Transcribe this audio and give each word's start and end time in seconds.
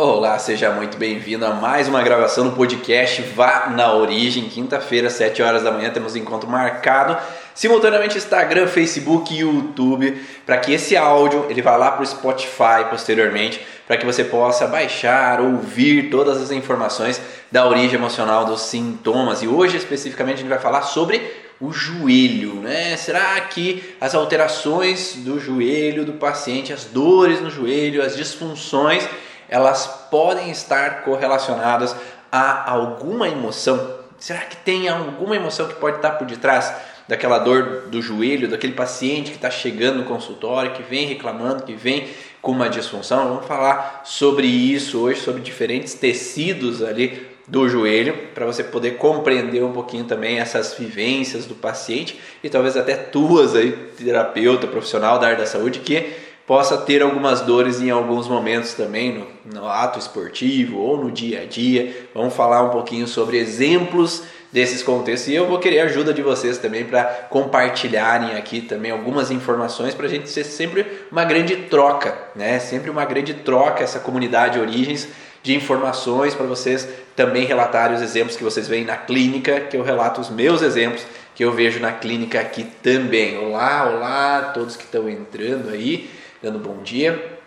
Olá, 0.00 0.38
seja 0.38 0.70
muito 0.70 0.96
bem-vindo 0.96 1.44
a 1.44 1.52
mais 1.52 1.88
uma 1.88 2.00
gravação 2.00 2.48
do 2.48 2.54
podcast 2.54 3.20
Vá 3.34 3.68
na 3.74 3.92
Origem. 3.92 4.48
Quinta-feira, 4.48 5.10
7 5.10 5.42
horas 5.42 5.64
da 5.64 5.72
manhã, 5.72 5.90
temos 5.90 6.14
encontro 6.14 6.48
marcado 6.48 7.18
simultaneamente 7.52 8.16
Instagram, 8.16 8.68
Facebook 8.68 9.34
e 9.34 9.38
YouTube, 9.38 10.24
para 10.46 10.58
que 10.58 10.72
esse 10.72 10.96
áudio 10.96 11.46
ele 11.48 11.60
vá 11.60 11.76
lá 11.76 11.90
para 11.90 12.04
o 12.04 12.06
Spotify 12.06 12.84
posteriormente, 12.88 13.60
para 13.88 13.96
que 13.96 14.06
você 14.06 14.22
possa 14.22 14.68
baixar, 14.68 15.40
ouvir 15.40 16.10
todas 16.10 16.40
as 16.40 16.52
informações 16.52 17.20
da 17.50 17.66
origem 17.66 17.96
emocional 17.96 18.44
dos 18.44 18.60
sintomas. 18.60 19.42
E 19.42 19.48
hoje 19.48 19.78
especificamente 19.78 20.36
a 20.36 20.38
gente 20.42 20.48
vai 20.48 20.60
falar 20.60 20.82
sobre 20.82 21.20
o 21.60 21.72
joelho, 21.72 22.54
né? 22.60 22.96
Será 22.96 23.40
que 23.40 23.96
as 24.00 24.14
alterações 24.14 25.14
do 25.16 25.40
joelho 25.40 26.04
do 26.04 26.12
paciente, 26.12 26.72
as 26.72 26.84
dores 26.84 27.40
no 27.40 27.50
joelho, 27.50 28.00
as 28.00 28.16
disfunções 28.16 29.04
elas 29.48 29.86
podem 30.10 30.50
estar 30.50 31.02
correlacionadas 31.02 31.94
a 32.30 32.70
alguma 32.70 33.28
emoção? 33.28 33.98
Será 34.18 34.40
que 34.40 34.56
tem 34.56 34.88
alguma 34.88 35.36
emoção 35.36 35.68
que 35.68 35.74
pode 35.74 35.96
estar 35.96 36.12
por 36.12 36.26
detrás 36.26 36.74
daquela 37.06 37.38
dor 37.38 37.84
do 37.86 38.02
joelho, 38.02 38.48
daquele 38.48 38.74
paciente 38.74 39.30
que 39.30 39.36
está 39.36 39.50
chegando 39.50 39.98
no 39.98 40.04
consultório, 40.04 40.72
que 40.72 40.82
vem 40.82 41.06
reclamando, 41.06 41.62
que 41.62 41.74
vem 41.74 42.08
com 42.42 42.52
uma 42.52 42.68
disfunção? 42.68 43.28
Vamos 43.28 43.46
falar 43.46 44.02
sobre 44.04 44.46
isso 44.46 45.00
hoje, 45.00 45.20
sobre 45.20 45.40
diferentes 45.40 45.94
tecidos 45.94 46.82
ali 46.82 47.26
do 47.46 47.66
joelho, 47.66 48.14
para 48.34 48.44
você 48.44 48.62
poder 48.62 48.96
compreender 48.96 49.64
um 49.64 49.72
pouquinho 49.72 50.04
também 50.04 50.38
essas 50.38 50.74
vivências 50.74 51.46
do 51.46 51.54
paciente 51.54 52.20
e 52.44 52.50
talvez 52.50 52.76
até 52.76 52.94
tuas 52.94 53.56
aí, 53.56 53.72
terapeuta 53.96 54.66
profissional 54.66 55.18
da 55.18 55.28
área 55.28 55.38
da 55.38 55.46
saúde, 55.46 55.78
que 55.78 56.27
possa 56.48 56.78
ter 56.78 57.02
algumas 57.02 57.42
dores 57.42 57.78
em 57.78 57.90
alguns 57.90 58.26
momentos 58.26 58.72
também 58.72 59.12
no, 59.12 59.60
no, 59.60 59.68
ato 59.68 59.98
esportivo 59.98 60.78
ou 60.78 60.96
no 60.96 61.10
dia 61.10 61.42
a 61.42 61.44
dia. 61.44 62.08
Vamos 62.14 62.32
falar 62.32 62.62
um 62.62 62.70
pouquinho 62.70 63.06
sobre 63.06 63.36
exemplos 63.36 64.22
desses 64.50 64.82
contextos 64.82 65.28
e 65.28 65.34
eu 65.34 65.46
vou 65.46 65.58
querer 65.58 65.80
a 65.80 65.84
ajuda 65.84 66.14
de 66.14 66.22
vocês 66.22 66.56
também 66.56 66.86
para 66.86 67.04
compartilharem 67.04 68.34
aqui 68.34 68.62
também 68.62 68.90
algumas 68.90 69.30
informações 69.30 69.94
para 69.94 70.06
a 70.06 70.08
gente 70.08 70.30
ser 70.30 70.42
sempre 70.44 70.86
uma 71.12 71.22
grande 71.22 71.54
troca, 71.54 72.16
né? 72.34 72.58
Sempre 72.58 72.88
uma 72.88 73.04
grande 73.04 73.34
troca 73.34 73.84
essa 73.84 74.00
comunidade 74.00 74.58
Origens 74.58 75.06
de 75.42 75.54
informações 75.54 76.34
para 76.34 76.46
vocês 76.46 76.88
também 77.14 77.44
relatarem 77.44 77.94
os 77.94 78.02
exemplos 78.02 78.38
que 78.38 78.42
vocês 78.42 78.66
veem 78.66 78.86
na 78.86 78.96
clínica, 78.96 79.60
que 79.60 79.76
eu 79.76 79.82
relato 79.82 80.18
os 80.22 80.30
meus 80.30 80.62
exemplos 80.62 81.04
que 81.34 81.44
eu 81.44 81.52
vejo 81.52 81.78
na 81.78 81.92
clínica 81.92 82.40
aqui 82.40 82.64
também. 82.82 83.36
Olá, 83.36 83.84
olá, 83.84 84.50
todos 84.54 84.76
que 84.76 84.84
estão 84.84 85.06
entrando 85.10 85.68
aí 85.68 86.08
dando 86.42 86.58
bom 86.58 86.82
dia. 86.82 87.38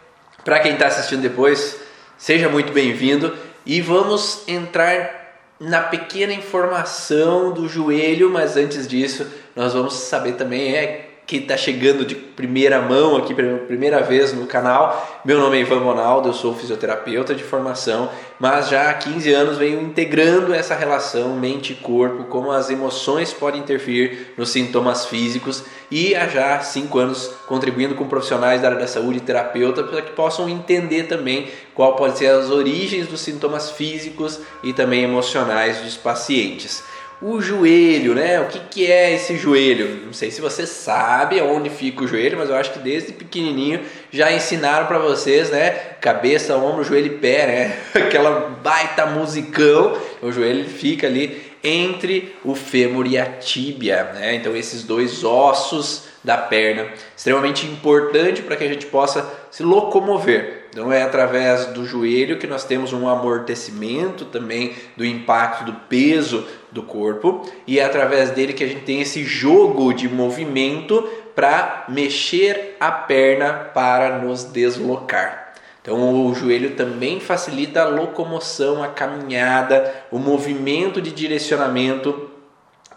Para 0.44 0.60
quem 0.60 0.74
está 0.74 0.88
assistindo 0.88 1.22
depois, 1.22 1.80
seja 2.18 2.50
muito 2.50 2.74
bem-vindo 2.74 3.36
e 3.66 3.82
vamos 3.82 4.44
entrar 4.48 5.22
na 5.60 5.82
pequena 5.82 6.34
informação 6.34 7.54
do 7.54 7.68
joelho, 7.68 8.30
mas 8.30 8.58
antes 8.58 8.88
disso, 8.88 9.28
nós 9.56 9.74
vamos 9.74 9.94
saber 9.94 10.34
também 10.34 10.76
é 10.76 11.11
que 11.26 11.38
está 11.38 11.56
chegando 11.56 12.06
de 12.06 12.16
primeira 12.16 12.82
mão 12.82 13.16
aqui, 13.16 13.34
pela 13.34 13.60
primeira 13.60 14.02
vez 14.02 14.34
no 14.34 14.46
canal. 14.46 15.22
Meu 15.24 15.40
nome 15.40 15.58
é 15.58 15.62
Ivan 15.62 15.80
Ronaldo, 15.80 16.30
eu 16.30 16.34
sou 16.34 16.54
fisioterapeuta 16.54 17.34
de 17.34 17.44
formação, 17.44 18.10
mas 18.40 18.70
já 18.70 18.90
há 18.90 18.94
15 18.94 19.32
anos 19.32 19.58
venho 19.58 19.82
integrando 19.82 20.54
essa 20.54 20.76
relação 20.76 21.36
mente 21.38 21.74
corpo, 21.74 22.26
como 22.26 22.52
as 22.52 22.70
emoções 22.70 23.32
podem 23.32 23.62
interferir 23.62 24.34
nos 24.38 24.50
sintomas 24.50 25.06
físicos 25.06 25.64
e 25.90 26.16
há 26.16 26.28
já 26.28 26.60
5 26.60 27.00
anos 27.00 27.32
contribuindo 27.48 27.96
com 27.96 28.08
profissionais 28.08 28.62
da 28.62 28.70
área 28.70 28.80
da 28.80 28.88
saúde 28.88 29.20
e 29.20 29.22
terapeuta 29.22 29.84
para 29.84 30.02
que 30.02 30.12
possam 30.12 30.50
entender 30.50 31.04
também 31.04 31.48
qual 31.74 31.96
pode 31.96 32.18
ser 32.18 32.28
as 32.28 32.50
origens 32.50 33.08
dos 33.08 33.22
sintomas 33.22 33.72
físicos 33.72 34.40
e 34.64 34.74
também 34.74 35.04
emocionais 35.04 35.80
dos 35.80 35.96
pacientes 35.96 36.84
o 37.22 37.40
joelho, 37.40 38.16
né? 38.16 38.40
O 38.40 38.48
que, 38.48 38.60
que 38.60 38.92
é 38.92 39.14
esse 39.14 39.38
joelho? 39.38 40.06
Não 40.06 40.14
sei 40.14 40.32
se 40.32 40.42
você 40.42 40.66
sabe 40.66 41.40
onde 41.40 41.70
fica 41.70 42.04
o 42.04 42.08
joelho, 42.08 42.38
mas 42.38 42.50
eu 42.50 42.56
acho 42.56 42.74
que 42.74 42.80
desde 42.80 43.14
pequenininho 43.14 43.82
já 44.10 44.32
ensinaram 44.32 44.88
para 44.88 44.98
vocês, 44.98 45.52
né? 45.52 45.70
Cabeça, 46.02 46.58
ombro, 46.58 46.84
joelho 46.84 47.08
e 47.08 47.18
pé, 47.20 47.46
né? 47.46 47.78
Aquela 48.08 48.50
baita 48.64 49.06
musicão. 49.06 49.96
O 50.22 50.32
joelho 50.32 50.68
fica 50.68 51.06
ali 51.06 51.52
entre 51.64 52.36
o 52.44 52.56
fêmur 52.56 53.06
e 53.06 53.20
a 53.20 53.26
tíbia, 53.26 54.12
né? 54.16 54.34
Então 54.34 54.56
esses 54.56 54.84
dois 54.84 55.24
ossos 55.24 56.10
da 56.24 56.38
perna, 56.38 56.88
extremamente 57.16 57.66
importante 57.66 58.42
para 58.42 58.56
que 58.56 58.64
a 58.64 58.68
gente 58.68 58.86
possa 58.88 59.28
se 59.50 59.64
locomover. 59.64 60.68
Então 60.70 60.92
é 60.92 61.04
através 61.04 61.66
do 61.68 61.86
joelho 61.86 62.38
que 62.38 62.48
nós 62.48 62.64
temos 62.64 62.94
um 62.94 63.08
amortecimento 63.08 64.26
também 64.26 64.74
do 64.96 65.06
impacto 65.06 65.66
do 65.66 65.74
peso 65.74 66.48
do 66.72 66.82
corpo 66.82 67.48
e 67.68 67.80
é 67.80 67.84
através 67.84 68.32
dele 68.32 68.54
que 68.54 68.64
a 68.64 68.68
gente 68.68 68.84
tem 68.84 69.02
esse 69.02 69.24
jogo 69.24 69.94
de 69.94 70.08
movimento 70.08 71.02
para 71.36 71.86
mexer 71.90 72.78
a 72.80 72.92
perna 72.92 73.54
para 73.74 74.20
nos 74.20 74.44
deslocar. 74.46 75.54
Então 75.82 76.26
o 76.26 76.34
joelho 76.34 76.76
também 76.76 77.20
facilita 77.20 77.82
a 77.82 77.88
locomoção, 77.88 78.84
a 78.84 78.88
caminhada, 78.88 80.06
o 80.12 80.20
movimento 80.20 81.02
de 81.02 81.12
direcionamento 81.12 82.30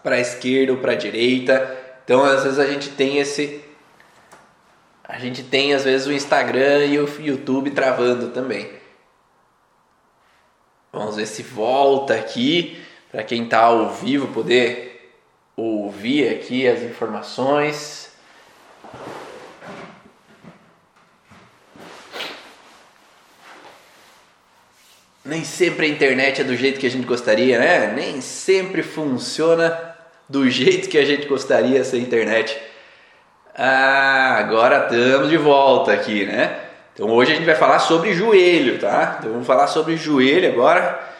para 0.03 0.15
a 0.15 0.19
esquerda 0.19 0.71
ou 0.71 0.77
para 0.77 0.91
a 0.91 0.95
direita. 0.95 1.77
Então 2.03 2.23
às 2.23 2.43
vezes 2.43 2.59
a 2.59 2.65
gente 2.65 2.89
tem 2.89 3.17
esse 3.17 3.63
a 5.07 5.19
gente 5.19 5.43
tem 5.43 5.73
às 5.73 5.83
vezes 5.83 6.07
o 6.07 6.11
Instagram 6.11 6.85
e 6.85 6.99
o 6.99 7.07
YouTube 7.19 7.71
travando 7.71 8.29
também. 8.29 8.69
Vamos 10.91 11.15
ver 11.15 11.25
se 11.25 11.43
volta 11.43 12.13
aqui 12.13 12.81
para 13.15 13.23
quem 13.23 13.45
está 13.45 13.61
ao 13.61 13.91
vivo 13.91 14.27
poder 14.27 15.15
ouvir 15.55 16.27
aqui 16.27 16.67
as 16.67 16.81
informações. 16.81 18.11
Nem 25.23 25.45
sempre 25.45 25.85
a 25.85 25.89
internet 25.89 26.41
é 26.41 26.43
do 26.43 26.57
jeito 26.57 26.77
que 26.77 26.85
a 26.85 26.91
gente 26.91 27.05
gostaria, 27.05 27.57
né? 27.57 27.93
Nem 27.95 28.19
sempre 28.19 28.83
funciona 28.83 29.95
do 30.27 30.49
jeito 30.49 30.89
que 30.89 30.97
a 30.97 31.05
gente 31.05 31.25
gostaria 31.25 31.79
essa 31.79 31.95
internet. 31.95 32.61
Ah, 33.55 34.35
agora 34.39 34.89
estamos 34.91 35.29
de 35.29 35.37
volta 35.37 35.93
aqui, 35.93 36.25
né? 36.25 36.59
Então 36.93 37.09
hoje 37.09 37.31
a 37.31 37.35
gente 37.35 37.45
vai 37.45 37.55
falar 37.55 37.79
sobre 37.79 38.13
joelho, 38.13 38.77
tá? 38.77 39.15
Então 39.19 39.31
vamos 39.31 39.47
falar 39.47 39.67
sobre 39.67 39.95
joelho 39.95 40.49
agora. 40.49 41.14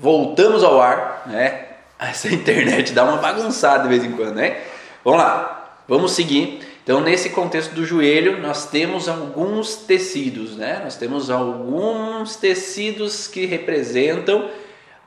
Voltamos 0.00 0.64
ao 0.64 0.80
ar, 0.80 1.24
né? 1.26 1.66
Essa 1.98 2.28
internet 2.32 2.92
dá 2.92 3.04
uma 3.04 3.18
bagunçada 3.18 3.82
de 3.82 3.88
vez 3.90 4.02
em 4.02 4.12
quando, 4.12 4.34
né? 4.34 4.56
Vamos 5.04 5.20
lá, 5.20 5.76
vamos 5.86 6.12
seguir. 6.12 6.60
Então, 6.82 7.00
nesse 7.00 7.30
contexto 7.30 7.72
do 7.74 7.84
joelho, 7.84 8.40
nós 8.40 8.66
temos 8.66 9.08
alguns 9.08 9.76
tecidos, 9.76 10.56
né? 10.56 10.80
Nós 10.82 10.96
temos 10.96 11.30
alguns 11.30 12.36
tecidos 12.36 13.28
que 13.28 13.44
representam 13.44 14.48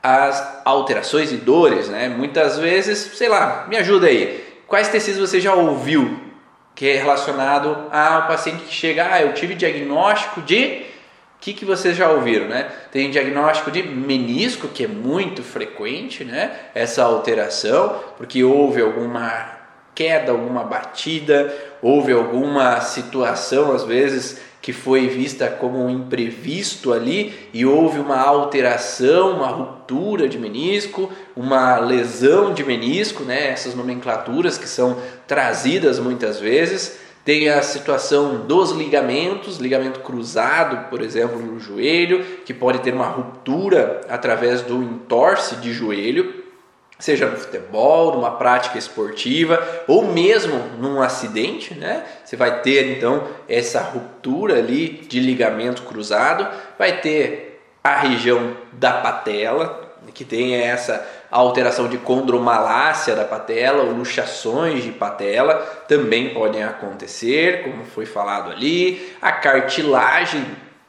as 0.00 0.62
alterações 0.64 1.32
e 1.32 1.36
dores, 1.36 1.88
né? 1.88 2.08
Muitas 2.08 2.56
vezes, 2.58 2.98
sei 3.18 3.28
lá, 3.28 3.66
me 3.68 3.76
ajuda 3.76 4.06
aí. 4.06 4.44
Quais 4.68 4.88
tecidos 4.88 5.28
você 5.28 5.40
já 5.40 5.54
ouviu 5.54 6.20
que 6.74 6.88
é 6.88 6.96
relacionado 6.96 7.88
ao 7.90 8.26
paciente 8.26 8.64
que 8.64 8.72
chega, 8.74 9.08
ah, 9.12 9.22
eu 9.22 9.32
tive 9.32 9.54
diagnóstico 9.54 10.42
de 10.42 10.82
que, 11.44 11.52
que 11.52 11.64
vocês 11.66 11.94
já 11.94 12.10
ouviram, 12.10 12.48
né? 12.48 12.70
Tem 12.90 13.10
diagnóstico 13.10 13.70
de 13.70 13.82
menisco, 13.82 14.66
que 14.66 14.84
é 14.84 14.88
muito 14.88 15.42
frequente, 15.42 16.24
né? 16.24 16.50
Essa 16.74 17.04
alteração, 17.04 18.00
porque 18.16 18.42
houve 18.42 18.80
alguma 18.80 19.58
queda, 19.94 20.32
alguma 20.32 20.64
batida, 20.64 21.54
houve 21.82 22.12
alguma 22.12 22.80
situação, 22.80 23.72
às 23.72 23.84
vezes, 23.84 24.40
que 24.62 24.72
foi 24.72 25.06
vista 25.06 25.46
como 25.50 25.84
um 25.84 25.90
imprevisto 25.90 26.94
ali 26.94 27.34
e 27.52 27.66
houve 27.66 27.98
uma 27.98 28.18
alteração, 28.18 29.36
uma 29.36 29.48
ruptura 29.48 30.26
de 30.26 30.38
menisco, 30.38 31.12
uma 31.36 31.78
lesão 31.78 32.54
de 32.54 32.64
menisco, 32.64 33.22
né? 33.22 33.48
essas 33.48 33.74
nomenclaturas 33.74 34.56
que 34.56 34.66
são 34.66 34.96
trazidas 35.26 35.98
muitas 35.98 36.40
vezes. 36.40 37.03
Tem 37.24 37.48
a 37.48 37.62
situação 37.62 38.46
dos 38.46 38.70
ligamentos, 38.72 39.58
ligamento 39.58 40.00
cruzado, 40.00 40.90
por 40.90 41.00
exemplo, 41.00 41.38
no 41.38 41.58
joelho, 41.58 42.24
que 42.44 42.52
pode 42.52 42.80
ter 42.80 42.92
uma 42.92 43.06
ruptura 43.06 44.02
através 44.08 44.60
do 44.62 44.82
entorse 44.82 45.56
de 45.56 45.72
joelho 45.72 46.44
seja 46.98 47.26
no 47.26 47.36
futebol, 47.36 48.14
numa 48.14 48.30
prática 48.32 48.78
esportiva 48.78 49.62
ou 49.86 50.06
mesmo 50.06 50.58
num 50.78 51.02
acidente, 51.02 51.74
né? 51.74 52.04
Você 52.24 52.36
vai 52.36 52.62
ter 52.62 52.96
então 52.96 53.26
essa 53.48 53.80
ruptura 53.80 54.58
ali 54.58 54.88
de 54.88 55.20
ligamento 55.20 55.82
cruzado, 55.82 56.46
vai 56.78 57.00
ter 57.00 57.60
a 57.82 57.98
região 57.98 58.56
da 58.72 58.92
patela, 58.92 59.83
que 60.14 60.24
tem 60.24 60.54
essa 60.54 61.06
alteração 61.30 61.88
de 61.88 61.98
condromalácia 61.98 63.16
da 63.16 63.24
patela 63.24 63.82
ou 63.82 63.90
luxações 63.90 64.84
de 64.84 64.92
patela, 64.92 65.56
também 65.88 66.32
podem 66.32 66.62
acontecer, 66.62 67.64
como 67.64 67.84
foi 67.84 68.06
falado 68.06 68.50
ali, 68.50 69.14
a 69.20 69.32
cartilagem 69.32 70.46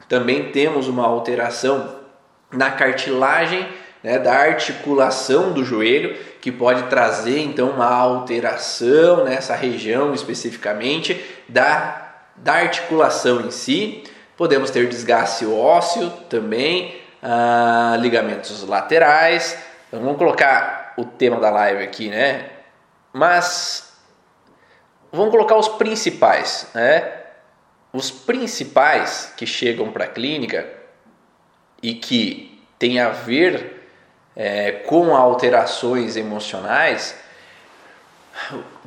Também 0.08 0.52
temos 0.52 0.88
uma 0.88 1.04
alteração 1.04 1.96
na 2.52 2.70
cartilagem 2.70 3.68
né, 4.04 4.20
da 4.20 4.34
articulação 4.34 5.52
do 5.52 5.66
joelho, 5.66 6.16
que 6.40 6.52
pode 6.52 6.84
trazer 6.84 7.40
então 7.40 7.72
uma 7.72 7.92
alteração 7.92 9.24
nessa 9.24 9.56
região 9.56 10.14
especificamente 10.14 11.20
da, 11.50 12.14
da 12.36 12.54
articulação 12.54 13.42
em 13.42 13.50
si. 13.50 14.04
Podemos 14.38 14.70
ter 14.70 14.88
desgaste 14.88 15.44
ósseo 15.48 16.12
também, 16.30 17.02
ah, 17.22 17.98
ligamentos 18.00 18.64
laterais. 18.64 19.58
Então, 19.88 20.02
vamos 20.02 20.18
colocar 20.18 20.94
o 20.98 21.06
tema 21.06 21.40
da 21.40 21.50
live 21.50 21.84
aqui, 21.84 22.10
né? 22.10 22.50
Mas 23.14 23.98
vamos 25.12 25.32
colocar 25.32 25.56
os 25.56 25.68
principais, 25.68 26.68
né? 26.74 27.14
Os 27.94 28.12
principais 28.12 29.34
que 29.38 29.46
chegam 29.46 29.92
para 29.92 30.06
a 30.06 30.08
clínica 30.08 30.68
e 31.82 31.94
que 31.94 32.62
tem 32.78 33.00
a 33.00 33.10
ver 33.10 33.90
é, 34.36 34.72
com 34.72 35.16
alterações 35.16 36.18
emocionais, 36.18 37.18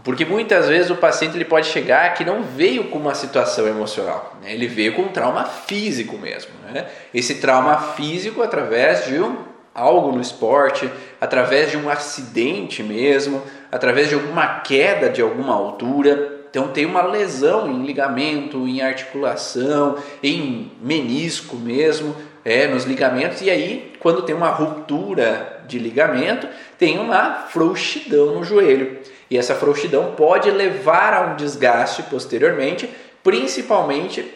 porque 0.04 0.24
muitas 0.24 0.68
vezes 0.68 0.90
o 0.90 0.96
paciente 0.96 1.36
ele 1.36 1.44
pode 1.44 1.66
chegar 1.66 2.14
que 2.14 2.24
não 2.24 2.42
veio 2.42 2.84
com 2.84 2.98
uma 2.98 3.14
situação 3.14 3.66
emocional, 3.66 4.36
né? 4.42 4.52
ele 4.52 4.66
veio 4.66 4.94
com 4.94 5.02
um 5.02 5.08
trauma 5.08 5.44
físico 5.44 6.16
mesmo. 6.18 6.50
Né? 6.70 6.86
Esse 7.12 7.36
trauma 7.36 7.76
físico 7.94 8.42
através 8.42 9.06
de 9.06 9.20
um, 9.20 9.36
algo 9.74 10.12
no 10.12 10.20
esporte, 10.20 10.90
através 11.20 11.70
de 11.70 11.76
um 11.76 11.88
acidente 11.88 12.82
mesmo, 12.82 13.42
através 13.70 14.08
de 14.08 14.14
alguma 14.14 14.60
queda 14.60 15.08
de 15.08 15.22
alguma 15.22 15.54
altura. 15.54 16.36
Então 16.50 16.68
tem 16.68 16.86
uma 16.86 17.02
lesão 17.02 17.70
em 17.70 17.84
ligamento, 17.84 18.66
em 18.66 18.80
articulação, 18.80 19.96
em 20.22 20.72
menisco 20.80 21.56
mesmo, 21.56 22.16
é, 22.44 22.66
nos 22.66 22.84
ligamentos, 22.84 23.42
e 23.42 23.50
aí, 23.50 23.92
quando 24.00 24.22
tem 24.22 24.34
uma 24.34 24.48
ruptura 24.48 25.60
de 25.66 25.78
ligamento, 25.78 26.48
tem 26.78 26.98
uma 26.98 27.46
frouxidão 27.50 28.34
no 28.34 28.44
joelho. 28.44 28.98
E 29.30 29.36
essa 29.36 29.54
frouxidão 29.54 30.14
pode 30.16 30.50
levar 30.50 31.12
a 31.12 31.20
um 31.22 31.36
desgaste 31.36 32.02
posteriormente, 32.04 32.88
principalmente 33.22 34.34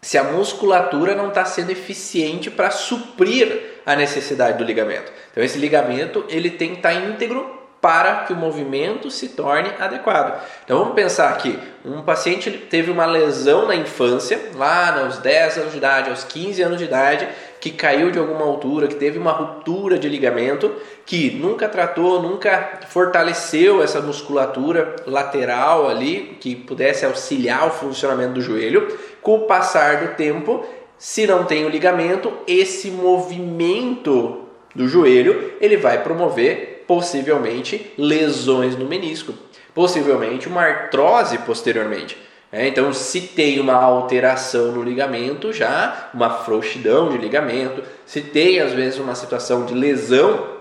se 0.00 0.16
a 0.16 0.24
musculatura 0.24 1.14
não 1.14 1.28
está 1.28 1.44
sendo 1.44 1.70
eficiente 1.70 2.50
para 2.50 2.70
suprir 2.70 3.80
a 3.84 3.96
necessidade 3.96 4.58
do 4.58 4.64
ligamento. 4.64 5.12
Então 5.30 5.42
esse 5.42 5.58
ligamento 5.58 6.24
ele 6.28 6.50
tem 6.50 6.70
que 6.70 6.76
estar 6.76 6.94
tá 6.94 6.94
íntegro 6.94 7.58
para 7.80 8.24
que 8.24 8.32
o 8.32 8.36
movimento 8.36 9.10
se 9.10 9.28
torne 9.30 9.70
adequado. 9.78 10.40
Então 10.64 10.78
vamos 10.78 10.94
pensar 10.94 11.30
aqui, 11.30 11.58
um 11.84 12.02
paciente 12.02 12.50
teve 12.50 12.90
uma 12.90 13.06
lesão 13.06 13.66
na 13.66 13.76
infância, 13.76 14.50
lá 14.54 15.00
aos 15.00 15.18
10 15.18 15.58
anos 15.58 15.72
de 15.72 15.78
idade, 15.78 16.10
aos 16.10 16.24
15 16.24 16.62
anos 16.62 16.78
de 16.78 16.84
idade, 16.84 17.28
que 17.60 17.70
caiu 17.70 18.10
de 18.10 18.18
alguma 18.18 18.44
altura, 18.44 18.86
que 18.86 18.94
teve 18.94 19.18
uma 19.18 19.32
ruptura 19.32 19.98
de 19.98 20.08
ligamento, 20.08 20.72
que 21.04 21.30
nunca 21.30 21.68
tratou, 21.68 22.22
nunca 22.22 22.80
fortaleceu 22.88 23.82
essa 23.82 24.00
musculatura 24.00 24.96
lateral 25.06 25.88
ali, 25.88 26.36
que 26.40 26.54
pudesse 26.54 27.04
auxiliar 27.04 27.66
o 27.66 27.70
funcionamento 27.70 28.34
do 28.34 28.40
joelho. 28.40 28.96
Com 29.20 29.36
o 29.36 29.46
passar 29.46 30.06
do 30.06 30.14
tempo, 30.14 30.64
se 30.96 31.26
não 31.26 31.44
tem 31.44 31.64
o 31.64 31.68
ligamento, 31.68 32.32
esse 32.46 32.90
movimento 32.90 34.44
do 34.74 34.86
joelho, 34.86 35.54
ele 35.60 35.76
vai 35.76 36.02
promover 36.02 36.84
possivelmente 36.86 37.92
lesões 37.98 38.76
no 38.76 38.86
menisco, 38.86 39.34
possivelmente 39.74 40.48
uma 40.48 40.62
artrose 40.62 41.38
posteriormente. 41.38 42.27
É, 42.50 42.66
então, 42.66 42.92
se 42.94 43.20
tem 43.20 43.60
uma 43.60 43.74
alteração 43.74 44.72
no 44.72 44.82
ligamento, 44.82 45.52
já 45.52 46.08
uma 46.14 46.30
frouxidão 46.30 47.10
de 47.10 47.18
ligamento, 47.18 47.82
se 48.06 48.22
tem 48.22 48.58
às 48.60 48.72
vezes 48.72 48.98
uma 48.98 49.14
situação 49.14 49.66
de 49.66 49.74
lesão 49.74 50.56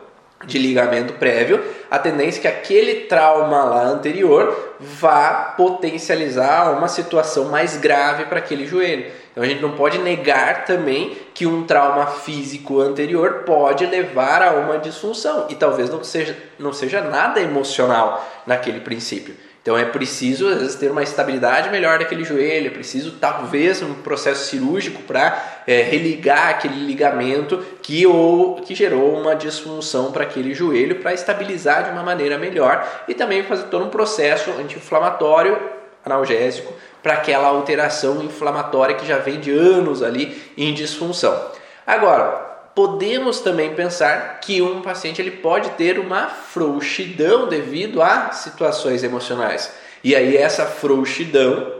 de 0.45 0.59
ligamento 0.59 1.13
prévio, 1.13 1.63
a 1.89 1.97
tendência 1.97 2.39
é 2.39 2.41
que 2.41 2.47
aquele 2.47 3.05
trauma 3.05 3.63
lá 3.63 3.83
anterior 3.85 4.75
vá 4.79 5.53
potencializar 5.57 6.77
uma 6.77 6.87
situação 6.87 7.45
mais 7.45 7.77
grave 7.77 8.25
para 8.25 8.39
aquele 8.39 8.67
joelho. 8.67 9.09
Então 9.31 9.43
a 9.43 9.47
gente 9.47 9.61
não 9.61 9.71
pode 9.71 9.97
negar 9.97 10.65
também 10.65 11.17
que 11.33 11.47
um 11.47 11.63
trauma 11.65 12.05
físico 12.07 12.81
anterior 12.81 13.43
pode 13.45 13.85
levar 13.85 14.43
a 14.43 14.51
uma 14.51 14.77
disfunção 14.77 15.47
e 15.49 15.55
talvez 15.55 15.89
não 15.89 16.03
seja, 16.03 16.37
não 16.59 16.73
seja 16.73 17.01
nada 17.01 17.41
emocional 17.41 18.27
naquele 18.45 18.81
princípio. 18.81 19.35
Então 19.67 19.77
é 19.77 19.83
preciso, 19.83 20.47
às 20.47 20.59
vezes, 20.59 20.75
ter 20.75 20.89
uma 20.89 21.03
estabilidade 21.03 21.69
melhor 21.69 21.99
daquele 21.99 22.23
joelho, 22.23 22.67
é 22.67 22.69
preciso 22.69 23.17
talvez 23.19 23.81
um 23.81 23.95
processo 23.95 24.45
cirúrgico 24.45 25.03
para 25.03 25.61
é, 25.67 25.81
religar 25.81 26.47
aquele 26.47 26.85
ligamento 26.85 27.61
que, 27.81 28.07
ou, 28.07 28.61
que 28.61 28.73
gerou 28.73 29.19
uma 29.19 29.35
disfunção 29.35 30.13
para 30.13 30.23
aquele 30.23 30.53
joelho, 30.53 31.01
para 31.01 31.13
estabilizar 31.13 31.83
de 31.83 31.89
uma 31.89 32.01
maneira 32.01 32.37
melhor 32.37 32.87
e 33.09 33.13
também 33.13 33.43
fazer 33.43 33.63
todo 33.63 33.83
um 33.83 33.89
processo 33.89 34.51
anti-inflamatório, 34.51 35.59
analgésico, 36.05 36.73
para 37.03 37.15
aquela 37.15 37.49
alteração 37.49 38.23
inflamatória 38.23 38.95
que 38.95 39.05
já 39.05 39.17
vem 39.17 39.37
de 39.37 39.51
anos 39.51 40.01
ali 40.01 40.41
em 40.57 40.73
disfunção. 40.73 41.51
Agora, 41.85 42.46
podemos 42.77 43.39
também 43.39 43.73
pensar 43.73 44.39
que 44.39 44.61
um 44.61 44.83
paciente 44.83 45.19
ele 45.19 45.31
pode 45.31 45.71
ter 45.71 45.97
uma 45.97 46.27
frouxidão 46.27 47.47
devido 47.47 48.03
a 48.03 48.29
situações 48.29 49.03
emocionais. 49.03 49.73
E 50.03 50.15
aí 50.15 50.37
essa 50.37 50.63
frouxidão 50.67 51.73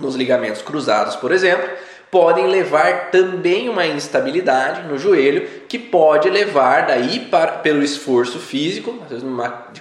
nos 0.00 0.14
ligamentos 0.14 0.62
cruzados, 0.62 1.16
por 1.16 1.32
exemplo, 1.32 1.68
podem 2.12 2.46
levar 2.46 3.10
também 3.10 3.70
uma 3.70 3.86
instabilidade 3.86 4.86
no 4.86 4.98
joelho 4.98 5.48
que 5.66 5.78
pode 5.78 6.28
levar 6.28 6.84
daí 6.84 7.20
para, 7.20 7.52
pelo 7.52 7.82
esforço 7.82 8.38
físico, 8.38 8.98
às 9.04 9.08
vezes 9.08 9.24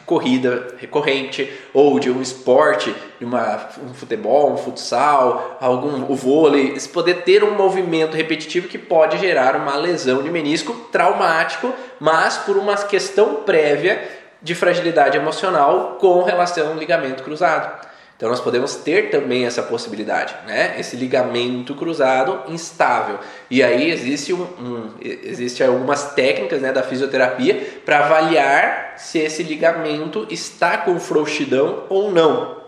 corrida 0.05 0.75
recorrente 0.77 1.51
ou 1.73 1.99
de 1.99 2.09
um 2.09 2.21
esporte, 2.21 2.95
de 3.19 3.25
uma, 3.25 3.69
um 3.85 3.93
futebol, 3.93 4.53
um 4.53 4.55
futsal, 4.55 5.57
algum 5.59 6.09
o 6.09 6.15
vôlei, 6.15 6.79
se 6.79 6.87
poder 6.87 7.23
ter 7.23 7.43
um 7.43 7.51
movimento 7.51 8.15
repetitivo 8.15 8.69
que 8.69 8.77
pode 8.77 9.17
gerar 9.17 9.57
uma 9.57 9.75
lesão 9.75 10.23
de 10.23 10.29
menisco 10.29 10.73
traumático, 10.89 11.73
mas 11.99 12.37
por 12.37 12.55
uma 12.55 12.77
questão 12.77 13.43
prévia 13.43 14.09
de 14.41 14.55
fragilidade 14.55 15.17
emocional 15.17 15.97
com 15.99 16.23
relação 16.23 16.69
ao 16.69 16.75
ligamento 16.75 17.23
cruzado. 17.23 17.90
Então 18.21 18.29
nós 18.29 18.39
podemos 18.39 18.75
ter 18.75 19.09
também 19.09 19.47
essa 19.47 19.63
possibilidade, 19.63 20.35
né? 20.45 20.75
Esse 20.77 20.95
ligamento 20.95 21.73
cruzado 21.73 22.39
instável. 22.53 23.18
E 23.50 23.63
aí 23.63 23.89
existe, 23.89 24.31
um, 24.31 24.44
um 24.44 24.91
existe 25.01 25.63
algumas 25.63 26.13
técnicas 26.13 26.62
né, 26.62 26.71
da 26.71 26.83
fisioterapia 26.83 27.79
para 27.84 28.05
avaliar 28.05 28.93
se 28.95 29.17
esse 29.17 29.41
ligamento 29.41 30.27
está 30.29 30.77
com 30.77 31.00
frouxidão 31.00 31.86
ou 31.89 32.12
não. 32.12 32.62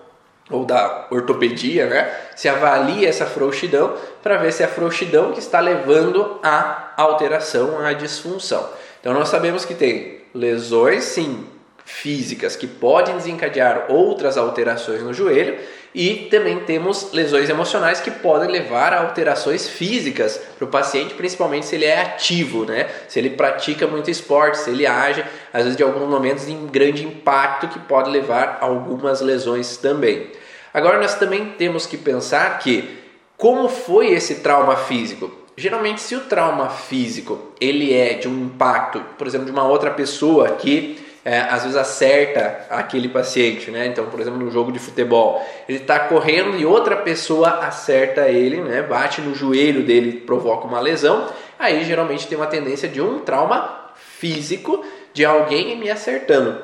Ou 0.49 0.65
da 0.65 1.05
ortopedia, 1.11 1.85
né? 1.85 2.11
Se 2.35 2.49
avalia 2.49 3.07
essa 3.07 3.27
frouxidão 3.27 3.93
para 4.23 4.37
ver 4.37 4.51
se 4.51 4.63
é 4.63 4.65
a 4.65 4.69
frouxidão 4.69 5.33
que 5.33 5.39
está 5.39 5.59
levando 5.59 6.39
à 6.41 6.93
alteração, 6.97 7.77
à 7.85 7.93
disfunção. 7.93 8.67
Então 8.99 9.13
nós 9.13 9.29
sabemos 9.29 9.65
que 9.65 9.75
tem 9.75 10.23
lesões, 10.33 11.03
sim, 11.03 11.45
físicas 11.85 12.55
que 12.55 12.67
podem 12.67 13.15
desencadear 13.15 13.85
outras 13.89 14.37
alterações 14.37 15.01
no 15.01 15.13
joelho 15.13 15.57
e 15.93 16.27
também 16.31 16.59
temos 16.61 17.11
lesões 17.11 17.49
emocionais 17.49 17.99
que 17.99 18.09
podem 18.09 18.49
levar 18.49 18.93
a 18.93 19.01
alterações 19.01 19.67
físicas 19.67 20.39
para 20.57 20.65
o 20.65 20.67
paciente, 20.67 21.13
principalmente 21.13 21.67
se 21.67 21.75
ele 21.75 21.85
é 21.85 22.01
ativo, 22.01 22.65
né? 22.65 22.89
Se 23.07 23.19
ele 23.19 23.29
pratica 23.29 23.85
muito 23.85 24.09
esporte, 24.09 24.57
se 24.57 24.71
ele 24.71 24.87
age, 24.87 25.23
às 25.53 25.63
vezes 25.63 25.77
de 25.77 25.83
alguns 25.83 26.09
momentos 26.09 26.47
em 26.47 26.65
grande 26.65 27.05
impacto 27.05 27.67
que 27.67 27.77
pode 27.77 28.09
levar 28.09 28.57
a 28.59 28.65
algumas 28.65 29.21
lesões 29.21 29.77
também. 29.77 30.31
Agora 30.73 30.99
nós 30.99 31.13
também 31.15 31.53
temos 31.57 31.85
que 31.85 31.97
pensar 31.97 32.57
que 32.57 32.97
como 33.37 33.69
foi 33.69 34.07
esse 34.07 34.35
trauma 34.35 34.75
físico? 34.75 35.31
Geralmente 35.55 36.01
se 36.01 36.15
o 36.15 36.21
trauma 36.21 36.69
físico 36.69 37.51
ele 37.61 37.93
é 37.93 38.15
de 38.15 38.27
um 38.27 38.45
impacto, 38.45 38.99
por 39.15 39.27
exemplo, 39.27 39.45
de 39.45 39.51
uma 39.51 39.67
outra 39.67 39.91
pessoa 39.91 40.49
que 40.49 41.02
é, 41.25 41.39
às 41.39 41.63
vezes 41.63 41.77
acerta 41.77 42.65
aquele 42.69 43.07
paciente, 43.07 43.71
né? 43.71 43.85
Então, 43.87 44.05
por 44.07 44.19
exemplo, 44.19 44.39
no 44.39 44.51
jogo 44.51 44.71
de 44.71 44.79
futebol, 44.79 45.41
ele 45.67 45.77
está 45.77 45.99
correndo 45.99 46.57
e 46.57 46.65
outra 46.65 46.97
pessoa 46.97 47.59
acerta 47.59 48.27
ele, 48.27 48.61
né? 48.61 48.81
Bate 48.81 49.21
no 49.21 49.33
joelho 49.33 49.83
dele, 49.83 50.21
provoca 50.25 50.67
uma 50.67 50.79
lesão. 50.79 51.29
Aí 51.57 51.83
geralmente 51.85 52.27
tem 52.27 52.37
uma 52.37 52.47
tendência 52.47 52.89
de 52.89 53.01
um 53.01 53.19
trauma 53.19 53.91
físico 53.95 54.83
de 55.13 55.23
alguém 55.23 55.77
me 55.77 55.89
acertando. 55.89 56.61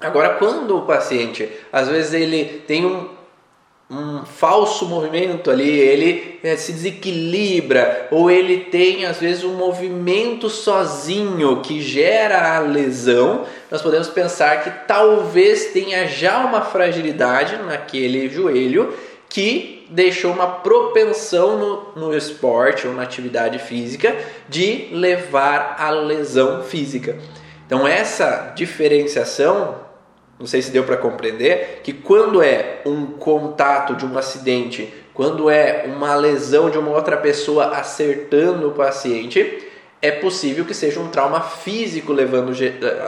Agora, 0.00 0.30
quando 0.36 0.78
o 0.78 0.86
paciente, 0.86 1.46
às 1.70 1.88
vezes 1.88 2.14
ele 2.14 2.62
tem 2.66 2.86
um 2.86 3.19
um 3.90 4.24
falso 4.24 4.86
movimento 4.86 5.50
ali, 5.50 5.68
ele 5.68 6.38
né, 6.44 6.54
se 6.54 6.72
desequilibra 6.72 8.06
ou 8.12 8.30
ele 8.30 8.58
tem 8.58 9.04
às 9.04 9.18
vezes 9.18 9.42
um 9.42 9.54
movimento 9.54 10.48
sozinho 10.48 11.60
que 11.60 11.80
gera 11.80 12.56
a 12.56 12.60
lesão, 12.60 13.44
nós 13.68 13.82
podemos 13.82 14.08
pensar 14.08 14.62
que 14.62 14.70
talvez 14.86 15.72
tenha 15.72 16.06
já 16.06 16.38
uma 16.38 16.62
fragilidade 16.62 17.56
naquele 17.56 18.28
joelho 18.28 18.94
que 19.28 19.86
deixou 19.90 20.32
uma 20.32 20.46
propensão 20.46 21.58
no, 21.58 22.06
no 22.06 22.16
esporte 22.16 22.86
ou 22.86 22.94
na 22.94 23.02
atividade 23.02 23.58
física 23.58 24.16
de 24.48 24.88
levar 24.92 25.76
à 25.78 25.90
lesão 25.90 26.62
física. 26.62 27.18
Então, 27.66 27.86
essa 27.86 28.52
diferenciação, 28.54 29.89
não 30.40 30.46
sei 30.46 30.62
se 30.62 30.70
deu 30.70 30.84
para 30.84 30.96
compreender, 30.96 31.82
que 31.84 31.92
quando 31.92 32.42
é 32.42 32.80
um 32.86 33.04
contato 33.04 33.94
de 33.94 34.06
um 34.06 34.16
acidente, 34.16 34.92
quando 35.12 35.50
é 35.50 35.84
uma 35.86 36.14
lesão 36.14 36.70
de 36.70 36.78
uma 36.78 36.92
outra 36.92 37.18
pessoa 37.18 37.76
acertando 37.76 38.68
o 38.68 38.72
paciente, 38.72 39.68
é 40.00 40.10
possível 40.10 40.64
que 40.64 40.72
seja 40.72 40.98
um 40.98 41.08
trauma 41.08 41.42
físico 41.42 42.10
levando 42.10 42.52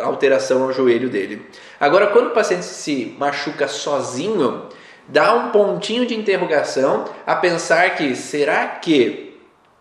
alteração 0.03 0.63
ao 0.65 0.73
joelho 0.75 1.09
dele. 1.09 1.47
Agora, 1.81 2.09
quando 2.09 2.27
o 2.27 2.35
paciente 2.35 2.67
se 2.67 3.17
machuca 3.19 3.67
sozinho, 3.67 4.65
dá 5.09 5.35
um 5.35 5.51
pontinho 5.51 6.05
de 6.05 6.15
interrogação 6.15 7.07
a 7.27 7.35
pensar 7.35 7.95
que 7.97 8.15
será 8.15 8.67
que 8.67 9.41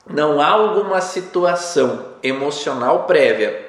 não 0.09 0.39
há 0.39 0.47
alguma 0.47 1.01
situação 1.01 2.05
emocional 2.23 3.03
prévia 3.03 3.60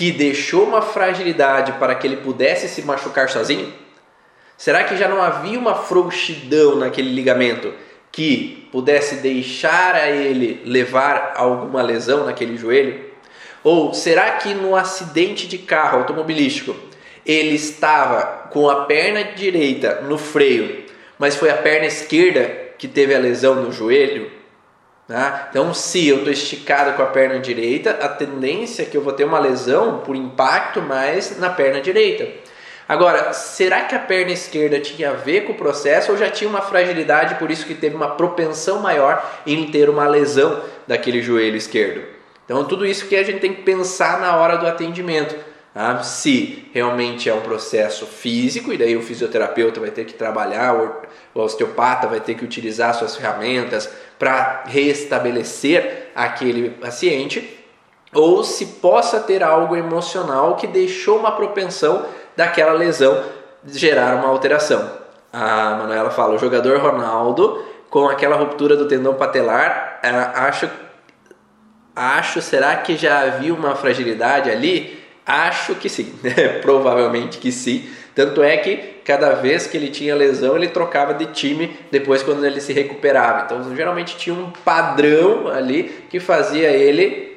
que 0.00 0.10
deixou 0.10 0.64
uma 0.64 0.80
fragilidade 0.80 1.72
para 1.72 1.94
que 1.94 2.06
ele 2.06 2.16
pudesse 2.16 2.70
se 2.70 2.80
machucar 2.80 3.28
sozinho? 3.28 3.70
Será 4.56 4.82
que 4.82 4.96
já 4.96 5.06
não 5.06 5.20
havia 5.20 5.58
uma 5.58 5.74
frouxidão 5.74 6.76
naquele 6.76 7.10
ligamento 7.10 7.74
que 8.10 8.66
pudesse 8.72 9.16
deixar 9.16 9.94
a 9.94 10.08
ele 10.08 10.62
levar 10.64 11.34
alguma 11.36 11.82
lesão 11.82 12.24
naquele 12.24 12.56
joelho? 12.56 12.98
Ou 13.62 13.92
será 13.92 14.30
que 14.38 14.54
no 14.54 14.74
acidente 14.74 15.46
de 15.46 15.58
carro 15.58 15.98
automobilístico 15.98 16.74
ele 17.26 17.54
estava 17.54 18.48
com 18.50 18.70
a 18.70 18.86
perna 18.86 19.22
direita 19.22 20.00
no 20.00 20.16
freio, 20.16 20.82
mas 21.18 21.36
foi 21.36 21.50
a 21.50 21.58
perna 21.58 21.84
esquerda 21.84 22.50
que 22.78 22.88
teve 22.88 23.14
a 23.14 23.18
lesão 23.18 23.56
no 23.56 23.70
joelho? 23.70 24.39
Tá? 25.10 25.48
Então, 25.50 25.74
se 25.74 26.06
eu 26.06 26.18
estou 26.18 26.32
esticado 26.32 26.92
com 26.92 27.02
a 27.02 27.06
perna 27.06 27.40
direita, 27.40 27.98
a 28.00 28.08
tendência 28.08 28.82
é 28.82 28.84
que 28.84 28.96
eu 28.96 29.02
vou 29.02 29.12
ter 29.12 29.24
uma 29.24 29.40
lesão 29.40 29.98
por 30.06 30.14
impacto 30.14 30.80
mais 30.80 31.36
na 31.36 31.50
perna 31.50 31.80
direita. 31.80 32.28
Agora, 32.88 33.32
será 33.32 33.80
que 33.80 33.94
a 33.96 33.98
perna 33.98 34.30
esquerda 34.30 34.78
tinha 34.78 35.10
a 35.10 35.14
ver 35.14 35.46
com 35.46 35.52
o 35.52 35.56
processo 35.56 36.12
ou 36.12 36.16
já 36.16 36.30
tinha 36.30 36.48
uma 36.48 36.62
fragilidade, 36.62 37.34
por 37.40 37.50
isso 37.50 37.66
que 37.66 37.74
teve 37.74 37.96
uma 37.96 38.10
propensão 38.10 38.78
maior 38.78 39.28
em 39.44 39.68
ter 39.72 39.90
uma 39.90 40.06
lesão 40.06 40.62
daquele 40.86 41.20
joelho 41.20 41.56
esquerdo? 41.56 42.02
Então, 42.44 42.64
tudo 42.64 42.86
isso 42.86 43.08
que 43.08 43.16
a 43.16 43.24
gente 43.24 43.40
tem 43.40 43.52
que 43.52 43.62
pensar 43.62 44.20
na 44.20 44.36
hora 44.36 44.58
do 44.58 44.66
atendimento. 44.68 45.34
Tá? 45.72 46.02
Se 46.02 46.68
realmente 46.72 47.28
é 47.28 47.34
um 47.34 47.40
processo 47.40 48.04
físico, 48.06 48.72
e 48.72 48.78
daí 48.78 48.96
o 48.96 49.02
fisioterapeuta 49.02 49.80
vai 49.80 49.90
ter 49.90 50.04
que 50.04 50.14
trabalhar, 50.14 50.74
o 51.34 51.40
osteopata 51.40 52.08
vai 52.08 52.20
ter 52.20 52.34
que 52.34 52.44
utilizar 52.44 52.94
suas 52.94 53.16
ferramentas 53.16 53.88
para 54.18 54.64
restabelecer 54.66 56.10
aquele 56.14 56.70
paciente, 56.70 57.58
ou 58.12 58.42
se 58.42 58.66
possa 58.66 59.20
ter 59.20 59.42
algo 59.42 59.76
emocional 59.76 60.56
que 60.56 60.66
deixou 60.66 61.18
uma 61.18 61.32
propensão 61.32 62.04
daquela 62.36 62.72
lesão 62.72 63.22
gerar 63.64 64.16
uma 64.16 64.28
alteração. 64.28 64.90
A 65.32 65.76
Manuela 65.76 66.10
fala: 66.10 66.34
o 66.34 66.38
jogador 66.38 66.80
Ronaldo, 66.80 67.64
com 67.88 68.08
aquela 68.08 68.34
ruptura 68.34 68.76
do 68.76 68.88
tendão 68.88 69.14
patelar, 69.14 70.00
acho, 70.34 70.68
acho, 71.94 72.42
será 72.42 72.74
que 72.76 72.96
já 72.96 73.20
havia 73.20 73.54
uma 73.54 73.76
fragilidade 73.76 74.50
ali? 74.50 74.99
Acho 75.30 75.76
que 75.76 75.88
sim, 75.88 76.12
provavelmente 76.60 77.38
que 77.38 77.52
sim. 77.52 77.88
Tanto 78.16 78.42
é 78.42 78.56
que 78.56 78.76
cada 79.04 79.34
vez 79.34 79.68
que 79.68 79.76
ele 79.76 79.88
tinha 79.88 80.14
lesão, 80.14 80.56
ele 80.56 80.66
trocava 80.66 81.14
de 81.14 81.26
time 81.26 81.76
depois 81.88 82.20
quando 82.22 82.44
ele 82.44 82.60
se 82.60 82.72
recuperava. 82.72 83.44
Então, 83.44 83.76
geralmente 83.76 84.16
tinha 84.16 84.34
um 84.34 84.50
padrão 84.50 85.46
ali 85.46 86.04
que 86.10 86.18
fazia 86.18 86.68
ele 86.70 87.36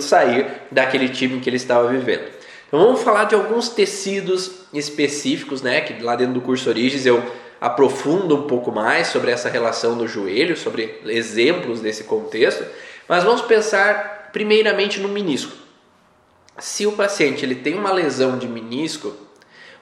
sair 0.00 0.46
daquele 0.70 1.08
time 1.08 1.40
que 1.40 1.48
ele 1.48 1.56
estava 1.56 1.88
vivendo. 1.88 2.24
Então 2.68 2.78
vamos 2.78 3.02
falar 3.02 3.24
de 3.24 3.34
alguns 3.34 3.70
tecidos 3.70 4.66
específicos, 4.74 5.62
né? 5.62 5.80
Que 5.80 6.02
lá 6.02 6.16
dentro 6.16 6.34
do 6.34 6.40
curso 6.42 6.68
Origens 6.68 7.06
eu 7.06 7.22
aprofundo 7.58 8.36
um 8.36 8.42
pouco 8.42 8.70
mais 8.70 9.06
sobre 9.06 9.30
essa 9.30 9.48
relação 9.48 9.96
do 9.96 10.06
joelho, 10.06 10.56
sobre 10.56 11.00
exemplos 11.06 11.80
desse 11.80 12.04
contexto. 12.04 12.64
Mas 13.08 13.24
vamos 13.24 13.40
pensar 13.40 14.28
primeiramente 14.30 15.00
no 15.00 15.08
menisco. 15.08 15.59
Se 16.60 16.86
o 16.86 16.92
paciente 16.92 17.44
ele 17.44 17.54
tem 17.54 17.74
uma 17.74 17.90
lesão 17.90 18.38
de 18.38 18.46
menisco, 18.46 19.16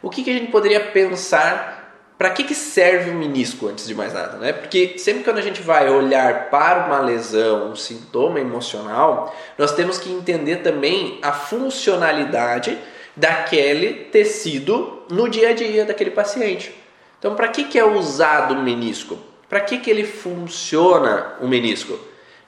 o 0.00 0.08
que, 0.08 0.22
que 0.22 0.30
a 0.30 0.32
gente 0.32 0.50
poderia 0.50 0.80
pensar 0.80 1.76
para 2.16 2.30
que, 2.30 2.44
que 2.44 2.54
serve 2.54 3.10
o 3.10 3.14
menisco 3.14 3.68
antes 3.68 3.86
de 3.86 3.94
mais 3.94 4.12
nada? 4.12 4.38
Né? 4.38 4.52
Porque 4.52 4.96
sempre 4.96 5.24
quando 5.24 5.38
a 5.38 5.42
gente 5.42 5.60
vai 5.60 5.90
olhar 5.90 6.50
para 6.50 6.86
uma 6.86 7.00
lesão, 7.00 7.72
um 7.72 7.76
sintoma 7.76 8.40
emocional, 8.40 9.34
nós 9.56 9.72
temos 9.72 9.98
que 9.98 10.10
entender 10.10 10.56
também 10.56 11.18
a 11.20 11.32
funcionalidade 11.32 12.78
daquele 13.16 14.04
tecido 14.04 15.02
no 15.10 15.28
dia 15.28 15.50
a 15.50 15.52
dia 15.52 15.84
daquele 15.84 16.10
paciente. 16.10 16.72
Então, 17.18 17.34
para 17.34 17.48
que, 17.48 17.64
que 17.64 17.78
é 17.78 17.84
usado 17.84 18.54
o 18.54 18.62
menisco? 18.62 19.18
Para 19.48 19.60
que, 19.60 19.78
que 19.78 19.90
ele 19.90 20.04
funciona 20.04 21.34
o 21.40 21.48
menisco? 21.48 21.98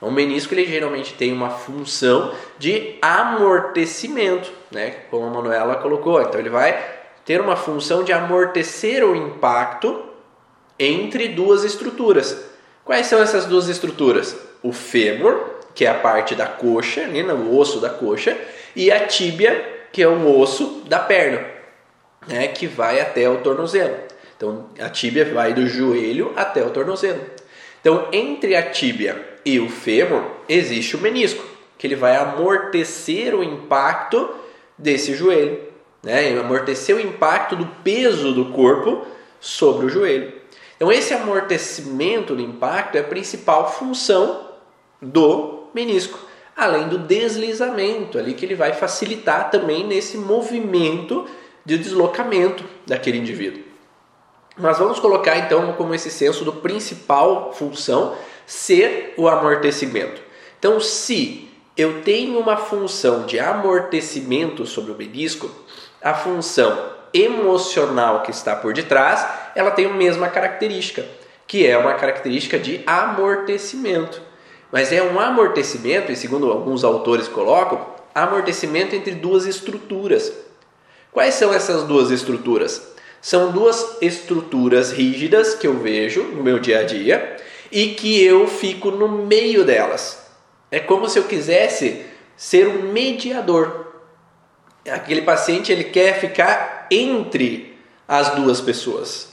O 0.00 0.10
menisco 0.10 0.54
ele 0.54 0.64
geralmente 0.64 1.12
tem 1.12 1.32
uma 1.32 1.50
função 1.50 2.34
de 2.58 2.96
amortecimento, 3.02 4.50
né? 4.70 4.96
como 5.10 5.26
a 5.26 5.30
Manuela 5.30 5.76
colocou. 5.76 6.20
Então 6.22 6.40
ele 6.40 6.48
vai 6.48 6.82
ter 7.24 7.40
uma 7.40 7.54
função 7.54 8.02
de 8.02 8.12
amortecer 8.12 9.04
o 9.04 9.14
impacto 9.14 10.04
entre 10.78 11.28
duas 11.28 11.64
estruturas. 11.64 12.44
Quais 12.82 13.06
são 13.06 13.20
essas 13.20 13.44
duas 13.44 13.68
estruturas? 13.68 14.36
O 14.62 14.72
fêmur, 14.72 15.38
que 15.74 15.84
é 15.84 15.90
a 15.90 15.94
parte 15.94 16.34
da 16.34 16.46
coxa, 16.46 17.06
né, 17.06 17.22
o 17.22 17.56
osso 17.56 17.78
da 17.78 17.90
coxa, 17.90 18.36
e 18.74 18.90
a 18.90 19.06
tíbia, 19.06 19.86
que 19.92 20.02
é 20.02 20.08
o 20.08 20.38
osso 20.38 20.82
da 20.86 20.98
perna, 20.98 21.46
né, 22.26 22.48
que 22.48 22.66
vai 22.66 23.00
até 23.00 23.28
o 23.28 23.38
tornozelo. 23.38 23.96
Então, 24.36 24.70
a 24.80 24.88
tíbia 24.88 25.26
vai 25.26 25.52
do 25.52 25.66
joelho 25.66 26.32
até 26.34 26.64
o 26.64 26.70
tornozelo. 26.70 27.20
Então, 27.80 28.08
entre 28.10 28.56
a 28.56 28.62
tíbia 28.62 29.29
e 29.44 29.58
o 29.58 29.68
fêmur 29.68 30.22
existe 30.48 30.96
o 30.96 31.00
menisco, 31.00 31.44
que 31.78 31.86
ele 31.86 31.96
vai 31.96 32.16
amortecer 32.16 33.34
o 33.34 33.42
impacto 33.42 34.28
desse 34.78 35.14
joelho 35.14 35.70
né? 36.02 36.38
amortecer 36.38 36.96
o 36.96 37.00
impacto 37.00 37.56
do 37.56 37.66
peso 37.66 38.32
do 38.32 38.46
corpo 38.46 39.06
sobre 39.38 39.86
o 39.86 39.88
joelho. 39.88 40.32
Então, 40.76 40.90
esse 40.90 41.12
amortecimento 41.12 42.34
do 42.34 42.42
impacto 42.42 42.96
é 42.96 43.00
a 43.00 43.04
principal 43.04 43.70
função 43.70 44.48
do 45.00 45.64
menisco, 45.74 46.18
além 46.56 46.88
do 46.88 46.98
deslizamento 46.98 48.18
ali 48.18 48.34
que 48.34 48.44
ele 48.44 48.54
vai 48.54 48.72
facilitar 48.72 49.50
também 49.50 49.86
nesse 49.86 50.16
movimento 50.16 51.26
de 51.64 51.76
deslocamento 51.76 52.64
daquele 52.86 53.18
indivíduo. 53.18 53.62
Mas 54.56 54.78
vamos 54.78 54.98
colocar 54.98 55.38
então 55.38 55.72
como 55.74 55.94
esse 55.94 56.10
senso 56.10 56.44
do 56.44 56.54
principal 56.54 57.52
função 57.52 58.14
ser 58.50 59.14
o 59.16 59.28
amortecimento. 59.28 60.20
Então, 60.58 60.80
se 60.80 61.48
eu 61.76 62.02
tenho 62.02 62.36
uma 62.36 62.56
função 62.56 63.24
de 63.24 63.38
amortecimento 63.38 64.66
sobre 64.66 64.90
o 64.90 64.96
menisco, 64.96 65.48
a 66.02 66.12
função 66.12 66.90
emocional 67.14 68.22
que 68.22 68.32
está 68.32 68.56
por 68.56 68.74
detrás, 68.74 69.24
ela 69.54 69.70
tem 69.70 69.86
a 69.86 69.92
mesma 69.94 70.28
característica, 70.28 71.06
que 71.46 71.64
é 71.64 71.78
uma 71.78 71.94
característica 71.94 72.58
de 72.58 72.82
amortecimento. 72.84 74.20
Mas 74.72 74.92
é 74.92 75.00
um 75.00 75.20
amortecimento, 75.20 76.10
e 76.10 76.16
segundo 76.16 76.50
alguns 76.50 76.82
autores 76.82 77.28
colocam, 77.28 77.86
amortecimento 78.12 78.96
entre 78.96 79.12
duas 79.12 79.46
estruturas. 79.46 80.32
Quais 81.12 81.34
são 81.34 81.54
essas 81.54 81.84
duas 81.84 82.10
estruturas? 82.10 82.94
São 83.22 83.52
duas 83.52 83.98
estruturas 84.02 84.90
rígidas 84.90 85.54
que 85.54 85.68
eu 85.68 85.78
vejo 85.78 86.24
no 86.24 86.42
meu 86.42 86.58
dia 86.58 86.80
a 86.80 86.82
dia 86.82 87.36
e 87.70 87.88
que 87.88 88.22
eu 88.22 88.46
fico 88.46 88.90
no 88.90 89.08
meio 89.08 89.64
delas. 89.64 90.26
É 90.70 90.78
como 90.78 91.08
se 91.08 91.18
eu 91.18 91.24
quisesse 91.24 92.04
ser 92.36 92.68
um 92.68 92.92
mediador 92.92 93.90
aquele 94.88 95.22
paciente 95.22 95.72
ele 95.72 95.84
quer 95.84 96.18
ficar 96.20 96.86
entre 96.90 97.78
as 98.06 98.30
duas 98.30 98.60
pessoas. 98.60 99.30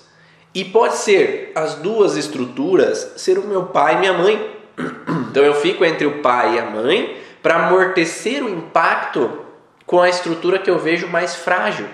E 0.54 0.66
pode 0.66 0.98
ser 0.98 1.52
as 1.56 1.76
duas 1.76 2.18
estruturas 2.18 3.14
ser 3.18 3.38
o 3.38 3.48
meu 3.48 3.68
pai 3.68 3.96
e 3.96 4.00
minha 4.00 4.14
mãe. 4.14 4.58
Então 5.30 5.46
eu 5.46 5.54
fico 5.54 5.86
entre 5.86 6.08
o 6.08 6.20
pai 6.20 6.56
e 6.56 6.60
a 6.60 6.66
mãe 6.66 7.22
para 7.44 7.68
amortecer 7.68 8.44
o 8.44 8.50
impacto 8.50 9.46
com 9.86 10.02
a 10.02 10.10
estrutura 10.10 10.58
que 10.58 10.70
eu 10.70 10.80
vejo 10.80 11.08
mais 11.08 11.36
frágil. 11.36 11.86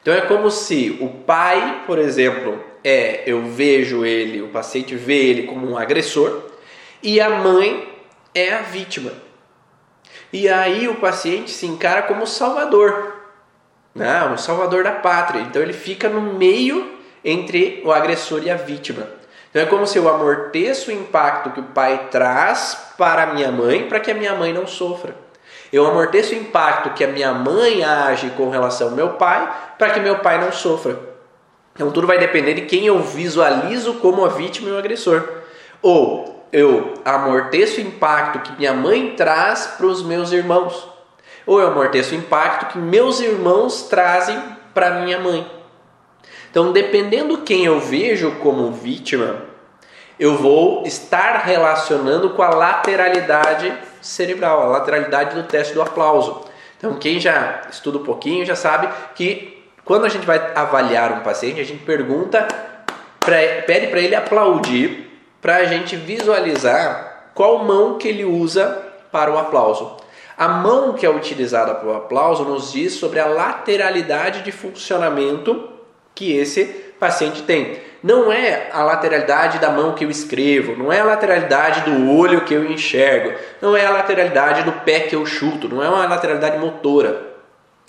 Então 0.00 0.14
é 0.14 0.22
como 0.22 0.50
se 0.50 0.96
o 0.98 1.08
pai, 1.08 1.82
por 1.86 1.98
exemplo, 1.98 2.58
é 2.84 3.22
eu 3.26 3.42
vejo 3.46 4.04
ele, 4.04 4.42
o 4.42 4.48
paciente 4.48 4.94
vê 4.94 5.26
ele 5.26 5.42
como 5.44 5.70
um 5.70 5.76
agressor 5.76 6.42
e 7.02 7.20
a 7.20 7.30
mãe 7.30 7.88
é 8.34 8.52
a 8.52 8.62
vítima. 8.62 9.12
E 10.32 10.48
aí 10.48 10.88
o 10.88 10.96
paciente 10.96 11.50
se 11.50 11.66
encara 11.66 12.02
como 12.02 12.26
salvador, 12.26 13.16
né? 13.94 14.24
o 14.32 14.36
salvador 14.36 14.84
da 14.84 14.92
pátria. 14.92 15.40
Então 15.40 15.60
ele 15.60 15.72
fica 15.72 16.08
no 16.08 16.20
meio 16.20 16.98
entre 17.24 17.82
o 17.84 17.90
agressor 17.90 18.42
e 18.44 18.50
a 18.50 18.56
vítima. 18.56 19.06
Então 19.50 19.62
é 19.62 19.66
como 19.66 19.86
se 19.86 19.98
eu 19.98 20.08
amorteço 20.08 20.90
o 20.90 20.94
impacto 20.94 21.50
que 21.50 21.60
o 21.60 21.64
pai 21.64 22.08
traz 22.10 22.92
para 22.96 23.24
a 23.24 23.34
minha 23.34 23.50
mãe, 23.50 23.88
para 23.88 23.98
que 23.98 24.10
a 24.10 24.14
minha 24.14 24.34
mãe 24.34 24.52
não 24.52 24.66
sofra. 24.66 25.14
Eu 25.72 25.86
amorteço 25.86 26.34
o 26.34 26.38
impacto 26.38 26.94
que 26.94 27.04
a 27.04 27.08
minha 27.08 27.32
mãe 27.32 27.82
age 27.82 28.30
com 28.30 28.50
relação 28.50 28.88
ao 28.88 28.94
meu 28.94 29.10
pai, 29.10 29.52
para 29.76 29.90
que 29.90 30.00
meu 30.00 30.18
pai 30.18 30.40
não 30.40 30.52
sofra. 30.52 31.09
Então 31.74 31.90
tudo 31.90 32.06
vai 32.06 32.18
depender 32.18 32.54
de 32.54 32.62
quem 32.62 32.86
eu 32.86 33.00
visualizo 33.00 33.94
como 33.94 34.24
a 34.24 34.28
vítima 34.28 34.68
e 34.68 34.72
o 34.72 34.78
agressor. 34.78 35.26
Ou 35.82 36.46
eu 36.52 36.94
amorteço 37.04 37.78
o 37.80 37.84
impacto 37.84 38.40
que 38.40 38.58
minha 38.58 38.74
mãe 38.74 39.14
traz 39.16 39.66
para 39.76 39.86
os 39.86 40.02
meus 40.02 40.32
irmãos. 40.32 40.88
Ou 41.46 41.60
eu 41.60 41.68
amorteço 41.68 42.14
o 42.14 42.18
impacto 42.18 42.72
que 42.72 42.78
meus 42.78 43.20
irmãos 43.20 43.82
trazem 43.82 44.40
para 44.74 45.00
minha 45.00 45.18
mãe. 45.18 45.50
Então, 46.50 46.72
dependendo 46.72 47.38
quem 47.38 47.64
eu 47.64 47.78
vejo 47.78 48.32
como 48.42 48.72
vítima, 48.72 49.42
eu 50.18 50.36
vou 50.36 50.84
estar 50.84 51.38
relacionando 51.38 52.30
com 52.30 52.42
a 52.42 52.50
lateralidade 52.50 53.72
cerebral, 54.00 54.62
a 54.62 54.66
lateralidade 54.66 55.34
do 55.34 55.44
teste 55.44 55.72
do 55.72 55.80
aplauso. 55.80 56.42
Então, 56.76 56.94
quem 56.94 57.20
já 57.20 57.62
estuda 57.70 57.98
um 57.98 58.04
pouquinho 58.04 58.44
já 58.44 58.56
sabe 58.56 58.88
que 59.14 59.59
quando 59.90 60.04
a 60.04 60.08
gente 60.08 60.24
vai 60.24 60.52
avaliar 60.54 61.10
um 61.10 61.18
paciente, 61.18 61.60
a 61.60 61.64
gente 61.64 61.82
pergunta, 61.82 62.46
pra, 63.18 63.38
pede 63.66 63.88
para 63.88 63.98
ele 63.98 64.14
aplaudir, 64.14 65.10
para 65.42 65.56
a 65.56 65.64
gente 65.64 65.96
visualizar 65.96 67.32
qual 67.34 67.64
mão 67.64 67.98
que 67.98 68.06
ele 68.06 68.24
usa 68.24 68.84
para 69.10 69.32
o 69.32 69.36
aplauso. 69.36 69.96
A 70.38 70.46
mão 70.46 70.92
que 70.92 71.04
é 71.04 71.10
utilizada 71.10 71.74
para 71.74 71.88
o 71.88 71.96
aplauso 71.96 72.44
nos 72.44 72.70
diz 72.70 72.92
sobre 72.92 73.18
a 73.18 73.26
lateralidade 73.26 74.42
de 74.42 74.52
funcionamento 74.52 75.68
que 76.14 76.36
esse 76.36 76.66
paciente 77.00 77.42
tem. 77.42 77.80
Não 78.00 78.32
é 78.32 78.70
a 78.72 78.84
lateralidade 78.84 79.58
da 79.58 79.70
mão 79.70 79.96
que 79.96 80.04
eu 80.04 80.10
escrevo, 80.10 80.76
não 80.76 80.92
é 80.92 81.00
a 81.00 81.04
lateralidade 81.04 81.90
do 81.90 82.16
olho 82.16 82.42
que 82.42 82.54
eu 82.54 82.64
enxergo, 82.64 83.36
não 83.60 83.76
é 83.76 83.86
a 83.86 83.90
lateralidade 83.90 84.62
do 84.62 84.70
pé 84.70 85.00
que 85.00 85.16
eu 85.16 85.26
chuto, 85.26 85.68
não 85.68 85.82
é 85.82 85.88
uma 85.88 86.06
lateralidade 86.06 86.58
motora. 86.58 87.28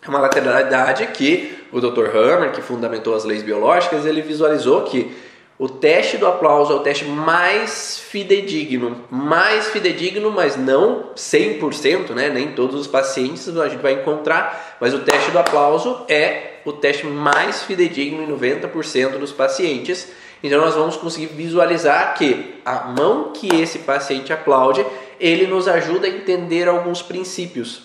É 0.04 0.10
uma 0.10 0.20
lateralidade 0.20 1.06
que 1.06 1.61
o 1.72 1.80
Dr. 1.80 2.16
Hammer, 2.16 2.52
que 2.52 2.62
fundamentou 2.62 3.16
as 3.16 3.24
leis 3.24 3.44
biológicas, 3.44 4.06
ele 4.06 4.22
visualizou 4.22 4.84
que 4.84 5.16
o 5.62 5.70
teste 5.70 6.18
do 6.18 6.26
aplauso 6.26 6.74
é 6.74 6.76
o 6.76 6.80
teste 6.80 7.06
mais 7.06 8.00
fidedigno, 8.00 9.06
mais 9.12 9.68
fidedigno, 9.68 10.32
mas 10.32 10.58
não 10.58 11.12
100%, 11.16 12.16
né? 12.16 12.30
Nem 12.30 12.54
todos 12.54 12.80
os 12.82 12.88
pacientes 12.88 13.48
a 13.56 13.70
gente 13.70 13.80
vai 13.80 13.94
encontrar, 13.94 14.78
mas 14.82 14.92
o 14.92 15.00
teste 15.00 15.30
do 15.30 15.38
aplauso 15.38 16.04
é 16.10 16.62
o 16.66 16.74
teste 16.74 17.06
mais 17.06 17.62
fidedigno 17.62 18.24
em 18.24 18.28
90% 18.28 19.20
dos 19.20 19.32
pacientes. 19.32 20.12
Então 20.44 20.60
nós 20.60 20.74
vamos 20.74 20.98
conseguir 20.98 21.28
visualizar 21.28 22.16
que 22.16 22.56
a 22.66 22.86
mão 22.86 23.32
que 23.32 23.62
esse 23.62 23.80
paciente 23.80 24.34
aplaude, 24.34 24.84
ele 25.20 25.46
nos 25.46 25.68
ajuda 25.68 26.08
a 26.08 26.10
entender 26.10 26.68
alguns 26.68 27.04
princípios. 27.04 27.84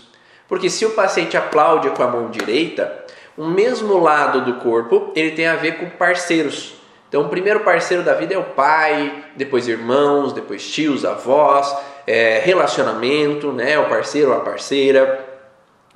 Porque 0.48 0.70
se 0.70 0.86
o 0.86 0.92
paciente 0.92 1.36
aplaude 1.36 1.90
com 1.90 2.02
a 2.02 2.08
mão 2.08 2.30
direita, 2.30 3.04
o 3.36 3.46
mesmo 3.46 3.98
lado 3.98 4.40
do 4.40 4.54
corpo, 4.54 5.12
ele 5.14 5.32
tem 5.32 5.46
a 5.46 5.56
ver 5.56 5.78
com 5.78 5.90
parceiros. 5.90 6.74
Então, 7.08 7.22
o 7.22 7.28
primeiro 7.28 7.60
parceiro 7.60 8.02
da 8.02 8.14
vida 8.14 8.34
é 8.34 8.38
o 8.38 8.44
pai, 8.44 9.24
depois 9.36 9.68
irmãos, 9.68 10.32
depois 10.32 10.68
tios, 10.68 11.04
avós, 11.04 11.76
é, 12.06 12.40
relacionamento, 12.44 13.52
né? 13.52 13.78
O 13.78 13.88
parceiro 13.88 14.32
a 14.32 14.40
parceira. 14.40 15.24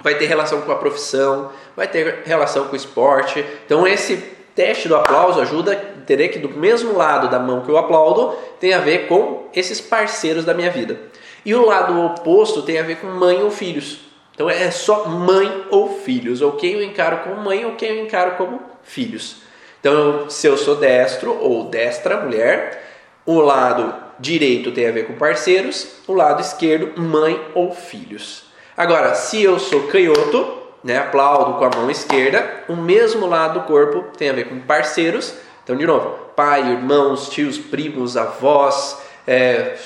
Vai 0.03 0.15
ter 0.15 0.27
relação 0.27 0.63
com 0.63 0.73
a 0.73 0.77
profissão, 0.77 1.51
vai 1.77 1.87
ter 1.87 2.23
relação 2.25 2.67
com 2.67 2.73
o 2.73 2.77
esporte. 2.77 3.45
Então, 3.67 3.87
esse 3.87 4.17
teste 4.55 4.89
do 4.89 4.97
aplauso 4.97 5.41
ajuda 5.41 5.73
a 5.73 6.01
entender 6.01 6.29
que 6.29 6.39
do 6.39 6.49
mesmo 6.49 6.97
lado 6.97 7.29
da 7.29 7.39
mão 7.39 7.61
que 7.61 7.71
eu 7.71 7.77
aplaudo 7.77 8.35
tem 8.59 8.73
a 8.73 8.79
ver 8.79 9.09
com 9.09 9.49
esses 9.55 9.81
parceiros 9.81 10.45
da 10.45 10.55
minha 10.55 10.71
vida. 10.71 10.99
E 11.45 11.55
o 11.55 11.67
lado 11.67 11.99
oposto 12.01 12.63
tem 12.63 12.79
a 12.79 12.83
ver 12.83 12.97
com 12.97 13.07
mãe 13.07 13.43
ou 13.43 13.51
filhos. 13.51 14.10
Então 14.41 14.49
é 14.49 14.71
só 14.71 15.07
mãe 15.07 15.67
ou 15.69 16.01
filhos, 16.01 16.41
ou 16.41 16.53
quem 16.53 16.73
eu 16.73 16.83
encaro 16.83 17.19
como 17.19 17.43
mãe 17.43 17.67
ou 17.67 17.73
quem 17.73 17.91
eu 17.91 18.07
encaro 18.07 18.37
como 18.39 18.59
filhos. 18.83 19.43
Então, 19.79 20.31
se 20.31 20.47
eu 20.47 20.57
sou 20.57 20.77
destro 20.77 21.37
ou 21.39 21.65
destra, 21.65 22.23
mulher, 22.23 22.83
o 23.27 23.39
lado 23.39 23.95
direito 24.19 24.73
tem 24.73 24.89
a 24.89 24.93
ver 24.93 25.07
com 25.07 25.13
parceiros, 25.13 25.97
o 26.09 26.15
lado 26.15 26.41
esquerdo, 26.41 26.99
mãe 26.99 27.39
ou 27.55 27.75
filhos. 27.75 28.45
Agora, 28.75 29.15
se 29.15 29.43
eu 29.43 29.59
sou 29.59 29.89
canhoto, 29.89 30.57
né, 30.83 30.97
aplaudo 30.97 31.59
com 31.59 31.65
a 31.67 31.77
mão 31.77 31.91
esquerda, 31.91 32.65
o 32.67 32.75
mesmo 32.75 33.27
lado 33.27 33.61
do 33.61 33.67
corpo 33.67 34.05
tem 34.17 34.31
a 34.31 34.33
ver 34.33 34.49
com 34.49 34.59
parceiros. 34.61 35.35
Então, 35.63 35.77
de 35.77 35.87
novo, 35.87 36.17
pai, 36.35 36.63
irmãos, 36.63 37.29
tios, 37.29 37.59
primos, 37.59 38.17
avós, 38.17 39.03
é, 39.27 39.77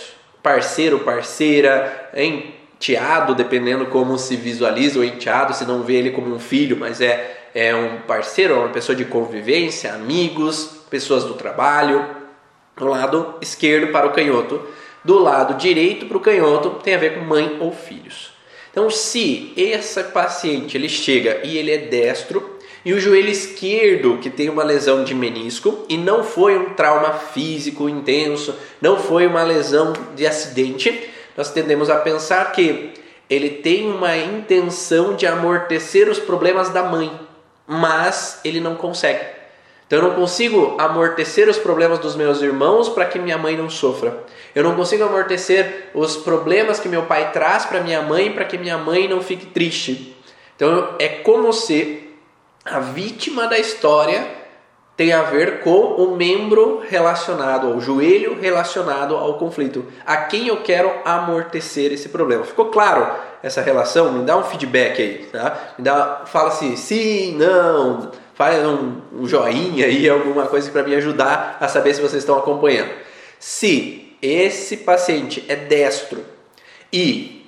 parceiro, 0.41 1.01
parceira, 1.01 2.11
enteado, 2.85 3.35
dependendo 3.35 3.87
como 3.87 4.19
se 4.19 4.37
visualiza 4.37 4.99
o 4.99 5.05
enteado, 5.05 5.55
se 5.55 5.65
não 5.65 5.83
vê 5.83 5.95
ele 5.95 6.11
como 6.11 6.35
um 6.35 6.39
filho, 6.39 6.77
mas 6.77 7.01
é 7.01 7.45
é 7.55 7.73
um 7.73 8.01
parceiro, 8.01 8.59
uma 8.59 8.69
pessoa 8.71 8.97
de 8.97 9.05
convivência, 9.05 9.95
amigos, 9.95 10.81
pessoas 10.91 11.23
do 11.23 11.35
trabalho. 11.35 12.05
Do 12.77 12.87
lado 12.87 13.37
esquerdo 13.41 13.93
para 13.93 14.09
o 14.09 14.13
canhoto, 14.13 14.61
do 15.05 15.21
lado 15.21 15.55
direito 15.55 16.07
para 16.07 16.17
o 16.17 16.21
canhoto 16.21 16.71
tem 16.83 16.97
a 16.97 16.99
ver 16.99 17.15
com 17.15 17.21
mãe 17.21 17.57
ou 17.61 17.71
filhos. 17.71 18.33
Então, 18.73 18.91
se 18.91 19.53
esse 19.57 20.03
paciente 20.03 20.77
ele 20.77 20.89
chega 20.89 21.43
e 21.45 21.57
ele 21.57 21.71
é 21.71 21.79
destro 21.79 22.59
e 22.85 22.93
o 22.93 22.99
joelho 22.99 23.31
esquerdo 23.31 24.19
que 24.19 24.29
tem 24.29 24.51
uma 24.51 24.65
lesão 24.65 25.05
de 25.05 25.15
menisco 25.15 25.87
e 25.89 25.97
não 25.97 26.25
foi 26.25 26.59
um 26.59 26.71
trauma 26.71 27.13
físico 27.13 27.89
intenso, 27.89 28.57
não 28.81 28.99
foi 28.99 29.29
uma 29.29 29.45
lesão 29.45 29.93
de 30.17 30.27
acidente, 30.27 31.14
nós 31.37 31.51
tendemos 31.51 31.91
a 31.91 31.97
pensar 31.97 32.53
que 32.53 32.93
ele 33.29 33.51
tem 33.51 33.91
uma 33.91 34.17
intenção 34.17 35.15
de 35.15 35.27
amortecer 35.27 36.09
os 36.09 36.19
problemas 36.19 36.69
da 36.71 36.83
mãe 36.83 37.11
mas 37.67 38.41
ele 38.45 38.61
não 38.61 38.75
consegue. 38.75 39.25
Então 39.87 39.99
eu 39.99 40.09
não 40.09 40.15
consigo 40.15 40.77
amortecer 40.79 41.49
os 41.49 41.59
problemas 41.59 41.99
dos 41.99 42.17
meus 42.17 42.41
irmãos 42.41 42.89
para 42.89 43.05
que 43.05 43.19
minha 43.19 43.37
mãe 43.37 43.57
não 43.57 43.69
sofra. 43.69 44.25
Eu 44.55 44.63
não 44.63 44.75
consigo 44.75 45.05
amortecer 45.05 45.91
os 45.95 46.17
problemas 46.17 46.81
que 46.81 46.89
meu 46.89 47.03
pai 47.03 47.33
traz 47.33 47.67
para 47.67 47.81
minha 47.81 48.01
mãe 48.03 48.33
para 48.33 48.45
que 48.45 48.57
minha 48.57 48.79
mãe 48.79 49.09
não 49.09 49.21
fique 49.21 49.47
triste. 49.47 50.17
Então 50.57 50.95
é 50.99 51.09
como 51.09 51.53
se 51.53 52.11
a 52.65 52.81
vítima 52.81 53.47
da 53.47 53.59
história 53.59 54.27
tem 54.97 55.13
a 55.13 55.23
ver 55.23 55.61
com 55.61 55.71
o 55.71 56.17
membro 56.17 56.83
relacionado, 56.89 57.77
o 57.77 57.81
joelho 57.81 58.39
relacionado 58.41 59.17
ao 59.17 59.39
conflito. 59.39 59.85
A 60.07 60.17
quem 60.17 60.49
eu 60.49 60.59
quero 60.59 60.93
amortecer 61.05 61.93
esse 61.93 62.09
problema. 62.09 62.45
Ficou 62.45 62.67
claro 62.67 63.13
essa 63.43 63.61
relação? 63.61 64.13
Me 64.13 64.25
dá 64.25 64.37
um 64.37 64.45
feedback 64.45 65.03
aí, 65.03 65.29
tá? 65.33 65.75
Me 65.77 65.85
dá, 65.85 66.23
fala 66.27 66.49
assim, 66.49 66.77
sim, 66.77 67.35
não, 67.37 68.13
faz 68.35 68.65
um, 68.65 69.01
um 69.13 69.27
joinha 69.27 69.87
aí, 69.87 70.09
alguma 70.09 70.47
coisa 70.47 70.71
para 70.71 70.85
me 70.85 70.95
ajudar 70.95 71.57
a 71.61 71.67
saber 71.67 71.95
se 71.95 72.01
vocês 72.01 72.23
estão 72.23 72.39
acompanhando. 72.39 72.91
Se 73.41 74.17
esse 74.23 74.79
paciente 74.79 75.45
é 75.49 75.57
destro 75.57 76.25
e 76.93 77.45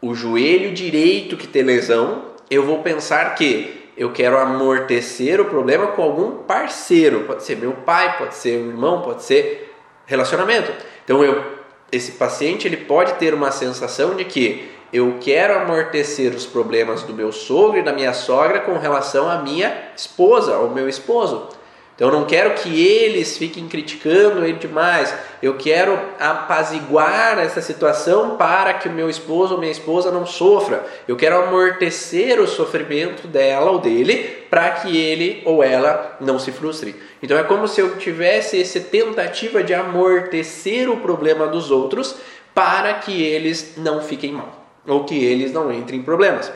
o 0.00 0.14
joelho 0.14 0.72
direito 0.72 1.36
que 1.36 1.46
tem 1.46 1.62
lesão, 1.62 2.22
eu 2.50 2.64
vou 2.64 2.78
pensar 2.82 3.34
que 3.34 3.75
eu 3.96 4.12
quero 4.12 4.38
amortecer 4.38 5.40
o 5.40 5.46
problema 5.46 5.88
com 5.88 6.02
algum 6.02 6.32
parceiro. 6.42 7.24
Pode 7.24 7.42
ser 7.42 7.56
meu 7.56 7.72
pai, 7.72 8.18
pode 8.18 8.34
ser 8.34 8.60
um 8.60 8.68
irmão, 8.68 9.00
pode 9.00 9.22
ser 9.22 9.74
relacionamento. 10.04 10.70
Então 11.04 11.24
eu, 11.24 11.42
esse 11.90 12.12
paciente 12.12 12.68
ele 12.68 12.76
pode 12.76 13.14
ter 13.14 13.32
uma 13.32 13.50
sensação 13.50 14.14
de 14.14 14.24
que 14.24 14.70
eu 14.92 15.16
quero 15.20 15.58
amortecer 15.58 16.32
os 16.32 16.46
problemas 16.46 17.02
do 17.02 17.12
meu 17.12 17.32
sogro 17.32 17.78
e 17.78 17.82
da 17.82 17.92
minha 17.92 18.12
sogra 18.12 18.60
com 18.60 18.78
relação 18.78 19.28
à 19.28 19.38
minha 19.38 19.90
esposa, 19.96 20.54
ao 20.54 20.68
meu 20.68 20.88
esposo. 20.88 21.48
Então 21.96 22.08
eu 22.08 22.12
não 22.12 22.26
quero 22.26 22.52
que 22.52 22.86
eles 22.86 23.38
fiquem 23.38 23.66
criticando 23.66 24.44
ele 24.44 24.58
demais. 24.58 25.14
Eu 25.42 25.56
quero 25.56 25.98
apaziguar 26.20 27.38
essa 27.38 27.62
situação 27.62 28.36
para 28.36 28.74
que 28.74 28.86
o 28.86 28.92
meu 28.92 29.08
esposo 29.08 29.54
ou 29.54 29.60
minha 29.60 29.72
esposa 29.72 30.10
não 30.10 30.26
sofra. 30.26 30.84
Eu 31.08 31.16
quero 31.16 31.38
amortecer 31.38 32.38
o 32.38 32.46
sofrimento 32.46 33.26
dela 33.26 33.70
ou 33.70 33.78
dele 33.78 34.44
para 34.50 34.72
que 34.72 34.94
ele 34.94 35.42
ou 35.46 35.64
ela 35.64 36.18
não 36.20 36.38
se 36.38 36.52
frustre. 36.52 36.94
Então 37.22 37.38
é 37.38 37.42
como 37.42 37.66
se 37.66 37.80
eu 37.80 37.96
tivesse 37.96 38.60
essa 38.60 38.78
tentativa 38.78 39.62
de 39.62 39.72
amortecer 39.72 40.90
o 40.90 40.98
problema 40.98 41.46
dos 41.46 41.70
outros 41.70 42.14
para 42.54 42.92
que 42.94 43.22
eles 43.22 43.72
não 43.78 44.02
fiquem 44.02 44.32
mal 44.32 44.66
ou 44.86 45.04
que 45.04 45.24
eles 45.24 45.50
não 45.50 45.72
entrem 45.72 46.00
em 46.00 46.02
problemas. 46.02 46.52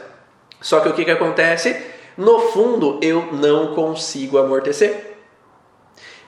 Só 0.61 0.81
que 0.81 0.89
o 0.91 0.93
que, 0.93 1.07
que 1.07 1.11
acontece? 1.11 1.75
No 2.17 2.39
fundo, 2.41 2.99
eu 3.01 3.31
não 3.33 3.75
consigo 3.75 4.37
amortecer. 4.37 5.10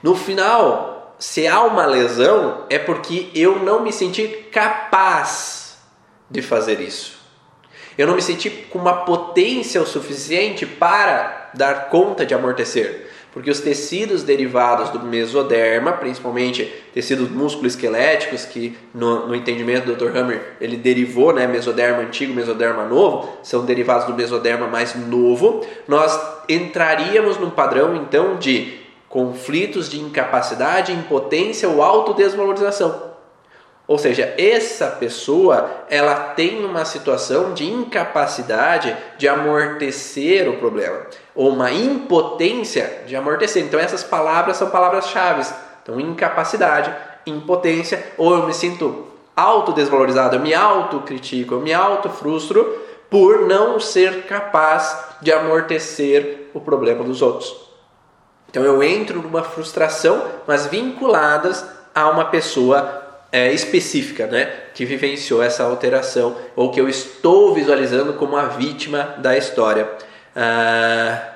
No 0.03 0.15
final, 0.15 1.15
se 1.17 1.47
há 1.47 1.63
uma 1.63 1.85
lesão, 1.85 2.65
é 2.69 2.77
porque 2.77 3.29
eu 3.33 3.59
não 3.59 3.81
me 3.81 3.93
senti 3.93 4.27
capaz 4.51 5.77
de 6.29 6.41
fazer 6.41 6.81
isso. 6.81 7.23
Eu 7.97 8.07
não 8.07 8.15
me 8.15 8.21
senti 8.21 8.49
com 8.49 8.79
uma 8.79 9.05
potência 9.05 9.81
o 9.81 9.85
suficiente 9.85 10.65
para 10.65 11.51
dar 11.53 11.89
conta 11.89 12.25
de 12.25 12.33
amortecer. 12.33 13.07
Porque 13.31 13.49
os 13.49 13.61
tecidos 13.61 14.21
derivados 14.21 14.89
do 14.89 14.99
mesoderma, 14.99 15.93
principalmente 15.93 16.65
tecidos 16.93 17.29
músculo-esqueléticos, 17.31 18.45
que 18.45 18.77
no, 18.93 19.27
no, 19.27 19.35
entendimento 19.35 19.85
do 19.85 19.95
Dr. 19.95 20.15
Hammer 20.15 20.55
ele 20.61 20.77
derivou, 20.77 21.33
né, 21.33 21.47
mesoderma 21.47 22.03
antigo, 22.03 22.33
mesoderma 22.33 22.85
novo, 22.85 23.37
são 23.41 23.65
derivados 23.65 24.05
do 24.05 24.13
mesoderma 24.13 24.67
mais 24.67 24.93
novo, 24.95 25.65
nós 25.87 26.19
entraríamos 26.47 27.39
num 27.39 27.49
padrão 27.49 27.95
então 27.95 28.35
de 28.35 28.82
conflitos 29.13 29.91
de 29.91 30.01
incapacidade, 30.01 30.91
impotência 30.91 31.69
ou 31.69 31.83
autodesvalorização. 31.83 33.13
Ou 33.85 33.99
seja, 33.99 34.33
essa 34.39 34.87
pessoa 34.87 35.69
ela 35.87 36.15
tem 36.15 36.65
uma 36.65 36.83
situação 36.83 37.53
de 37.53 37.69
incapacidade 37.69 38.97
de 39.19 39.27
amortecer 39.27 40.49
o 40.49 40.57
problema, 40.57 41.01
ou 41.35 41.49
uma 41.49 41.71
impotência 41.71 43.03
de 43.05 43.15
amortecer. 43.15 43.63
Então 43.63 43.79
essas 43.79 44.03
palavras 44.03 44.57
são 44.57 44.71
palavras-chave. 44.71 45.47
Então 45.83 45.99
incapacidade, 45.99 46.91
impotência, 47.27 48.03
ou 48.17 48.35
eu 48.35 48.47
me 48.47 48.53
sinto 48.53 49.05
autodesvalorizado, 49.35 50.37
eu 50.37 50.39
me 50.39 50.55
autocritico, 50.55 51.53
eu 51.53 51.61
me 51.61 51.71
autofrustro 51.71 52.81
por 53.11 53.41
não 53.41 53.79
ser 53.79 54.23
capaz 54.23 54.97
de 55.21 55.31
amortecer 55.31 56.49
o 56.51 56.59
problema 56.59 57.03
dos 57.03 57.21
outros. 57.21 57.72
Então 58.53 58.63
eu 58.63 58.83
entro 58.83 59.19
numa 59.19 59.41
frustração, 59.41 60.27
mas 60.45 60.67
vinculadas 60.67 61.65
a 61.93 62.07
uma 62.11 62.25
pessoa 62.25 63.03
é, 63.31 63.51
específica, 63.51 64.27
né, 64.27 64.45
que 64.75 64.85
vivenciou 64.85 65.41
essa 65.41 65.63
alteração 65.63 66.37
ou 66.55 66.69
que 66.69 66.79
eu 66.79 66.87
estou 66.87 67.51
visualizando 67.55 68.13
como 68.13 68.37
a 68.37 68.43
vítima 68.43 69.15
da 69.17 69.35
história. 69.35 69.89
Ah, 70.35 71.29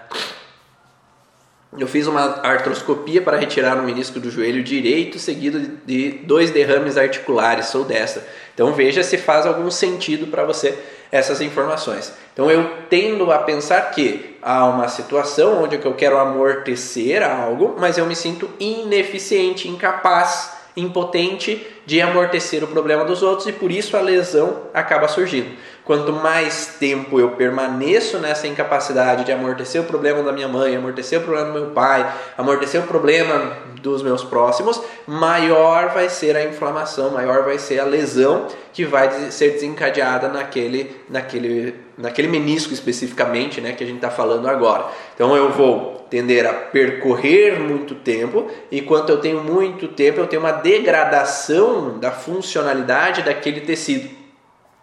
eu 1.75 1.87
fiz 1.87 2.05
uma 2.05 2.39
artroscopia 2.43 3.19
para 3.19 3.37
retirar 3.37 3.79
o 3.79 3.83
menisco 3.83 4.19
do 4.19 4.29
joelho 4.29 4.63
direito, 4.63 5.17
seguido 5.17 5.59
de 5.87 6.19
dois 6.23 6.51
derrames 6.51 6.97
articulares, 6.97 7.65
sou 7.65 7.83
dessa. 7.83 8.27
Então 8.53 8.73
veja 8.73 9.01
se 9.01 9.17
faz 9.17 9.47
algum 9.47 9.71
sentido 9.71 10.27
para 10.27 10.45
você 10.45 10.77
essas 11.11 11.41
informações. 11.41 12.13
Então 12.33 12.49
eu 12.51 12.69
tendo 12.89 13.31
a 13.31 13.39
pensar 13.39 13.81
que 13.91 14.37
há 14.41 14.65
uma 14.65 14.87
situação 14.87 15.63
onde 15.63 15.75
eu 15.75 15.93
quero 15.93 16.17
amortecer 16.17 17.23
algo, 17.23 17.75
mas 17.79 17.97
eu 17.97 18.05
me 18.05 18.15
sinto 18.15 18.49
ineficiente, 18.59 19.67
incapaz 19.67 20.57
impotente 20.77 21.65
de 21.87 21.99
amortecer 21.99 22.63
o 22.63 22.67
problema 22.67 23.03
dos 23.03 23.23
outros 23.23 23.47
e 23.47 23.51
por 23.51 23.71
isso 23.71 23.97
a 23.97 24.01
lesão 24.01 24.61
acaba 24.73 25.07
surgindo. 25.07 25.49
Quanto 25.87 26.11
mais 26.11 26.75
tempo 26.77 27.17
eu 27.17 27.29
permaneço 27.29 28.19
nessa 28.19 28.45
incapacidade 28.45 29.23
de 29.23 29.31
amortecer 29.31 29.81
o 29.81 29.85
problema 29.85 30.21
da 30.21 30.33
minha 30.33 30.49
mãe, 30.49 30.75
amortecer 30.75 31.17
o 31.17 31.23
problema 31.23 31.47
do 31.47 31.53
meu 31.53 31.69
pai, 31.69 32.05
amortecer 32.37 32.83
o 32.83 32.85
problema 32.85 33.53
dos 33.81 34.03
meus 34.03 34.21
próximos, 34.21 34.81
maior 35.07 35.93
vai 35.93 36.09
ser 36.09 36.35
a 36.35 36.43
inflamação, 36.43 37.11
maior 37.11 37.45
vai 37.45 37.57
ser 37.57 37.79
a 37.79 37.85
lesão 37.85 38.47
que 38.73 38.83
vai 38.83 39.31
ser 39.31 39.51
desencadeada 39.51 40.27
naquele, 40.27 40.93
naquele, 41.09 41.73
naquele 41.97 42.27
menisco 42.27 42.73
especificamente, 42.73 43.61
né, 43.61 43.71
que 43.71 43.81
a 43.81 43.87
gente 43.87 43.95
está 43.95 44.09
falando 44.09 44.49
agora. 44.49 44.87
Então 45.15 45.37
eu 45.37 45.51
vou 45.51 46.05
tender 46.09 46.45
a 46.45 46.53
percorrer 46.53 47.61
muito 47.61 47.95
tempo, 47.95 48.47
e 48.69 48.81
quanto 48.81 49.09
eu 49.09 49.21
tenho 49.21 49.41
muito 49.41 49.87
tempo, 49.87 50.19
eu 50.19 50.27
tenho 50.27 50.41
uma 50.41 50.51
degradação 50.51 51.97
da 51.97 52.11
funcionalidade 52.11 53.21
daquele 53.21 53.61
tecido. 53.61 54.16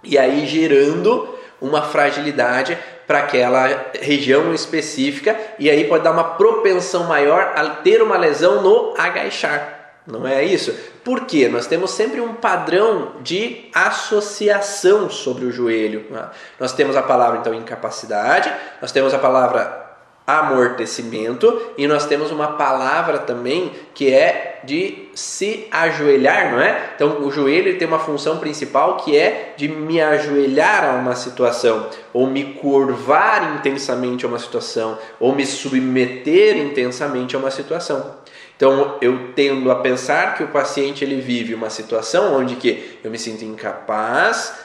E 0.05 0.19
aí 0.19 0.47
gerando 0.47 1.29
uma 1.61 1.83
fragilidade 1.83 2.79
para 3.07 3.21
aquela 3.21 3.91
região 4.01 4.55
específica, 4.55 5.39
e 5.59 5.71
aí 5.71 5.85
pode 5.85 6.05
dar 6.05 6.13
uma 6.13 6.25
propensão 6.25 7.05
maior 7.05 7.53
a 7.55 7.69
ter 7.69 8.03
uma 8.03 8.17
lesão 8.17 8.63
no 8.63 8.95
agachar. 8.97 10.01
Não 10.07 10.27
é 10.27 10.45
isso? 10.45 10.75
Porque 11.03 11.49
nós 11.49 11.67
temos 11.67 11.91
sempre 11.91 12.21
um 12.21 12.35
padrão 12.35 13.13
de 13.23 13.71
associação 13.75 15.09
sobre 15.09 15.47
o 15.47 15.53
joelho. 15.53 16.07
Né? 16.11 16.29
Nós 16.61 16.73
temos 16.73 16.95
a 16.95 17.03
palavra 17.03 17.39
então 17.39 17.55
incapacidade, 17.55 18.53
nós 18.83 18.93
temos 18.93 19.15
a 19.15 19.19
palavra 19.19 19.83
amortecimento 20.27 21.73
e 21.77 21.87
nós 21.87 22.07
temos 22.07 22.31
uma 22.31 22.49
palavra 22.53 23.19
também 23.19 23.73
que 23.95 24.13
é 24.13 24.54
de 24.65 25.09
se 25.15 25.67
ajoelhar, 25.71 26.53
não 26.53 26.61
é? 26.61 26.93
Então 26.95 27.23
o 27.23 27.31
joelho 27.31 27.79
tem 27.79 27.87
uma 27.87 27.99
função 27.99 28.39
principal 28.39 28.97
que 28.99 29.17
é 29.17 29.55
de 29.57 29.69
me 29.69 30.01
ajoelhar 30.01 30.85
a 30.85 30.93
uma 30.95 31.15
situação, 31.15 31.89
ou 32.13 32.27
me 32.27 32.55
curvar 32.55 33.57
intensamente 33.57 34.25
a 34.25 34.29
uma 34.29 34.39
situação, 34.39 34.99
ou 35.21 35.35
me 35.35 35.47
submeter 35.47 36.57
intensamente 36.57 37.37
a 37.37 37.39
uma 37.39 37.51
situação. 37.51 38.17
Então 38.57 38.97
eu 39.01 39.33
tendo 39.35 39.71
a 39.71 39.77
pensar 39.77 40.37
que 40.37 40.45
o 40.45 40.49
paciente 40.49 41.05
ele 41.05 41.21
vive 41.21 41.55
uma 41.55 41.71
situação 41.71 42.37
onde 42.37 42.57
que 42.57 42.99
eu 43.03 43.11
me 43.11 43.19
sinto 43.19 43.45
incapaz 43.45 44.64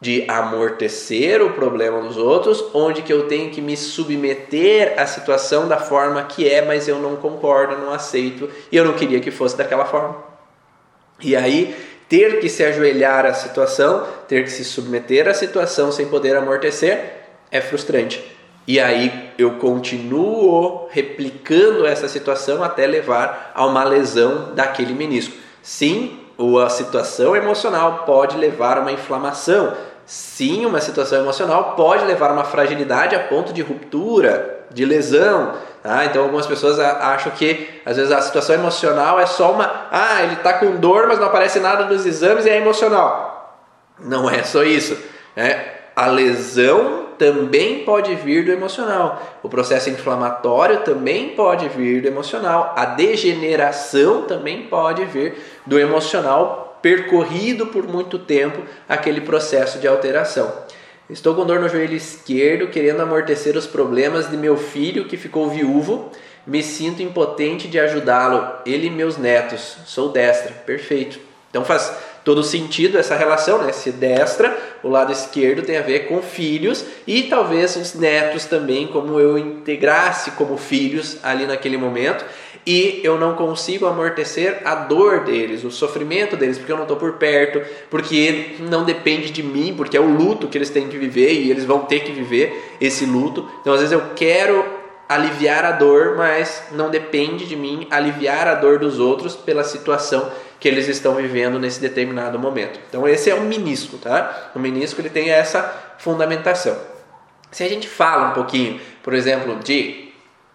de 0.00 0.24
amortecer 0.28 1.42
o 1.42 1.50
problema 1.50 2.00
dos 2.00 2.16
outros, 2.16 2.64
onde 2.72 3.02
que 3.02 3.12
eu 3.12 3.28
tenho 3.28 3.50
que 3.50 3.60
me 3.60 3.76
submeter 3.76 4.94
à 4.96 5.06
situação 5.06 5.68
da 5.68 5.76
forma 5.76 6.22
que 6.24 6.48
é, 6.48 6.62
mas 6.62 6.88
eu 6.88 6.98
não 6.98 7.16
concordo, 7.16 7.76
não 7.76 7.92
aceito 7.92 8.48
e 8.72 8.76
eu 8.76 8.84
não 8.84 8.94
queria 8.94 9.20
que 9.20 9.30
fosse 9.30 9.56
daquela 9.56 9.84
forma. 9.84 10.16
E 11.20 11.36
aí 11.36 11.76
ter 12.08 12.40
que 12.40 12.48
se 12.48 12.64
ajoelhar 12.64 13.26
à 13.26 13.34
situação, 13.34 14.06
ter 14.26 14.42
que 14.42 14.50
se 14.50 14.64
submeter 14.64 15.28
à 15.28 15.34
situação 15.34 15.92
sem 15.92 16.06
poder 16.06 16.34
amortecer 16.34 16.98
é 17.50 17.60
frustrante. 17.60 18.24
E 18.66 18.80
aí 18.80 19.32
eu 19.36 19.52
continuo 19.52 20.88
replicando 20.90 21.86
essa 21.86 22.08
situação 22.08 22.62
até 22.62 22.86
levar 22.86 23.52
a 23.54 23.66
uma 23.66 23.84
lesão 23.84 24.54
daquele 24.54 24.94
menisco. 24.94 25.34
Sim, 25.62 26.18
a 26.64 26.68
situação 26.70 27.36
emocional 27.36 28.04
pode 28.06 28.36
levar 28.36 28.78
a 28.78 28.80
uma 28.80 28.92
inflamação, 28.92 29.74
Sim, 30.10 30.66
uma 30.66 30.80
situação 30.80 31.20
emocional 31.20 31.76
pode 31.76 32.04
levar 32.04 32.30
a 32.30 32.32
uma 32.32 32.42
fragilidade 32.42 33.14
a 33.14 33.20
ponto 33.20 33.52
de 33.52 33.62
ruptura, 33.62 34.64
de 34.68 34.84
lesão. 34.84 35.54
Tá? 35.84 36.04
Então, 36.04 36.24
algumas 36.24 36.48
pessoas 36.48 36.80
acham 36.80 37.30
que 37.30 37.80
às 37.86 37.96
vezes 37.96 38.10
a 38.10 38.20
situação 38.20 38.56
emocional 38.56 39.20
é 39.20 39.26
só 39.26 39.52
uma. 39.52 39.86
Ah, 39.88 40.24
ele 40.24 40.32
está 40.32 40.54
com 40.54 40.74
dor, 40.78 41.06
mas 41.06 41.20
não 41.20 41.28
aparece 41.28 41.60
nada 41.60 41.84
nos 41.84 42.04
exames 42.04 42.44
e 42.44 42.50
é 42.50 42.56
emocional. 42.56 43.56
Não 44.00 44.28
é 44.28 44.42
só 44.42 44.64
isso. 44.64 44.98
É, 45.36 45.74
a 45.94 46.08
lesão 46.08 47.10
também 47.16 47.84
pode 47.84 48.12
vir 48.16 48.44
do 48.44 48.50
emocional. 48.50 49.22
O 49.44 49.48
processo 49.48 49.90
inflamatório 49.90 50.80
também 50.80 51.36
pode 51.36 51.68
vir 51.68 52.02
do 52.02 52.08
emocional. 52.08 52.74
A 52.76 52.84
degeneração 52.84 54.22
também 54.22 54.62
pode 54.62 55.04
vir 55.04 55.40
do 55.64 55.78
emocional 55.78 56.69
percorrido 56.82 57.66
por 57.66 57.86
muito 57.86 58.18
tempo 58.18 58.62
aquele 58.88 59.20
processo 59.20 59.78
de 59.78 59.86
alteração. 59.86 60.52
Estou 61.08 61.34
com 61.34 61.44
dor 61.44 61.58
no 61.58 61.68
joelho 61.68 61.96
esquerdo, 61.96 62.68
querendo 62.68 63.02
amortecer 63.02 63.56
os 63.56 63.66
problemas 63.66 64.30
de 64.30 64.36
meu 64.36 64.56
filho 64.56 65.06
que 65.06 65.16
ficou 65.16 65.50
viúvo. 65.50 66.10
Me 66.46 66.62
sinto 66.62 67.02
impotente 67.02 67.66
de 67.68 67.80
ajudá-lo, 67.80 68.48
ele 68.64 68.86
e 68.86 68.90
meus 68.90 69.16
netos. 69.16 69.76
Sou 69.86 70.10
destra, 70.10 70.52
perfeito. 70.52 71.18
Então 71.50 71.64
faz 71.64 71.92
todo 72.24 72.44
sentido 72.44 72.96
essa 72.96 73.16
relação, 73.16 73.62
né? 73.62 73.72
Se 73.72 73.90
destra, 73.90 74.56
o 74.84 74.88
lado 74.88 75.10
esquerdo 75.10 75.62
tem 75.62 75.76
a 75.76 75.82
ver 75.82 76.06
com 76.06 76.22
filhos 76.22 76.84
e 77.06 77.24
talvez 77.24 77.74
os 77.74 77.94
netos 77.94 78.44
também, 78.44 78.86
como 78.86 79.18
eu 79.18 79.36
integrasse 79.36 80.30
como 80.32 80.56
filhos 80.56 81.18
ali 81.24 81.44
naquele 81.44 81.76
momento 81.76 82.24
e 82.66 83.00
eu 83.02 83.18
não 83.18 83.34
consigo 83.34 83.86
amortecer 83.86 84.60
a 84.64 84.74
dor 84.74 85.24
deles, 85.24 85.64
o 85.64 85.70
sofrimento 85.70 86.36
deles, 86.36 86.58
porque 86.58 86.70
eu 86.70 86.76
não 86.76 86.84
estou 86.84 86.96
por 86.96 87.14
perto, 87.14 87.62
porque 87.88 88.56
não 88.60 88.84
depende 88.84 89.30
de 89.30 89.42
mim, 89.42 89.74
porque 89.76 89.96
é 89.96 90.00
o 90.00 90.06
luto 90.06 90.48
que 90.48 90.58
eles 90.58 90.70
têm 90.70 90.88
que 90.88 90.98
viver 90.98 91.32
e 91.32 91.50
eles 91.50 91.64
vão 91.64 91.80
ter 91.80 92.00
que 92.00 92.12
viver 92.12 92.76
esse 92.80 93.06
luto. 93.06 93.48
Então, 93.60 93.72
às 93.72 93.80
vezes, 93.80 93.92
eu 93.92 94.02
quero 94.14 94.64
aliviar 95.08 95.64
a 95.64 95.72
dor, 95.72 96.16
mas 96.16 96.64
não 96.72 96.90
depende 96.90 97.46
de 97.46 97.56
mim 97.56 97.88
aliviar 97.90 98.46
a 98.46 98.54
dor 98.54 98.78
dos 98.78 99.00
outros 99.00 99.34
pela 99.34 99.64
situação 99.64 100.30
que 100.60 100.68
eles 100.68 100.86
estão 100.86 101.14
vivendo 101.14 101.58
nesse 101.58 101.80
determinado 101.80 102.38
momento. 102.38 102.78
Então, 102.88 103.08
esse 103.08 103.30
é 103.30 103.34
o 103.34 103.40
menisco, 103.40 103.96
tá? 103.96 104.52
O 104.54 104.58
menisco 104.58 105.00
ele 105.00 105.10
tem 105.10 105.30
essa 105.30 105.96
fundamentação. 105.98 106.76
Se 107.50 107.64
a 107.64 107.68
gente 107.68 107.88
fala 107.88 108.28
um 108.28 108.34
pouquinho, 108.34 108.78
por 109.02 109.14
exemplo, 109.14 109.56
de 109.56 110.09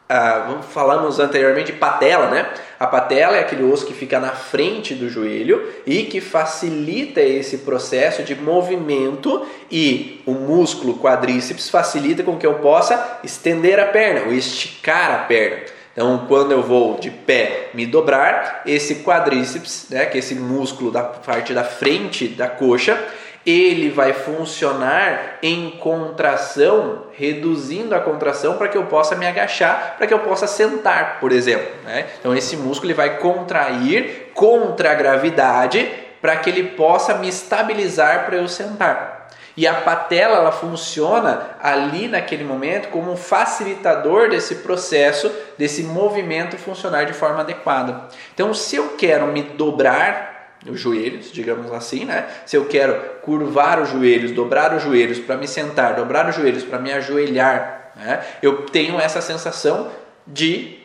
ah, 0.07 0.59
falamos 0.69 1.19
anteriormente 1.19 1.71
de 1.71 1.77
patela, 1.79 2.29
né? 2.29 2.47
A 2.79 2.85
patela 2.85 3.37
é 3.37 3.39
aquele 3.39 3.63
osso 3.63 3.87
que 3.87 3.93
fica 3.93 4.19
na 4.19 4.31
frente 4.31 4.93
do 4.93 5.09
joelho 5.09 5.67
e 5.85 6.03
que 6.03 6.21
facilita 6.21 7.21
esse 7.21 7.59
processo 7.59 8.21
de 8.21 8.35
movimento 8.35 9.45
e 9.71 10.21
o 10.25 10.33
músculo 10.33 10.99
quadríceps 10.99 11.69
facilita 11.69 12.21
com 12.21 12.37
que 12.37 12.45
eu 12.45 12.55
possa 12.55 13.19
estender 13.23 13.79
a 13.79 13.85
perna 13.85 14.27
ou 14.27 14.33
esticar 14.33 15.11
a 15.11 15.17
perna. 15.19 15.63
Então, 15.93 16.25
quando 16.27 16.51
eu 16.51 16.61
vou 16.61 16.99
de 16.99 17.09
pé 17.09 17.69
me 17.73 17.85
dobrar, 17.85 18.63
esse 18.65 18.95
quadríceps, 18.95 19.87
né, 19.89 20.05
que 20.05 20.17
é 20.17 20.19
esse 20.19 20.35
músculo 20.35 20.91
da 20.91 21.01
parte 21.01 21.53
da 21.53 21.63
frente 21.63 22.27
da 22.27 22.49
coxa, 22.49 23.01
ele 23.45 23.91
vai 23.91 24.11
funcionar 24.11 25.37
em 25.43 25.71
contração, 25.71 27.03
reduzindo 27.13 27.93
a 27.93 27.99
contração 27.99 28.57
para 28.57 28.67
que 28.67 28.77
eu 28.77 28.85
possa 28.85 29.15
me 29.15 29.27
agachar, 29.27 29.95
para 29.97 30.07
que 30.07 30.13
eu 30.13 30.19
possa 30.19 30.47
sentar, 30.47 31.19
por 31.19 31.31
exemplo. 31.31 31.67
Né? 31.83 32.07
Então 32.19 32.35
esse 32.35 32.57
músculo 32.57 32.87
ele 32.87 32.97
vai 32.97 33.17
contrair 33.17 34.31
contra 34.33 34.91
a 34.91 34.95
gravidade 34.95 35.87
para 36.21 36.37
que 36.37 36.49
ele 36.49 36.63
possa 36.69 37.13
me 37.13 37.29
estabilizar 37.29 38.25
para 38.25 38.37
eu 38.37 38.47
sentar. 38.47 39.15
E 39.57 39.65
a 39.65 39.73
patela 39.73 40.37
ela 40.37 40.51
funciona 40.51 41.51
ali 41.61 42.07
naquele 42.07 42.43
momento 42.43 42.89
como 42.89 43.11
um 43.11 43.15
facilitador 43.15 44.29
desse 44.29 44.55
processo, 44.55 45.31
desse 45.57 45.83
movimento 45.83 46.57
funcionar 46.57 47.05
de 47.05 47.13
forma 47.13 47.39
adequada. 47.39 48.09
Então, 48.33 48.53
se 48.53 48.75
eu 48.75 48.95
quero 48.97 49.27
me 49.27 49.41
dobrar 49.41 50.34
os 50.69 50.79
joelhos, 50.79 51.31
digamos 51.31 51.71
assim, 51.71 52.05
né? 52.05 52.27
Se 52.45 52.57
eu 52.57 52.65
quero 52.65 52.95
curvar 53.21 53.79
os 53.79 53.89
joelhos, 53.89 54.31
dobrar 54.31 54.73
os 54.73 54.83
joelhos 54.83 55.19
para 55.19 55.37
me 55.37 55.47
sentar, 55.47 55.95
dobrar 55.95 56.27
os 56.29 56.35
joelhos 56.35 56.63
para 56.63 56.79
me 56.79 56.91
ajoelhar, 56.91 57.91
né? 57.95 58.23
Eu 58.41 58.63
tenho 58.63 58.99
essa 58.99 59.21
sensação 59.21 59.91
de 60.25 60.79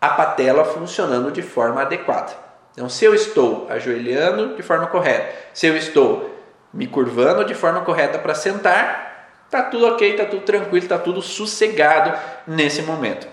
a 0.00 0.08
patela 0.08 0.64
funcionando 0.64 1.30
de 1.30 1.42
forma 1.42 1.82
adequada. 1.82 2.32
Então, 2.72 2.88
se 2.88 3.04
eu 3.04 3.14
estou 3.14 3.66
ajoelhando 3.70 4.56
de 4.56 4.62
forma 4.62 4.86
correta, 4.86 5.32
se 5.52 5.66
eu 5.66 5.76
estou 5.76 6.34
me 6.72 6.86
curvando 6.86 7.44
de 7.44 7.54
forma 7.54 7.82
correta 7.82 8.18
para 8.18 8.34
sentar, 8.34 9.46
tá 9.50 9.62
tudo 9.62 9.86
ok, 9.86 10.14
tá 10.16 10.24
tudo 10.24 10.42
tranquilo, 10.42 10.88
tá 10.88 10.98
tudo 10.98 11.20
sossegado 11.20 12.18
nesse 12.46 12.82
momento. 12.82 13.28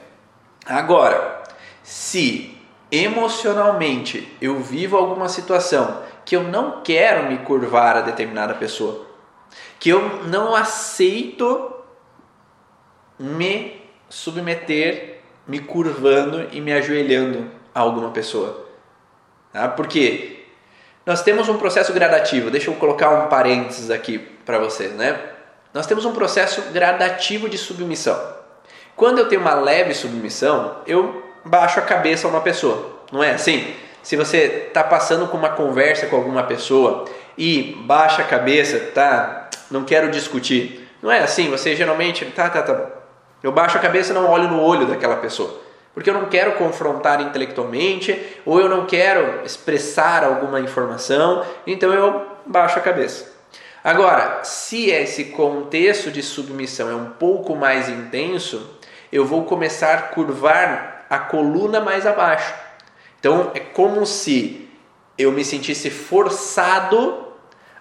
Agora, 0.66 1.42
se 1.82 2.59
emocionalmente 2.92 4.36
eu 4.42 4.60
vivo 4.60 4.98
alguma 4.98 5.30
situação 5.30 6.02
que 6.26 6.36
eu 6.36 6.44
não 6.44 6.82
quero 6.84 7.30
me 7.30 7.40
curvar 7.40 7.98
a 7.98 8.02
determinada 8.02 8.54
pessoa, 8.54 9.06
que 9.80 9.90
eu 9.90 10.26
não 10.26 10.56
aceito 10.56 11.74
me 13.18 13.82
submeter, 14.10 15.20
me 15.48 15.60
curvando 15.60 16.48
e 16.52 16.62
me 16.62 16.72
ajoelhando 16.72 17.50
a 17.74 17.80
alguma 17.80 18.12
pessoa. 18.12 18.68
Tá? 19.52 19.68
Porque 19.68 20.46
nós 21.06 21.24
temos 21.24 21.50
um 21.50 21.58
processo 21.58 21.92
gradativo, 21.94 22.52
deixa 22.52 22.70
eu 22.70 22.76
colocar 22.76 23.10
um 23.10 23.28
parênteses 23.28 23.90
aqui 23.90 24.20
para 24.20 24.60
vocês, 24.60 24.94
né? 24.94 25.20
Nós 25.74 25.88
temos 25.88 26.06
um 26.06 26.14
processo 26.14 26.62
gradativo 26.72 27.50
de 27.50 27.58
submissão. 27.58 28.20
Quando 28.96 29.20
eu 29.20 29.28
tenho 29.28 29.42
uma 29.42 29.54
leve 29.54 29.94
submissão, 29.94 30.82
eu 30.86 31.29
baixo 31.44 31.80
a 31.80 31.84
cabeça 31.84 32.28
a 32.28 32.30
uma 32.30 32.42
pessoa. 32.42 33.00
Não 33.12 33.24
é 33.24 33.32
assim? 33.32 33.74
Se 34.04 34.16
você 34.16 34.66
está 34.68 34.84
passando 34.84 35.28
com 35.28 35.38
uma 35.38 35.50
conversa 35.50 36.08
com 36.08 36.16
alguma 36.16 36.44
pessoa 36.44 37.06
e 37.38 37.78
baixa 37.86 38.22
a 38.22 38.26
cabeça, 38.26 38.80
tá? 38.94 39.50
Não 39.70 39.84
quero 39.84 40.10
discutir. 40.10 40.88
Não 41.02 41.12
é 41.12 41.20
assim? 41.20 41.50
Você 41.50 41.76
geralmente, 41.76 42.26
tá, 42.26 42.50
tá, 42.50 42.62
tá. 42.62 42.90
Eu 43.42 43.52
baixo 43.52 43.78
a 43.78 43.82
cabeça 43.82 44.12
e 44.12 44.16
não 44.16 44.30
olho 44.30 44.48
no 44.48 44.62
olho 44.62 44.86
daquela 44.86 45.16
pessoa. 45.18 45.60
Porque 45.94 46.10
eu 46.10 46.14
não 46.14 46.26
quero 46.26 46.54
confrontar 46.54 47.22
intelectualmente 47.22 48.18
ou 48.46 48.60
eu 48.60 48.70
não 48.70 48.86
quero 48.86 49.44
expressar 49.46 50.24
alguma 50.24 50.60
informação, 50.60 51.46
então 51.66 51.92
eu 51.94 52.26
baixo 52.46 52.78
a 52.78 52.82
cabeça. 52.82 53.32
Agora, 53.84 54.44
se 54.44 54.90
esse 54.90 55.26
contexto 55.26 56.12
de 56.12 56.22
submissão 56.22 56.90
é 56.90 56.96
um 56.96 57.12
pouco 57.12 57.56
mais 57.56 57.88
intenso, 57.88 58.78
eu 59.12 59.26
vou 59.26 59.46
começar 59.46 59.94
a 59.94 60.02
curvar 60.04 60.99
a 61.10 61.18
coluna 61.18 61.80
mais 61.80 62.06
abaixo. 62.06 62.54
Então 63.20 63.52
é 63.54 63.60
como 63.60 64.06
se 64.06 64.70
eu 65.18 65.32
me 65.32 65.44
sentisse 65.44 65.90
forçado 65.90 67.28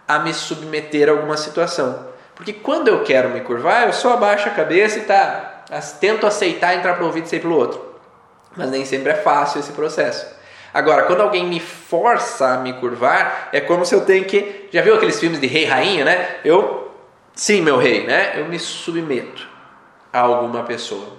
a 0.07 0.19
me 0.19 0.33
submeter 0.33 1.09
a 1.09 1.13
alguma 1.13 1.37
situação. 1.37 2.09
Porque 2.35 2.53
quando 2.53 2.89
eu 2.89 3.03
quero 3.05 3.29
me 3.29 3.41
curvar, 3.41 3.87
eu 3.87 3.93
só 3.93 4.15
abaixo 4.15 4.49
a 4.49 4.53
cabeça 4.53 4.99
e 4.99 5.03
tá, 5.03 5.65
tento 6.01 6.27
aceitar 6.27 6.75
entrar 6.75 6.95
para 6.95 7.03
o 7.03 7.07
ouvido 7.07 7.27
e 7.27 7.29
sair 7.29 7.41
pelo 7.41 7.57
outro. 7.57 7.95
Mas 8.57 8.71
nem 8.71 8.85
sempre 8.85 9.13
é 9.13 9.15
fácil 9.15 9.61
esse 9.61 9.73
processo. 9.73 10.39
Agora, 10.73 11.05
quando 11.05 11.21
alguém 11.21 11.47
me 11.47 11.61
força 11.61 12.55
a 12.55 12.59
me 12.59 12.73
curvar, 12.75 13.49
é 13.53 13.61
como 13.61 13.85
se 13.85 13.95
eu 13.95 14.05
tenho 14.05 14.25
que. 14.25 14.69
Já 14.71 14.83
viu 14.83 14.95
aqueles 14.95 15.19
filmes 15.19 15.41
de 15.41 15.47
rei 15.47 15.63
e 15.63 15.67
rainha, 15.67 16.05
né? 16.05 16.37
Eu, 16.45 16.93
sim, 17.35 17.61
meu 17.61 17.79
rei, 17.79 18.07
né? 18.07 18.39
Eu 18.39 18.47
me 18.47 18.59
submeto 18.59 19.47
a 20.13 20.21
alguma 20.21 20.63
pessoa. 20.65 21.19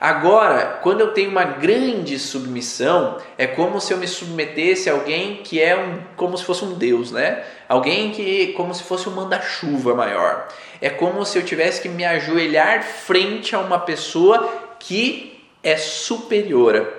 Agora, 0.00 0.78
quando 0.82 1.00
eu 1.00 1.12
tenho 1.12 1.30
uma 1.30 1.44
grande 1.44 2.18
submissão, 2.18 3.16
é 3.38 3.46
como 3.46 3.80
se 3.80 3.94
eu 3.94 3.98
me 3.98 4.06
submetesse 4.06 4.90
a 4.90 4.92
alguém 4.92 5.36
que 5.36 5.60
é 5.60 5.74
um, 5.74 5.98
como 6.16 6.36
se 6.36 6.44
fosse 6.44 6.64
um 6.64 6.74
Deus, 6.74 7.10
né? 7.10 7.42
Alguém 7.66 8.10
que 8.10 8.48
como 8.48 8.74
se 8.74 8.82
fosse 8.82 9.08
um 9.08 9.12
manda-chuva 9.12 9.94
maior. 9.94 10.48
É 10.82 10.90
como 10.90 11.24
se 11.24 11.38
eu 11.38 11.44
tivesse 11.44 11.80
que 11.80 11.88
me 11.88 12.04
ajoelhar 12.04 12.82
frente 12.82 13.54
a 13.54 13.58
uma 13.58 13.78
pessoa 13.78 14.46
que 14.78 15.42
é 15.62 15.78
superior. 15.78 16.92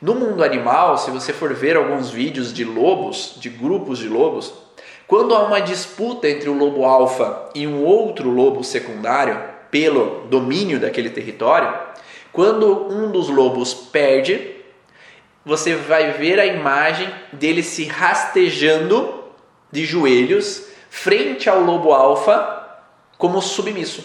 No 0.00 0.14
mundo 0.14 0.44
animal, 0.44 0.98
se 0.98 1.10
você 1.10 1.32
for 1.32 1.54
ver 1.54 1.74
alguns 1.74 2.10
vídeos 2.10 2.52
de 2.52 2.64
lobos, 2.64 3.36
de 3.38 3.48
grupos 3.48 3.98
de 3.98 4.08
lobos, 4.08 4.52
quando 5.06 5.34
há 5.34 5.42
uma 5.42 5.60
disputa 5.60 6.28
entre 6.28 6.50
o 6.50 6.52
lobo 6.52 6.84
alfa 6.84 7.48
e 7.54 7.66
um 7.66 7.82
outro 7.82 8.28
lobo 8.28 8.62
secundário 8.62 9.40
pelo 9.70 10.26
domínio 10.28 10.78
daquele 10.78 11.08
território, 11.08 11.72
quando 12.36 12.92
um 12.92 13.10
dos 13.10 13.30
lobos 13.30 13.72
perde, 13.72 14.56
você 15.42 15.74
vai 15.74 16.12
ver 16.12 16.38
a 16.38 16.44
imagem 16.44 17.10
dele 17.32 17.62
se 17.62 17.86
rastejando 17.86 19.24
de 19.72 19.86
joelhos 19.86 20.68
frente 20.90 21.48
ao 21.48 21.60
lobo 21.60 21.94
alfa 21.94 22.82
como 23.16 23.40
submisso. 23.40 24.04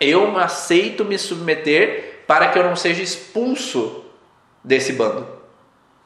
Eu 0.00 0.34
aceito 0.38 1.04
me 1.04 1.18
submeter 1.18 2.22
para 2.26 2.48
que 2.48 2.58
eu 2.58 2.64
não 2.64 2.74
seja 2.74 3.02
expulso 3.02 4.02
desse 4.64 4.94
bando. 4.94 5.28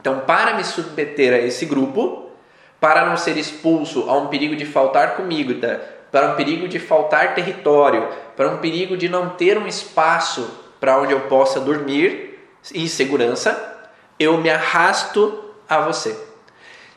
Então, 0.00 0.18
para 0.26 0.54
me 0.54 0.64
submeter 0.64 1.32
a 1.32 1.38
esse 1.38 1.64
grupo, 1.64 2.28
para 2.80 3.06
não 3.06 3.16
ser 3.16 3.36
expulso 3.36 4.10
a 4.10 4.18
um 4.18 4.26
perigo 4.26 4.56
de 4.56 4.66
faltar 4.66 5.14
comida, 5.14 5.78
para 6.10 6.32
um 6.32 6.34
perigo 6.34 6.66
de 6.66 6.80
faltar 6.80 7.36
território, 7.36 8.08
para 8.36 8.48
um 8.48 8.58
perigo 8.58 8.96
de 8.96 9.08
não 9.08 9.30
ter 9.30 9.56
um 9.56 9.68
espaço 9.68 10.63
para 10.84 11.00
onde 11.00 11.14
eu 11.14 11.20
possa 11.20 11.58
dormir 11.58 12.38
em 12.74 12.86
segurança, 12.86 13.88
eu 14.20 14.36
me 14.36 14.50
arrasto 14.50 15.42
a 15.66 15.80
você. 15.80 16.14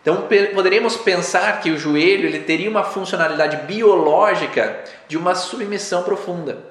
Então 0.02 0.28
poderíamos 0.54 0.98
pensar 0.98 1.62
que 1.62 1.72
o 1.72 1.78
joelho 1.78 2.28
ele 2.28 2.42
teria 2.42 2.70
uma 2.70 2.84
funcionalidade 2.84 3.66
biológica 3.66 4.84
de 5.08 5.18
uma 5.18 5.36
submissão 5.36 6.04
profunda. 6.04 6.66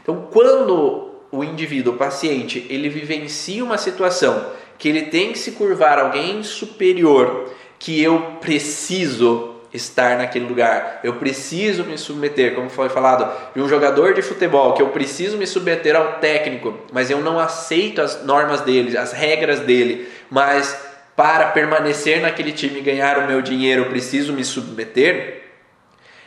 Então 0.00 0.28
quando 0.32 1.10
o 1.30 1.44
indivíduo, 1.44 1.92
o 1.92 1.98
paciente, 1.98 2.66
ele 2.70 2.88
vivencia 2.88 3.62
uma 3.62 3.76
situação 3.76 4.46
que 4.78 4.88
ele 4.88 5.02
tem 5.02 5.32
que 5.32 5.38
se 5.38 5.52
curvar 5.52 5.98
a 5.98 6.04
alguém 6.04 6.42
superior, 6.42 7.52
que 7.78 8.02
eu 8.02 8.38
preciso 8.40 9.49
estar 9.72 10.18
naquele 10.18 10.46
lugar. 10.46 11.00
Eu 11.04 11.14
preciso 11.14 11.84
me 11.84 11.96
submeter, 11.96 12.54
como 12.54 12.68
foi 12.68 12.88
falado, 12.88 13.30
de 13.54 13.60
um 13.60 13.68
jogador 13.68 14.14
de 14.14 14.22
futebol, 14.22 14.74
que 14.74 14.82
eu 14.82 14.88
preciso 14.88 15.36
me 15.36 15.46
submeter 15.46 15.94
ao 15.94 16.14
técnico, 16.14 16.78
mas 16.92 17.10
eu 17.10 17.20
não 17.20 17.38
aceito 17.38 18.00
as 18.00 18.24
normas 18.24 18.62
dele, 18.62 18.96
as 18.96 19.12
regras 19.12 19.60
dele, 19.60 20.08
mas 20.28 20.76
para 21.14 21.46
permanecer 21.48 22.20
naquele 22.20 22.52
time 22.52 22.78
e 22.78 22.82
ganhar 22.82 23.18
o 23.18 23.26
meu 23.26 23.42
dinheiro, 23.42 23.82
eu 23.82 23.90
preciso 23.90 24.32
me 24.32 24.44
submeter. 24.44 25.42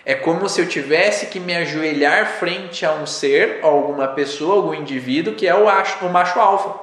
É 0.05 0.13
como 0.13 0.47
se 0.47 0.61
eu 0.61 0.67
tivesse 0.67 1.27
que 1.27 1.39
me 1.39 1.55
ajoelhar 1.55 2.37
frente 2.37 2.85
a 2.85 2.93
um 2.93 3.05
ser, 3.05 3.59
alguma 3.63 4.09
pessoa, 4.09 4.55
algum 4.55 4.73
indivíduo 4.73 5.33
que 5.33 5.47
é 5.47 5.55
o 5.55 5.65
macho 6.09 6.39
alfa, 6.39 6.79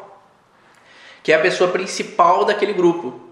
que 1.23 1.31
é 1.31 1.37
a 1.37 1.41
pessoa 1.41 1.71
principal 1.71 2.45
daquele 2.45 2.73
grupo. 2.73 3.30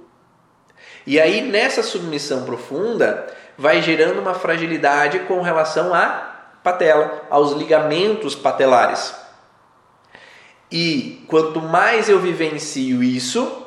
E 1.09 1.18
aí, 1.18 1.40
nessa 1.40 1.83
submissão 1.83 2.44
profunda, 2.44 3.29
vai 3.57 3.81
gerando 3.81 4.21
uma 4.21 4.35
fragilidade 4.35 5.21
com 5.21 5.40
relação 5.40 5.94
à 5.94 6.51
patela, 6.62 7.23
aos 7.31 7.53
ligamentos 7.53 8.35
patelares. 8.35 9.14
E 10.71 11.25
quanto 11.27 11.62
mais 11.62 12.11
eu 12.11 12.21
vivencio 12.21 13.03
isso, 13.03 13.66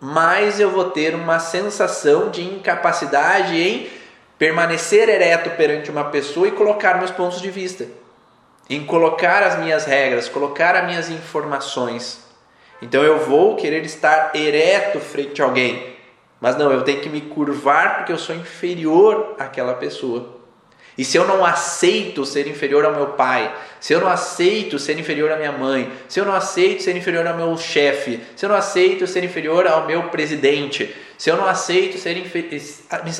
mais 0.00 0.58
eu 0.58 0.68
vou 0.68 0.90
ter 0.90 1.14
uma 1.14 1.38
sensação 1.38 2.28
de 2.28 2.42
incapacidade 2.42 3.56
em 3.56 3.88
permanecer 4.36 5.08
ereto 5.08 5.50
perante 5.50 5.92
uma 5.92 6.06
pessoa 6.06 6.48
e 6.48 6.50
colocar 6.50 6.98
meus 6.98 7.12
pontos 7.12 7.40
de 7.40 7.52
vista, 7.52 7.86
em 8.68 8.84
colocar 8.84 9.44
as 9.44 9.56
minhas 9.60 9.84
regras, 9.84 10.28
colocar 10.28 10.74
as 10.74 10.86
minhas 10.86 11.08
informações. 11.08 12.18
Então 12.82 13.04
eu 13.04 13.20
vou 13.20 13.54
querer 13.54 13.84
estar 13.84 14.32
ereto 14.34 14.98
frente 14.98 15.40
a 15.40 15.44
alguém, 15.44 15.99
mas 16.40 16.56
não, 16.56 16.72
eu 16.72 16.82
tenho 16.82 17.00
que 17.00 17.08
me 17.08 17.20
curvar 17.20 17.96
porque 17.96 18.12
eu 18.12 18.18
sou 18.18 18.34
inferior 18.34 19.34
àquela 19.38 19.74
pessoa. 19.74 20.40
E 20.96 21.04
se 21.04 21.16
eu 21.16 21.26
não 21.26 21.44
aceito 21.44 22.24
ser 22.26 22.46
inferior 22.46 22.84
ao 22.84 22.94
meu 22.94 23.08
pai, 23.08 23.54
se 23.78 23.92
eu 23.92 24.00
não 24.00 24.08
aceito 24.08 24.78
ser 24.78 24.98
inferior 24.98 25.30
à 25.32 25.36
minha 25.36 25.52
mãe, 25.52 25.90
se 26.08 26.20
eu 26.20 26.24
não 26.24 26.34
aceito 26.34 26.82
ser 26.82 26.96
inferior 26.96 27.26
ao 27.26 27.36
meu 27.36 27.56
chefe, 27.56 28.20
se 28.36 28.44
eu 28.44 28.50
não 28.50 28.56
aceito 28.56 29.06
ser 29.06 29.24
inferior 29.24 29.66
ao 29.66 29.86
meu 29.86 30.04
presidente, 30.04 30.94
se 31.16 31.30
eu 31.30 31.36
não 31.36 31.46
aceito 31.46 31.96
ser 31.98 32.22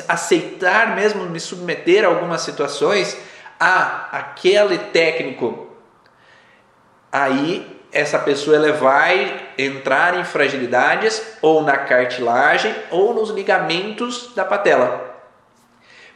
aceitar 0.07 0.95
mesmo 0.95 1.23
me 1.25 1.39
submeter 1.39 2.03
a 2.03 2.07
algumas 2.07 2.41
situações 2.41 3.17
a 3.59 4.09
aquele 4.11 4.77
técnico, 4.77 5.69
aí 7.11 7.65
essa 7.91 8.19
pessoa 8.19 8.55
ela 8.55 8.71
vai 8.73 9.50
entrar 9.63 10.17
em 10.19 10.23
fragilidades 10.23 11.37
ou 11.41 11.61
na 11.61 11.77
cartilagem 11.77 12.75
ou 12.89 13.13
nos 13.13 13.29
ligamentos 13.29 14.31
da 14.35 14.45
patela. 14.45 15.11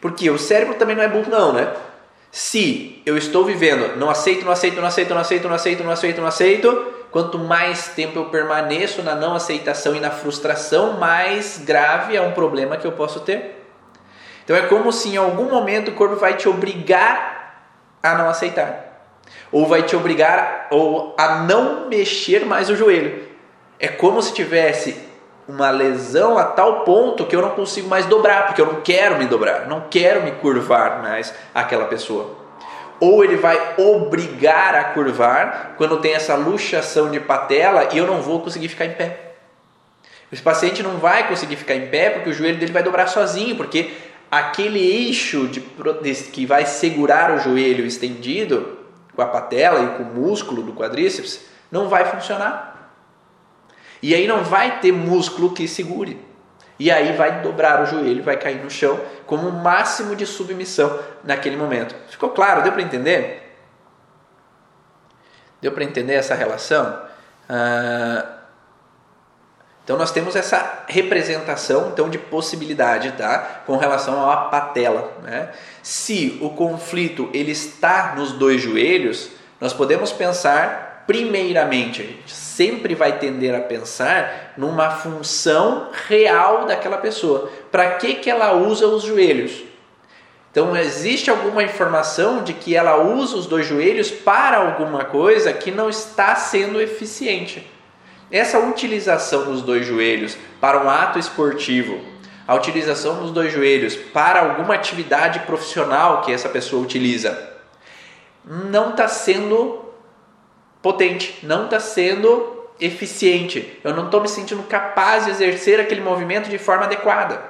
Porque 0.01 0.29
o 0.29 0.37
cérebro 0.37 0.75
também 0.75 0.95
não 0.95 1.03
é 1.03 1.07
burro, 1.07 1.29
não, 1.29 1.53
né? 1.53 1.73
Se 2.31 3.01
eu 3.05 3.17
estou 3.17 3.45
vivendo, 3.45 3.95
não 3.95 4.09
aceito, 4.09 4.43
não 4.43 4.51
aceito, 4.51 4.79
não 4.79 4.87
aceito, 4.87 5.13
não 5.13 5.21
aceito, 5.21 5.47
não 5.47 5.55
aceito, 5.55 5.83
não 5.83 5.91
aceito, 5.91 6.21
não 6.21 6.27
aceito, 6.27 6.93
quanto 7.09 7.39
mais 7.39 7.87
tempo 7.87 8.19
eu 8.19 8.25
permaneço 8.25 9.01
na 9.01 9.15
não 9.15 9.35
aceitação 9.35 9.95
e 9.95 10.01
na 10.01 10.11
frustração, 10.11 10.99
mais 10.99 11.57
grave 11.63 12.15
é 12.15 12.21
um 12.21 12.33
problema 12.33 12.75
que 12.75 12.85
eu 12.85 12.91
posso 12.91 13.21
ter. 13.21 13.65
Então 14.43 14.55
é 14.55 14.63
como 14.63 14.91
se 14.91 15.09
em 15.09 15.17
algum 15.17 15.45
momento 15.45 15.91
o 15.91 15.93
corpo 15.93 16.17
vai 16.17 16.35
te 16.35 16.49
obrigar 16.49 17.71
a 18.03 18.15
não 18.15 18.29
aceitar, 18.29 19.21
ou 19.51 19.65
vai 19.65 19.83
te 19.83 19.95
obrigar 19.95 20.67
ou 20.69 21.15
a 21.17 21.37
não 21.39 21.87
mexer 21.87 22.45
mais 22.45 22.69
o 22.69 22.75
joelho. 22.75 23.24
É 23.79 23.87
como 23.87 24.21
se 24.21 24.33
tivesse 24.33 24.95
uma 25.47 25.69
lesão 25.69 26.37
a 26.37 26.43
tal 26.43 26.83
ponto 26.83 27.25
que 27.25 27.35
eu 27.35 27.41
não 27.41 27.51
consigo 27.51 27.87
mais 27.87 28.05
dobrar, 28.05 28.47
porque 28.47 28.61
eu 28.61 28.65
não 28.65 28.81
quero 28.81 29.17
me 29.17 29.25
dobrar, 29.25 29.67
não 29.67 29.85
quero 29.89 30.23
me 30.23 30.31
curvar 30.31 31.01
mais 31.03 31.33
aquela 31.53 31.85
pessoa. 31.85 32.35
Ou 32.99 33.23
ele 33.23 33.35
vai 33.35 33.75
obrigar 33.77 34.73
a 34.73 34.85
curvar 34.85 35.75
quando 35.77 35.99
tem 35.99 36.13
essa 36.13 36.35
luxação 36.35 37.11
de 37.11 37.19
patela 37.19 37.89
e 37.91 37.97
eu 37.97 38.07
não 38.07 38.21
vou 38.21 38.41
conseguir 38.41 38.69
ficar 38.69 38.85
em 38.85 38.93
pé. 38.93 39.33
Esse 40.31 40.41
paciente 40.41 40.81
não 40.81 40.97
vai 40.97 41.27
conseguir 41.27 41.55
ficar 41.55 41.75
em 41.75 41.87
pé 41.87 42.09
porque 42.09 42.29
o 42.29 42.33
joelho 42.33 42.57
dele 42.57 42.71
vai 42.71 42.81
dobrar 42.81 43.07
sozinho, 43.07 43.55
porque 43.55 43.91
aquele 44.31 44.79
eixo 44.79 45.47
de, 45.47 45.61
que 46.31 46.45
vai 46.45 46.65
segurar 46.65 47.31
o 47.35 47.39
joelho 47.39 47.85
estendido 47.85 48.79
com 49.15 49.21
a 49.21 49.27
patela 49.27 49.81
e 49.81 49.97
com 49.97 50.03
o 50.03 50.13
músculo 50.13 50.63
do 50.63 50.73
quadríceps 50.73 51.45
não 51.71 51.87
vai 51.87 52.05
funcionar. 52.05 52.74
E 54.05 54.13
aí 54.13 54.27
não 54.27 54.43
vai 54.43 54.81
ter 54.81 54.91
músculo 54.91 55.51
que 55.51 55.67
segure. 55.67 56.23
E 56.77 56.91
aí 56.91 57.13
vai 57.13 57.41
dobrar 57.41 57.81
o 57.81 57.87
joelho, 57.87 58.21
vai 58.21 58.37
cair 58.37 58.63
no 58.63 58.69
chão 58.69 59.01
como 59.25 59.47
um 59.47 59.51
máximo 59.51 60.15
de 60.15 60.27
submissão 60.27 60.99
naquele 61.23 61.57
momento. 61.57 61.95
Ficou 62.07 62.29
claro? 62.29 62.61
Deu 62.61 62.71
para 62.71 62.83
entender? 62.83 63.57
Deu 65.59 65.71
para 65.71 65.83
entender 65.83 66.13
essa 66.13 66.35
relação? 66.35 67.01
Ah, 67.49 68.41
então 69.83 69.97
nós 69.97 70.11
temos 70.11 70.35
essa 70.35 70.83
representação 70.87 71.89
então 71.91 72.07
de 72.07 72.19
possibilidade, 72.19 73.11
tá, 73.13 73.63
com 73.65 73.75
relação 73.75 74.29
à 74.29 74.37
patela. 74.37 75.13
Né? 75.23 75.49
Se 75.81 76.37
o 76.43 76.51
conflito 76.51 77.27
ele 77.33 77.53
está 77.53 78.13
nos 78.15 78.33
dois 78.33 78.61
joelhos, 78.61 79.31
nós 79.59 79.73
podemos 79.73 80.11
pensar 80.11 80.84
primeiramente, 81.07 82.01
a 82.01 82.05
gente 82.05 82.31
sempre 82.31 82.95
vai 82.95 83.19
tender 83.19 83.53
a 83.53 83.59
pensar 83.59 84.53
numa 84.57 84.89
função 84.91 85.89
real 86.07 86.65
daquela 86.65 86.97
pessoa. 86.97 87.49
Para 87.71 87.95
que, 87.95 88.15
que 88.15 88.29
ela 88.29 88.53
usa 88.53 88.87
os 88.87 89.03
joelhos? 89.03 89.63
Então, 90.51 90.75
existe 90.77 91.29
alguma 91.29 91.63
informação 91.63 92.41
de 92.41 92.53
que 92.53 92.75
ela 92.75 92.97
usa 92.97 93.35
os 93.35 93.45
dois 93.45 93.67
joelhos 93.67 94.09
para 94.09 94.57
alguma 94.57 95.03
coisa 95.03 95.51
que 95.51 95.69
não 95.69 95.89
está 95.89 96.33
sendo 96.35 96.79
eficiente. 96.79 97.69
Essa 98.31 98.59
utilização 98.59 99.45
dos 99.45 99.61
dois 99.61 99.85
joelhos 99.85 100.37
para 100.61 100.81
um 100.81 100.89
ato 100.89 101.19
esportivo, 101.19 101.99
a 102.47 102.55
utilização 102.55 103.21
dos 103.21 103.31
dois 103.31 103.51
joelhos 103.51 103.95
para 103.95 104.39
alguma 104.39 104.75
atividade 104.75 105.39
profissional 105.41 106.21
que 106.21 106.31
essa 106.31 106.47
pessoa 106.47 106.81
utiliza, 106.81 107.51
não 108.45 108.91
está 108.91 109.07
sendo 109.07 109.84
potente, 110.85 111.39
não 111.41 111.65
está 111.65 111.79
sendo 111.79 112.69
eficiente. 112.79 113.79
Eu 113.83 113.91
não 113.95 114.05
estou 114.05 114.21
me 114.21 114.29
sentindo 114.29 114.61
capaz 114.61 115.25
de 115.25 115.31
exercer 115.31 115.79
aquele 115.79 115.99
movimento 115.99 116.47
de 116.47 116.59
forma 116.59 116.83
adequada. 116.85 117.41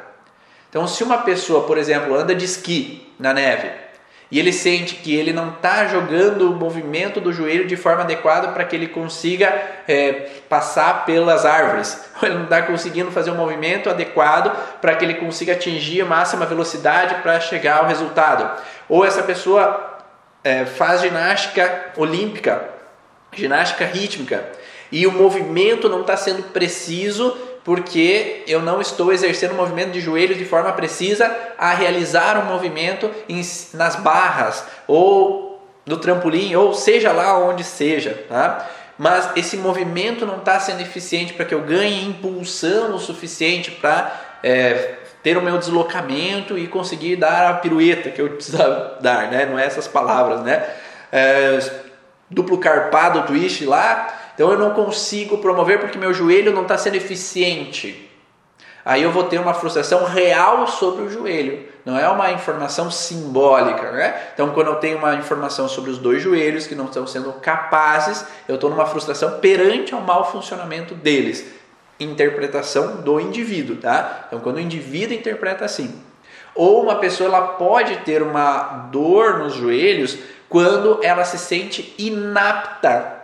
Então, 0.70 0.88
se 0.88 1.04
uma 1.04 1.18
pessoa, 1.18 1.68
por 1.68 1.78
exemplo, 1.78 2.16
anda 2.16 2.34
de 2.34 2.46
esqui 2.46 3.14
na 3.20 3.34
neve 3.34 3.70
e 4.32 4.40
ele 4.40 4.54
sente 4.54 4.96
que 4.96 5.14
ele 5.14 5.34
não 5.34 5.50
está 5.50 5.86
jogando 5.86 6.50
o 6.50 6.56
movimento 6.56 7.20
do 7.20 7.34
joelho 7.34 7.68
de 7.68 7.76
forma 7.76 8.04
adequada 8.04 8.54
para 8.54 8.64
que 8.64 8.74
ele 8.74 8.88
consiga 8.88 9.54
é, 9.86 10.14
passar 10.48 11.06
pelas 11.06 11.46
árvores, 11.46 12.06
ele 12.24 12.36
não 12.36 12.46
está 12.46 12.62
conseguindo 12.62 13.12
fazer 13.12 13.32
um 13.32 13.36
movimento 13.36 13.90
adequado 13.90 14.50
para 14.80 14.96
que 14.96 15.04
ele 15.04 15.16
consiga 15.16 15.52
atingir 15.52 16.04
a 16.04 16.06
máxima 16.06 16.46
velocidade 16.46 17.16
para 17.16 17.38
chegar 17.42 17.80
ao 17.80 17.88
resultado, 17.88 18.64
ou 18.88 19.06
essa 19.06 19.22
pessoa 19.24 20.00
é, 20.42 20.64
faz 20.64 21.02
ginástica 21.02 21.92
olímpica 21.98 22.75
ginástica 23.36 23.86
rítmica. 23.86 24.50
E 24.92 25.06
o 25.08 25.12
movimento 25.12 25.90
não 25.90 26.02
está 26.02 26.16
sendo 26.16 26.44
preciso 26.44 27.36
porque 27.64 28.44
eu 28.48 28.62
não 28.62 28.80
estou 28.80 29.12
exercendo 29.12 29.52
o 29.52 29.56
movimento 29.56 29.92
de 29.92 30.00
joelhos 30.00 30.38
de 30.38 30.46
forma 30.46 30.72
precisa 30.74 31.36
a 31.58 31.74
realizar 31.74 32.38
o 32.38 32.42
um 32.42 32.46
movimento 32.46 33.10
em, 33.28 33.42
nas 33.74 33.96
barras 33.96 34.64
ou 34.88 35.68
no 35.86 35.98
trampolim 35.98 36.56
ou 36.56 36.74
seja 36.74 37.12
lá 37.12 37.38
onde 37.40 37.64
seja, 37.64 38.24
tá? 38.30 38.70
Mas 38.98 39.30
esse 39.36 39.58
movimento 39.58 40.26
não 40.26 40.38
está 40.38 40.60
sendo 40.60 40.82
eficiente 40.82 41.34
para 41.34 41.44
que 41.44 41.54
eu 41.54 41.62
ganhe 41.62 42.06
impulsão 42.06 42.96
o 42.96 43.00
suficiente 43.00 43.72
para 43.72 44.38
é, 44.42 44.96
ter 45.22 45.38
o 45.38 45.42
meu 45.42 45.58
deslocamento 45.58 46.58
e 46.58 46.68
conseguir 46.68 47.16
dar 47.16 47.50
a 47.50 47.54
pirueta 47.56 48.12
que 48.12 48.22
eu 48.22 48.30
precisava 48.30 48.98
dar, 49.02 49.30
né? 49.30 49.46
Não 49.46 49.58
é 49.58 49.66
essas 49.66 49.88
palavras, 49.88 50.42
né? 50.42 50.64
É, 51.12 51.60
duplo 52.30 52.58
carpado 52.58 53.24
twist 53.24 53.66
lá, 53.66 54.32
então 54.34 54.52
eu 54.52 54.58
não 54.58 54.72
consigo 54.72 55.38
promover 55.38 55.80
porque 55.80 55.98
meu 55.98 56.14
joelho 56.14 56.54
não 56.54 56.64
está 56.64 56.78
sendo 56.78 56.96
eficiente. 56.96 58.12
Aí 58.84 59.02
eu 59.02 59.12
vou 59.12 59.24
ter 59.24 59.40
uma 59.40 59.54
frustração 59.54 60.06
real 60.06 60.68
sobre 60.68 61.04
o 61.04 61.10
joelho, 61.10 61.66
não 61.84 61.98
é 61.98 62.08
uma 62.08 62.32
informação 62.32 62.92
simbólica, 62.92 63.92
né? 63.92 64.16
Então, 64.34 64.52
quando 64.52 64.68
eu 64.68 64.76
tenho 64.76 64.98
uma 64.98 65.16
informação 65.16 65.68
sobre 65.68 65.90
os 65.90 65.98
dois 65.98 66.22
joelhos 66.22 66.68
que 66.68 66.76
não 66.76 66.86
estão 66.86 67.08
sendo 67.08 67.34
capazes, 67.34 68.26
eu 68.48 68.56
estou 68.56 68.70
numa 68.70 68.86
frustração 68.86 69.40
perante 69.40 69.94
ao 69.94 70.02
mau 70.02 70.32
funcionamento 70.32 70.94
deles. 70.94 71.46
Interpretação 72.00 72.98
do 72.98 73.20
indivíduo, 73.20 73.78
tá? 73.78 74.26
Então, 74.28 74.40
quando 74.40 74.58
o 74.58 74.60
indivíduo 74.60 75.16
interpreta 75.16 75.66
assim, 75.66 76.00
ou 76.56 76.84
uma 76.84 76.96
pessoa 76.96 77.28
ela 77.28 77.42
pode 77.42 77.98
ter 77.98 78.22
uma 78.22 78.90
dor 78.92 79.40
nos 79.40 79.54
joelhos 79.54 80.18
quando 80.50 81.00
ela 81.04 81.26
se 81.26 81.38
sente 81.38 81.94
inapta 81.98 83.16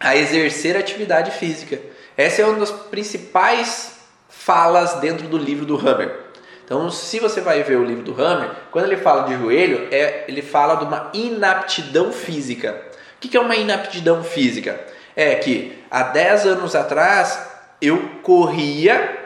a 0.00 0.16
exercer 0.16 0.76
atividade 0.76 1.30
física. 1.32 1.80
Essa 2.16 2.42
é 2.42 2.46
uma 2.46 2.58
das 2.58 2.70
principais 2.70 3.98
falas 4.28 4.94
dentro 4.94 5.26
do 5.28 5.38
livro 5.38 5.64
do 5.64 5.76
Hammer. 5.76 6.28
Então, 6.64 6.90
se 6.90 7.18
você 7.18 7.40
vai 7.40 7.62
ver 7.62 7.76
o 7.76 7.84
livro 7.84 8.02
do 8.02 8.22
Hammer, 8.22 8.50
quando 8.70 8.86
ele 8.86 8.98
fala 8.98 9.22
de 9.22 9.34
joelho, 9.34 9.88
é, 9.90 10.24
ele 10.28 10.42
fala 10.42 10.74
de 10.74 10.84
uma 10.84 11.10
inaptidão 11.14 12.12
física. 12.12 12.82
O 13.16 13.20
que 13.20 13.36
é 13.36 13.40
uma 13.40 13.56
inaptidão 13.56 14.22
física? 14.22 14.78
É 15.16 15.34
que 15.36 15.82
há 15.90 16.02
10 16.02 16.46
anos 16.46 16.76
atrás 16.76 17.42
eu 17.80 18.20
corria 18.22 19.18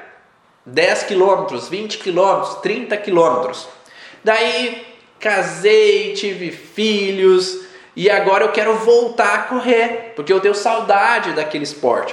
10 0.64 1.02
quilômetros, 1.04 1.68
20 1.68 1.98
quilômetros, 1.98 2.54
30 2.62 2.96
quilômetros. 2.98 3.68
Daí 4.22 4.91
casei, 5.22 6.14
tive 6.14 6.50
filhos 6.50 7.60
e 7.94 8.10
agora 8.10 8.44
eu 8.44 8.50
quero 8.50 8.74
voltar 8.78 9.34
a 9.34 9.42
correr, 9.42 10.12
porque 10.16 10.32
eu 10.32 10.40
tenho 10.40 10.54
saudade 10.54 11.32
daquele 11.32 11.62
esporte. 11.62 12.12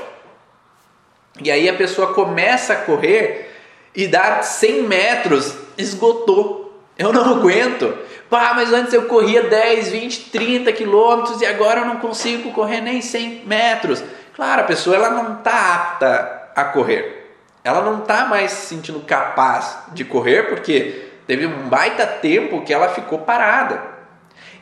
E 1.41 1.49
aí 1.49 1.67
a 1.67 1.73
pessoa 1.73 2.13
começa 2.13 2.73
a 2.73 2.75
correr 2.75 3.51
e 3.95 4.05
dá 4.05 4.43
100 4.43 4.83
metros, 4.83 5.57
esgotou. 5.75 6.79
Eu 6.95 7.11
não 7.11 7.25
aguento. 7.37 7.97
Pá, 8.29 8.53
mas 8.53 8.71
antes 8.71 8.93
eu 8.93 9.05
corria 9.05 9.41
10, 9.41 9.89
20, 9.89 10.29
30 10.29 10.71
quilômetros 10.71 11.41
e 11.41 11.47
agora 11.47 11.79
eu 11.79 11.85
não 11.87 11.95
consigo 11.95 12.51
correr 12.51 12.79
nem 12.79 13.01
100 13.01 13.43
metros. 13.47 14.03
Claro, 14.35 14.61
a 14.61 14.65
pessoa 14.65 14.95
ela 14.95 15.09
não 15.09 15.39
está 15.39 15.73
apta 15.73 16.51
a 16.55 16.63
correr. 16.65 17.33
Ela 17.63 17.81
não 17.81 17.99
está 17.99 18.25
mais 18.25 18.51
se 18.51 18.67
sentindo 18.67 18.99
capaz 18.99 19.79
de 19.93 20.05
correr 20.05 20.43
porque 20.43 21.08
Teve 21.29 21.45
um 21.45 21.69
baita 21.69 22.07
tempo 22.07 22.63
que 22.63 22.73
ela 22.73 22.89
ficou 22.89 23.19
parada. 23.19 23.83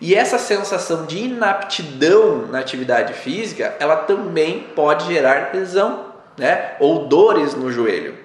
E 0.02 0.14
essa 0.14 0.38
sensação 0.38 1.06
de 1.06 1.20
inaptidão 1.20 2.46
na 2.48 2.60
atividade 2.60 3.14
física, 3.14 3.78
ela 3.80 3.96
também 3.96 4.68
pode 4.76 5.06
gerar 5.08 5.52
lesão, 5.54 6.14
né? 6.38 6.76
Ou 6.82 7.06
dores 7.06 7.56
no 7.56 7.72
joelho. 7.72 8.18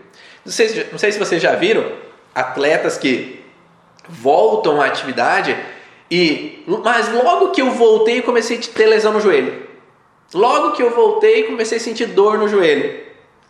Não 0.45 0.51
sei, 0.51 0.89
não 0.91 0.99
sei 0.99 1.13
se 1.13 1.21
vocês 1.21 1.41
já 1.41 1.55
viram 1.55 1.89
atletas 2.35 2.99
que 2.99 3.45
voltam 4.09 4.83
à 4.83 4.87
atividade 4.87 5.57
E, 6.11 6.65
mas 6.67 7.13
logo 7.13 7.53
que 7.53 7.63
eu 7.63 7.71
voltei, 7.71 8.23
comecei 8.23 8.59
a 8.59 8.77
ter 8.77 8.87
lesão 8.87 9.13
no 9.13 9.21
joelho. 9.21 9.69
Logo 10.35 10.73
que 10.73 10.83
eu 10.83 10.91
voltei, 10.91 11.45
comecei 11.45 11.79
a 11.79 11.81
sentir 11.81 12.07
dor 12.07 12.39
no 12.39 12.49
joelho. 12.49 13.03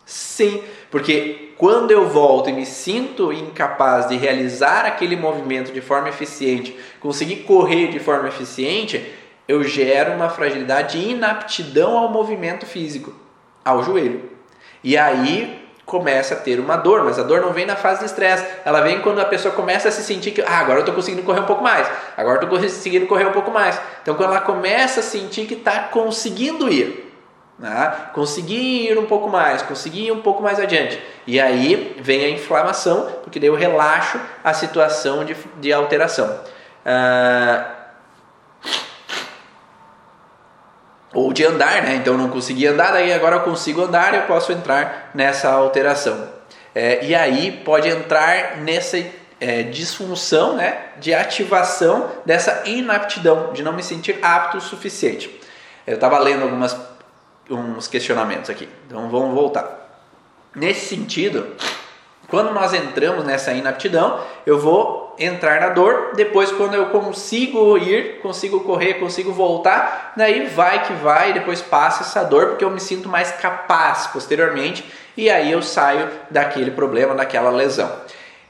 Sim, 0.05 0.63
porque 0.91 1.52
quando 1.63 1.93
eu 1.93 2.09
volto 2.09 2.51
e 2.51 2.53
me 2.53 2.67
sinto 2.67 3.33
incapaz 3.33 4.09
de 4.09 4.17
realizar 4.17 4.85
aquele 4.85 5.15
movimento 5.15 5.73
de 5.73 5.81
forma 5.81 6.09
eficiente, 6.09 6.77
conseguir 6.99 7.45
correr 7.45 7.87
de 7.87 8.01
forma 8.01 8.27
eficiente, 8.27 9.15
eu 9.47 9.63
gero 9.63 10.11
uma 10.11 10.29
fragilidade 10.29 10.99
e 10.99 11.13
inaptidão 11.13 11.97
ao 11.97 12.09
movimento 12.09 12.67
físico, 12.67 13.15
ao 13.65 13.81
joelho. 13.85 14.29
E 14.83 14.99
aí 14.99 15.65
começa 15.87 16.35
a 16.35 16.37
ter 16.37 16.59
uma 16.59 16.75
dor, 16.75 17.05
mas 17.05 17.17
a 17.17 17.23
dor 17.23 17.41
não 17.41 17.53
vem 17.53 17.65
na 17.65 17.77
fase 17.77 18.01
de 18.01 18.07
estresse, 18.07 18.45
ela 18.65 18.81
vem 18.81 19.01
quando 19.01 19.21
a 19.21 19.25
pessoa 19.25 19.55
começa 19.55 19.89
a 19.89 19.93
se 19.93 20.03
sentir 20.03 20.33
que 20.33 20.43
ah, 20.43 20.59
agora 20.59 20.79
eu 20.79 20.81
estou 20.81 20.97
conseguindo 20.97 21.23
correr 21.23 21.43
um 21.43 21.47
pouco 21.47 21.63
mais, 21.63 21.89
agora 22.17 22.41
eu 22.41 22.43
estou 22.43 22.59
conseguindo 22.59 23.07
correr 23.07 23.27
um 23.27 23.33
pouco 23.33 23.53
mais. 23.53 23.81
Então 24.03 24.17
quando 24.17 24.31
ela 24.31 24.41
começa 24.41 24.99
a 24.99 25.03
sentir 25.05 25.47
que 25.47 25.55
está 25.55 25.85
conseguindo 25.85 26.69
ir, 26.69 27.12
né? 27.59 28.11
conseguir 28.15 28.91
ir 28.91 28.99
um 28.99 29.07
pouco 29.07 29.29
mais, 29.29 29.63
conseguir 29.63 30.07
ir 30.07 30.13
um 30.13 30.23
pouco 30.23 30.43
mais 30.43 30.59
adiante. 30.59 31.01
E 31.27 31.41
aí 31.41 31.97
vem 32.01 32.25
a 32.25 32.29
inflamação, 32.31 33.11
porque 33.23 33.39
daí 33.39 33.49
eu 33.49 33.55
relaxo 33.55 34.19
a 34.43 34.53
situação 34.53 35.25
de, 35.25 35.37
de 35.61 35.73
alteração. 35.73 36.41
Ah, 36.85 37.83
ou 41.15 41.33
de 41.33 41.45
andar, 41.45 41.83
né? 41.83 41.95
Então 41.97 42.15
eu 42.15 42.19
não 42.19 42.29
conseguia 42.29 42.73
andar, 42.73 42.93
daí 42.93 43.13
agora 43.13 43.37
eu 43.37 43.41
consigo 43.41 43.83
andar, 43.83 44.15
eu 44.15 44.23
posso 44.23 44.53
entrar 44.53 45.11
nessa 45.15 45.51
alteração. 45.51 46.29
É, 46.75 47.05
e 47.05 47.15
aí 47.15 47.53
pode 47.65 47.89
entrar 47.89 48.57
nessa 48.57 48.99
é, 49.39 49.63
disfunção, 49.63 50.57
né? 50.57 50.79
De 50.99 51.13
ativação 51.13 52.11
dessa 52.25 52.63
inaptidão, 52.65 53.53
de 53.53 53.63
não 53.63 53.73
me 53.73 53.83
sentir 53.83 54.19
apto 54.23 54.57
o 54.57 54.61
suficiente. 54.61 55.41
Eu 55.87 55.97
estava 55.97 56.19
lendo 56.19 56.45
algumas 56.45 56.73
uns 57.51 57.87
questionamentos 57.87 58.51
aqui, 58.51 58.69
então 58.87 59.09
vamos 59.11 59.35
voltar. 59.35 59.81
Nesse 60.55 60.95
sentido, 60.95 61.57
quando 62.29 62.53
nós 62.53 62.73
entramos 62.73 63.25
nessa 63.25 63.53
inaptidão, 63.53 64.21
eu 64.47 64.59
vou 64.59 65.15
entrar 65.19 65.61
na 65.61 65.69
dor. 65.69 66.13
Depois, 66.15 66.51
quando 66.53 66.75
eu 66.75 66.87
consigo 66.87 67.77
ir, 67.77 68.21
consigo 68.21 68.61
correr, 68.61 68.95
consigo 68.95 69.33
voltar, 69.33 70.15
daí 70.17 70.47
vai 70.47 70.87
que 70.87 70.93
vai. 70.95 71.33
Depois 71.33 71.61
passa 71.61 72.03
essa 72.03 72.25
dor 72.25 72.49
porque 72.49 72.65
eu 72.65 72.71
me 72.71 72.81
sinto 72.81 73.09
mais 73.09 73.33
capaz 73.33 74.07
posteriormente 74.07 74.85
e 75.17 75.29
aí 75.29 75.53
eu 75.53 75.63
saio 75.63 76.09
daquele 76.31 76.71
problema, 76.71 77.15
daquela 77.15 77.51
lesão. 77.51 77.91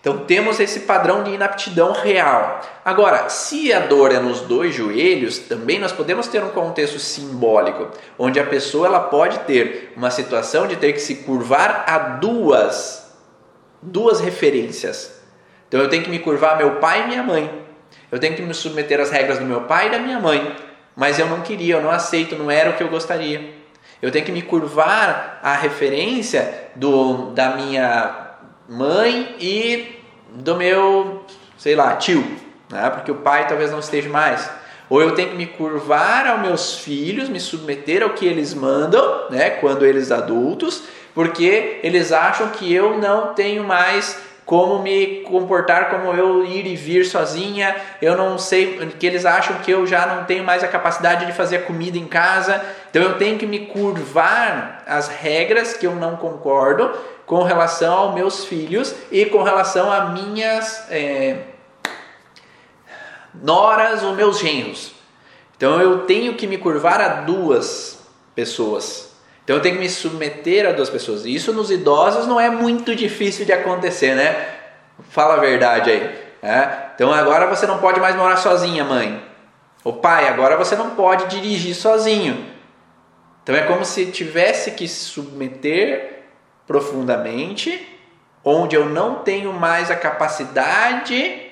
Então 0.03 0.19
temos 0.19 0.59
esse 0.59 0.81
padrão 0.81 1.23
de 1.23 1.31
inaptidão 1.31 1.93
real. 1.93 2.61
Agora, 2.85 3.29
se 3.29 3.73
a 3.73 3.79
dor 3.79 4.11
é 4.11 4.19
nos 4.19 4.41
dois 4.41 4.75
joelhos, 4.75 5.39
também 5.39 5.79
nós 5.79 5.93
podemos 5.93 6.27
ter 6.27 6.43
um 6.43 6.49
contexto 6.49 6.99
simbólico, 6.99 7.89
onde 8.19 8.41
a 8.41 8.45
pessoa 8.45 8.89
ela 8.89 8.99
pode 8.99 9.39
ter 9.41 9.93
uma 9.97 10.11
situação 10.11 10.67
de 10.67 10.75
ter 10.75 10.93
que 10.93 10.99
se 10.99 11.15
curvar 11.17 11.85
a 11.87 11.99
duas 11.99 13.01
duas 13.81 14.21
referências. 14.21 15.23
Então 15.69 15.81
eu 15.81 15.89
tenho 15.89 16.03
que 16.03 16.11
me 16.11 16.19
curvar 16.19 16.57
meu 16.57 16.77
pai 16.77 17.05
e 17.05 17.07
minha 17.07 17.23
mãe. 17.23 17.63
Eu 18.11 18.19
tenho 18.19 18.35
que 18.35 18.43
me 18.43 18.55
submeter 18.55 19.01
às 19.01 19.11
regras 19.11 19.39
do 19.39 19.45
meu 19.45 19.63
pai 19.63 19.87
e 19.87 19.91
da 19.91 20.01
minha 20.01 20.19
mãe. 20.19 20.57
Mas 20.97 21.19
eu 21.19 21.27
não 21.27 21.43
queria, 21.43 21.77
eu 21.77 21.81
não 21.81 21.91
aceito, 21.91 22.35
não 22.35 22.51
era 22.51 22.71
o 22.71 22.73
que 22.75 22.83
eu 22.83 22.89
gostaria. 22.89 23.55
Eu 24.01 24.11
tenho 24.11 24.25
que 24.25 24.33
me 24.33 24.43
curvar 24.43 25.39
à 25.43 25.55
referência 25.55 26.71
do, 26.75 27.31
da 27.31 27.57
minha 27.57 28.22
mãe 28.73 29.37
e 29.39 30.01
do 30.31 30.57
meu, 30.57 31.25
sei 31.59 31.77
lá, 31.77 31.95
tio, 31.97 32.25
né? 32.71 32.89
porque 32.89 33.11
o 33.11 33.17
pai 33.17 33.47
talvez 33.47 33.71
não 33.71 33.81
esteja 33.81 34.09
mais. 34.09 34.51
Ou 34.89 35.01
eu 35.01 35.15
tenho 35.15 35.31
que 35.31 35.37
me 35.37 35.47
curvar 35.47 36.27
aos 36.27 36.41
meus 36.41 36.79
filhos, 36.79 37.29
me 37.29 37.39
submeter 37.39 38.03
ao 38.03 38.11
que 38.11 38.27
eles 38.27 38.55
mandam, 38.55 39.31
né? 39.31 39.51
quando 39.51 39.85
eles 39.85 40.11
adultos, 40.11 40.85
porque 41.15 41.81
eles 41.83 42.13
acham 42.13 42.49
que 42.49 42.73
eu 42.73 42.99
não 42.99 43.35
tenho 43.35 43.63
mais 43.63 44.19
como 44.45 44.83
me 44.83 45.23
comportar, 45.23 45.89
como 45.89 46.13
eu 46.13 46.45
ir 46.45 46.67
e 46.67 46.75
vir 46.75 47.05
sozinha. 47.05 47.77
Eu 48.01 48.17
não 48.17 48.39
sei 48.39 48.77
que 48.99 49.07
eles 49.07 49.25
acham 49.25 49.57
que 49.59 49.71
eu 49.71 49.87
já 49.87 50.05
não 50.07 50.25
tenho 50.25 50.45
mais 50.45 50.65
a 50.65 50.69
capacidade 50.69 51.27
de 51.27 51.33
fazer 51.33 51.61
comida 51.61 51.97
em 51.97 52.07
casa. 52.07 52.63
Então 52.91 53.03
eu 53.03 53.17
tenho 53.19 53.39
que 53.39 53.47
me 53.47 53.67
curvar 53.67 54.83
às 54.87 55.09
regras 55.09 55.75
que 55.75 55.87
eu 55.87 55.95
não 55.95 56.17
concordo 56.17 56.91
com 57.33 57.45
relação 57.45 57.95
aos 57.95 58.15
meus 58.15 58.45
filhos 58.45 58.95
e 59.11 59.25
com 59.25 59.43
relação 59.43 59.91
a 59.91 60.11
minhas 60.11 60.85
é, 60.91 61.45
noras 63.33 64.03
ou 64.03 64.13
meus 64.13 64.39
genros. 64.39 64.93
Então 65.57 65.81
eu 65.81 66.01
tenho 66.01 66.35
que 66.35 66.47
me 66.47 66.59
curvar 66.59 67.01
a 67.01 67.09
duas 67.23 68.01
pessoas. 68.35 69.15
Então 69.43 69.57
eu 69.57 69.63
tenho 69.63 69.77
que 69.77 69.81
me 69.81 69.89
submeter 69.89 70.69
a 70.69 70.73
duas 70.73 70.91
pessoas. 70.91 71.25
Isso 71.25 71.55
nos 71.55 71.71
idosos 71.71 72.27
não 72.27 72.39
é 72.39 72.51
muito 72.51 72.95
difícil 72.95 73.47
de 73.47 73.53
acontecer, 73.55 74.15
né? 74.15 74.49
Fala 75.09 75.37
a 75.37 75.41
verdade 75.41 75.91
aí. 75.91 76.15
É? 76.43 76.69
Então 76.95 77.11
agora 77.15 77.47
você 77.47 77.67
não 77.67 77.79
pode 77.79 77.99
mais 77.99 78.15
morar 78.15 78.37
sozinha, 78.37 78.85
mãe. 78.85 79.25
O 79.83 79.95
pai, 79.95 80.29
agora 80.29 80.59
você 80.59 80.77
não 80.77 80.91
pode 80.91 81.29
dirigir 81.29 81.75
sozinho. 81.75 82.47
Então 83.43 83.55
é 83.55 83.63
como 83.63 83.87
se 83.87 84.05
tivesse 84.13 84.73
que 84.73 84.87
se 84.87 85.07
submeter 85.07 86.22
profundamente, 86.67 87.89
onde 88.45 88.77
eu 88.77 88.87
não 88.87 89.17
tenho 89.17 89.53
mais 89.53 89.91
a 89.91 89.97
capacidade, 89.97 91.51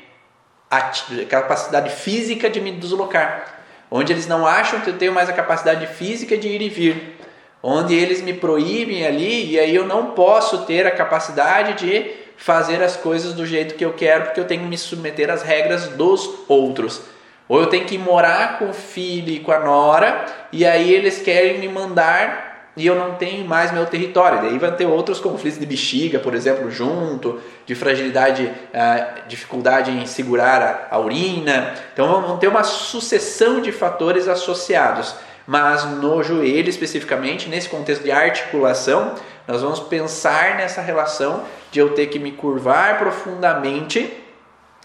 a 0.70 0.90
capacidade 1.28 1.90
física 1.90 2.48
de 2.48 2.60
me 2.60 2.72
deslocar. 2.72 3.60
Onde 3.90 4.12
eles 4.12 4.26
não 4.26 4.46
acham 4.46 4.80
que 4.80 4.90
eu 4.90 4.98
tenho 4.98 5.12
mais 5.12 5.28
a 5.28 5.32
capacidade 5.32 5.86
física 5.86 6.36
de 6.36 6.48
ir 6.48 6.62
e 6.62 6.68
vir 6.68 7.20
onde 7.62 7.94
eles 7.94 8.22
me 8.22 8.32
proíbem 8.32 9.06
ali 9.06 9.52
e 9.52 9.58
aí 9.58 9.74
eu 9.74 9.86
não 9.86 10.12
posso 10.12 10.64
ter 10.64 10.86
a 10.86 10.90
capacidade 10.90 11.84
de 11.84 12.10
fazer 12.36 12.82
as 12.82 12.96
coisas 12.96 13.34
do 13.34 13.44
jeito 13.44 13.74
que 13.74 13.84
eu 13.84 13.92
quero 13.92 14.24
porque 14.24 14.40
eu 14.40 14.46
tenho 14.46 14.62
que 14.62 14.68
me 14.68 14.78
submeter 14.78 15.30
às 15.30 15.42
regras 15.42 15.88
dos 15.88 16.28
outros. 16.48 17.02
Ou 17.48 17.60
eu 17.60 17.66
tenho 17.66 17.84
que 17.84 17.98
morar 17.98 18.58
com 18.58 18.70
o 18.70 18.72
filho 18.72 19.30
e 19.30 19.40
com 19.40 19.52
a 19.52 19.58
nora 19.58 20.24
e 20.52 20.64
aí 20.64 20.92
eles 20.92 21.20
querem 21.20 21.58
me 21.58 21.68
mandar 21.68 22.49
e 22.80 22.86
eu 22.86 22.94
não 22.94 23.14
tenho 23.14 23.46
mais 23.46 23.70
meu 23.72 23.84
território. 23.86 24.40
Daí 24.40 24.58
vai 24.58 24.72
ter 24.74 24.86
outros 24.86 25.20
conflitos 25.20 25.60
de 25.60 25.66
bexiga, 25.66 26.18
por 26.18 26.34
exemplo, 26.34 26.70
junto, 26.70 27.38
de 27.66 27.74
fragilidade, 27.74 28.44
uh, 28.44 29.28
dificuldade 29.28 29.90
em 29.90 30.06
segurar 30.06 30.88
a, 30.90 30.96
a 30.96 30.98
urina. 30.98 31.74
Então 31.92 32.22
vão 32.22 32.38
ter 32.38 32.48
uma 32.48 32.64
sucessão 32.64 33.60
de 33.60 33.70
fatores 33.70 34.26
associados 34.26 35.14
mas 35.46 35.84
no 35.84 36.22
joelho 36.22 36.68
especificamente, 36.68 37.48
nesse 37.48 37.68
contexto 37.68 38.04
de 38.04 38.12
articulação, 38.12 39.16
nós 39.48 39.62
vamos 39.62 39.80
pensar 39.80 40.56
nessa 40.56 40.80
relação 40.80 41.42
de 41.72 41.80
eu 41.80 41.92
ter 41.92 42.06
que 42.06 42.20
me 42.20 42.30
curvar 42.30 42.98
profundamente 42.98 44.12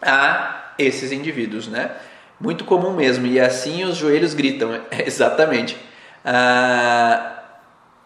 a 0.02 0.74
esses 0.80 1.12
indivíduos, 1.12 1.68
né? 1.68 1.92
Muito 2.40 2.66
comum 2.66 2.94
mesmo, 2.94 3.28
e 3.28 3.40
assim 3.40 3.84
os 3.84 3.96
joelhos 3.96 4.34
gritam, 4.34 4.82
exatamente. 5.06 5.78
Ah, 6.24 7.44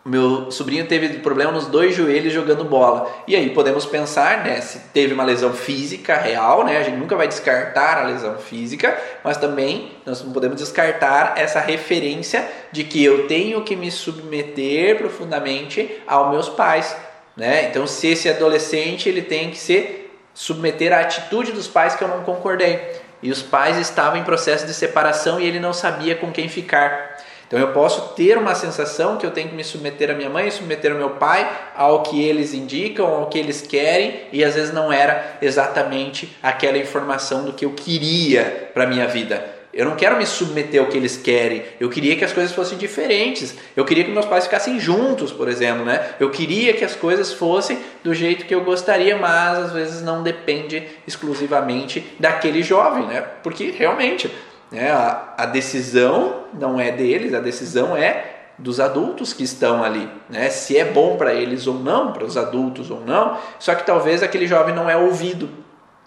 meu 0.06 0.50
sobrinho 0.50 0.88
teve 0.88 1.20
problema 1.20 1.52
nos 1.52 1.68
dois 1.68 1.94
joelhos 1.94 2.32
jogando 2.34 2.64
bola. 2.64 3.12
E 3.28 3.36
aí 3.36 3.50
podemos 3.50 3.86
pensar, 3.86 4.44
né, 4.44 4.62
se 4.62 4.80
teve 4.94 5.14
uma 5.14 5.24
lesão 5.24 5.54
física 5.54 6.16
real, 6.16 6.64
né? 6.64 6.78
A 6.78 6.84
gente 6.84 6.98
nunca 6.98 7.16
vai 7.16 7.28
descartar 7.28 7.98
a 7.98 8.08
lesão 8.08 8.38
física, 8.38 8.98
mas 9.24 9.38
também 9.38 9.92
nós 10.06 10.24
não 10.24 10.32
podemos 10.32 10.58
descartar 10.58 11.34
essa 11.38 11.60
referência 11.60 12.50
de 12.72 12.84
que 12.86 13.04
eu 13.04 13.28
tenho 13.28 13.62
que 13.64 13.76
me 13.76 13.92
submeter 13.92 14.98
profundamente 14.98 16.02
aos 16.08 16.32
meus 16.32 16.50
pais, 16.50 16.96
né? 17.36 17.68
Então, 17.70 17.86
se 17.86 18.08
esse 18.08 18.30
adolescente 18.30 19.10
ele 19.10 19.22
tem 19.22 19.52
que 19.52 19.58
se 19.58 20.08
submeter 20.34 20.94
à 20.94 21.02
atitude 21.02 21.52
dos 21.52 21.68
pais 21.68 21.96
que 21.96 22.04
eu 22.04 22.08
não 22.08 22.24
concordei. 22.24 22.80
E 23.22 23.30
os 23.30 23.42
pais 23.42 23.78
estavam 23.78 24.18
em 24.18 24.24
processo 24.24 24.66
de 24.66 24.74
separação 24.74 25.40
e 25.40 25.46
ele 25.46 25.60
não 25.60 25.74
sabia 25.74 26.16
com 26.16 26.32
quem 26.32 26.48
ficar. 26.48 27.18
Então 27.50 27.60
eu 27.60 27.70
posso 27.70 28.14
ter 28.14 28.38
uma 28.38 28.54
sensação 28.54 29.18
que 29.18 29.26
eu 29.26 29.32
tenho 29.32 29.50
que 29.50 29.56
me 29.56 29.64
submeter 29.64 30.12
à 30.12 30.14
minha 30.14 30.30
mãe, 30.30 30.52
submeter 30.52 30.92
ao 30.92 31.00
meu 31.00 31.10
pai, 31.10 31.50
ao 31.76 32.04
que 32.04 32.24
eles 32.24 32.54
indicam, 32.54 33.08
ao 33.08 33.26
que 33.26 33.40
eles 33.40 33.60
querem, 33.60 34.22
e 34.32 34.44
às 34.44 34.54
vezes 34.54 34.72
não 34.72 34.94
era 34.94 35.40
exatamente 35.42 36.38
aquela 36.44 36.78
informação 36.78 37.44
do 37.44 37.52
que 37.52 37.66
eu 37.66 37.72
queria 37.72 38.70
para 38.72 38.86
minha 38.86 39.08
vida. 39.08 39.58
Eu 39.74 39.86
não 39.86 39.96
quero 39.96 40.16
me 40.18 40.28
submeter 40.28 40.80
ao 40.80 40.88
que 40.88 40.98
eles 40.98 41.18
querem. 41.18 41.64
Eu 41.80 41.90
queria 41.90 42.16
que 42.16 42.26
as 42.26 42.34
coisas 42.34 42.54
fossem 42.54 42.78
diferentes. 42.78 43.56
Eu 43.76 43.86
queria 43.86 44.04
que 44.04 44.12
meus 44.12 44.26
pais 44.26 44.44
ficassem 44.46 44.80
juntos, 44.80 45.32
por 45.32 45.48
exemplo, 45.48 45.86
né? 45.86 46.10
Eu 46.20 46.30
queria 46.32 46.74
que 46.74 46.84
as 46.84 46.96
coisas 46.96 47.34
fossem 47.34 47.80
do 48.04 48.14
jeito 48.14 48.46
que 48.46 48.54
eu 48.54 48.64
gostaria, 48.64 49.16
mas 49.16 49.58
às 49.58 49.72
vezes 49.72 50.02
não 50.02 50.22
depende 50.24 50.88
exclusivamente 51.08 52.04
daquele 52.20 52.64
jovem, 52.64 53.06
né? 53.06 53.24
Porque 53.44 53.70
realmente 53.70 54.30
né? 54.72 54.92
A, 54.92 55.34
a 55.38 55.46
decisão 55.46 56.44
não 56.54 56.80
é 56.80 56.92
deles, 56.92 57.34
a 57.34 57.40
decisão 57.40 57.96
é 57.96 58.36
dos 58.58 58.80
adultos 58.80 59.32
que 59.32 59.44
estão 59.44 59.84
ali, 59.84 60.10
né? 60.30 60.50
Se 60.50 60.78
é 60.78 60.86
bom 60.86 61.16
para 61.16 61.34
eles 61.34 61.66
ou 61.66 61.76
não, 61.76 62.12
para 62.12 62.26
os 62.26 62.36
adultos 62.36 62.92
ou 62.92 63.02
não. 63.02 63.38
Só 63.58 63.74
que 63.74 63.86
talvez 63.86 64.22
aquele 64.22 64.48
jovem 64.48 64.76
não 64.76 64.90
é 64.90 64.98
ouvido. 64.98 65.50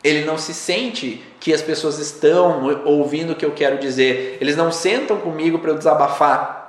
ele 0.05 0.25
não 0.25 0.37
se 0.37 0.53
sente 0.53 1.23
que 1.39 1.53
as 1.53 1.63
pessoas 1.63 1.99
estão 1.99 2.83
ouvindo 2.85 3.33
o 3.33 3.37
que 3.37 3.45
eu 3.45 3.53
quero 3.53 3.79
dizer, 3.79 4.37
eles 4.41 4.57
não 4.57 4.73
sentam 4.73 5.17
comigo 5.19 5.61
para 5.61 5.71
eu 5.71 5.79
desabafar. 5.79 6.63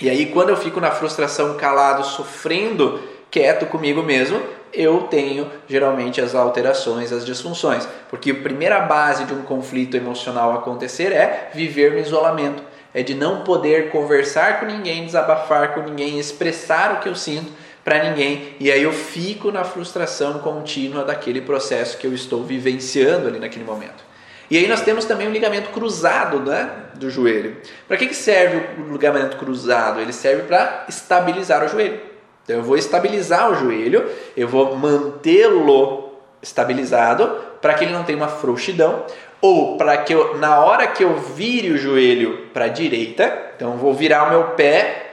E 0.00 0.10
aí, 0.10 0.26
quando 0.26 0.50
eu 0.50 0.56
fico 0.56 0.80
na 0.80 0.90
frustração, 0.90 1.54
calado, 1.54 2.04
sofrendo, 2.04 3.00
quieto 3.34 3.66
comigo 3.66 4.00
mesmo, 4.00 4.40
eu 4.72 5.08
tenho 5.10 5.50
geralmente 5.66 6.20
as 6.20 6.36
alterações, 6.36 7.12
as 7.12 7.26
disfunções. 7.26 7.84
Porque 8.08 8.30
a 8.30 8.34
primeira 8.34 8.78
base 8.82 9.24
de 9.24 9.34
um 9.34 9.42
conflito 9.42 9.96
emocional 9.96 10.52
acontecer 10.52 11.10
é 11.10 11.50
viver 11.52 11.90
no 11.90 11.98
isolamento, 11.98 12.62
é 12.94 13.02
de 13.02 13.12
não 13.12 13.42
poder 13.42 13.90
conversar 13.90 14.60
com 14.60 14.66
ninguém, 14.66 15.04
desabafar 15.04 15.74
com 15.74 15.80
ninguém, 15.80 16.16
expressar 16.16 16.92
o 16.94 17.00
que 17.00 17.08
eu 17.08 17.16
sinto 17.16 17.50
para 17.82 18.04
ninguém. 18.04 18.54
E 18.60 18.70
aí 18.70 18.84
eu 18.84 18.92
fico 18.92 19.50
na 19.50 19.64
frustração 19.64 20.38
contínua 20.38 21.02
daquele 21.02 21.40
processo 21.40 21.98
que 21.98 22.06
eu 22.06 22.14
estou 22.14 22.44
vivenciando 22.44 23.26
ali 23.26 23.40
naquele 23.40 23.64
momento. 23.64 24.04
E 24.48 24.56
aí 24.56 24.68
nós 24.68 24.82
temos 24.82 25.06
também 25.06 25.26
o 25.26 25.32
ligamento 25.32 25.70
cruzado 25.70 26.38
né, 26.38 26.70
do 26.94 27.10
joelho. 27.10 27.56
Para 27.88 27.96
que, 27.96 28.06
que 28.06 28.14
serve 28.14 28.80
o 28.80 28.92
ligamento 28.92 29.36
cruzado? 29.38 30.00
Ele 30.00 30.12
serve 30.12 30.42
para 30.42 30.84
estabilizar 30.88 31.64
o 31.64 31.68
joelho. 31.68 32.13
Então 32.44 32.56
eu 32.56 32.62
vou 32.62 32.76
estabilizar 32.76 33.50
o 33.50 33.54
joelho, 33.54 34.08
eu 34.36 34.46
vou 34.46 34.76
mantê-lo 34.76 36.12
estabilizado 36.42 37.38
para 37.60 37.74
que 37.74 37.84
ele 37.84 37.92
não 37.92 38.04
tenha 38.04 38.18
uma 38.18 38.28
frouxidão 38.28 39.04
ou 39.40 39.76
para 39.76 39.96
que 39.98 40.14
eu, 40.14 40.36
na 40.36 40.60
hora 40.60 40.86
que 40.86 41.02
eu 41.02 41.16
vire 41.16 41.70
o 41.70 41.78
joelho 41.78 42.48
para 42.52 42.66
a 42.66 42.68
direita, 42.68 43.52
então 43.56 43.72
eu 43.72 43.78
vou 43.78 43.94
virar 43.94 44.24
o 44.24 44.30
meu 44.30 44.44
pé 44.50 45.04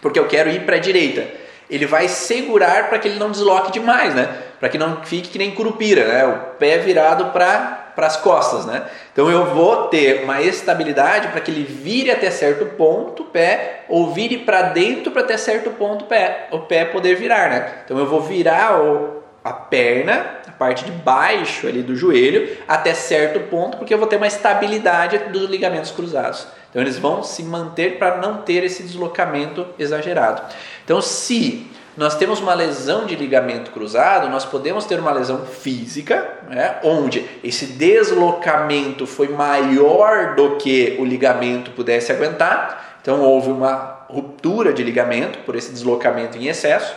porque 0.00 0.18
eu 0.18 0.26
quero 0.26 0.50
ir 0.50 0.64
para 0.64 0.76
a 0.76 0.80
direita. 0.80 1.26
Ele 1.68 1.84
vai 1.84 2.08
segurar 2.08 2.88
para 2.88 2.98
que 2.98 3.08
ele 3.08 3.18
não 3.18 3.30
desloque 3.30 3.72
demais, 3.72 4.14
né? 4.14 4.47
Para 4.58 4.68
que 4.68 4.78
não 4.78 5.04
fique 5.04 5.28
que 5.28 5.38
nem 5.38 5.50
curupira, 5.50 6.06
né? 6.06 6.26
O 6.26 6.56
pé 6.56 6.78
virado 6.78 7.26
para 7.26 7.86
para 7.98 8.06
as 8.06 8.16
costas, 8.16 8.64
né? 8.64 8.84
Então 9.12 9.28
eu 9.28 9.46
vou 9.46 9.88
ter 9.88 10.22
uma 10.22 10.40
estabilidade 10.40 11.26
para 11.28 11.40
que 11.40 11.50
ele 11.50 11.64
vire 11.64 12.12
até 12.12 12.30
certo 12.30 12.64
ponto 12.64 13.24
o 13.24 13.26
pé 13.26 13.86
ou 13.88 14.12
vire 14.12 14.38
para 14.38 14.62
dentro 14.62 15.10
para 15.10 15.22
até 15.22 15.36
certo 15.36 15.70
ponto 15.70 16.04
o 16.04 16.06
pé, 16.06 16.46
o 16.52 16.60
pé 16.60 16.84
poder 16.84 17.16
virar, 17.16 17.50
né? 17.50 17.74
Então 17.84 17.98
eu 17.98 18.06
vou 18.06 18.20
virar 18.20 18.80
o, 18.80 19.20
a 19.42 19.52
perna, 19.52 20.26
a 20.46 20.52
parte 20.52 20.84
de 20.84 20.92
baixo 20.92 21.66
ali 21.66 21.82
do 21.82 21.96
joelho 21.96 22.56
até 22.68 22.94
certo 22.94 23.40
ponto, 23.50 23.76
porque 23.76 23.92
eu 23.92 23.98
vou 23.98 24.06
ter 24.06 24.14
uma 24.14 24.28
estabilidade 24.28 25.18
dos 25.32 25.50
ligamentos 25.50 25.90
cruzados. 25.90 26.46
Então 26.70 26.80
eles 26.80 27.00
vão 27.00 27.24
se 27.24 27.42
manter 27.42 27.98
para 27.98 28.18
não 28.18 28.42
ter 28.42 28.62
esse 28.62 28.84
deslocamento 28.84 29.66
exagerado. 29.76 30.40
Então 30.84 31.02
se 31.02 31.68
nós 31.98 32.14
temos 32.14 32.38
uma 32.38 32.54
lesão 32.54 33.06
de 33.06 33.16
ligamento 33.16 33.72
cruzado, 33.72 34.28
nós 34.28 34.44
podemos 34.44 34.84
ter 34.84 35.00
uma 35.00 35.10
lesão 35.10 35.44
física, 35.44 36.30
né, 36.48 36.76
onde 36.84 37.28
esse 37.42 37.66
deslocamento 37.66 39.04
foi 39.04 39.26
maior 39.26 40.36
do 40.36 40.56
que 40.58 40.96
o 41.00 41.04
ligamento 41.04 41.72
pudesse 41.72 42.12
aguentar, 42.12 42.98
então 43.02 43.20
houve 43.20 43.50
uma 43.50 44.06
ruptura 44.08 44.72
de 44.72 44.84
ligamento 44.84 45.40
por 45.40 45.56
esse 45.56 45.72
deslocamento 45.72 46.38
em 46.38 46.46
excesso, 46.46 46.94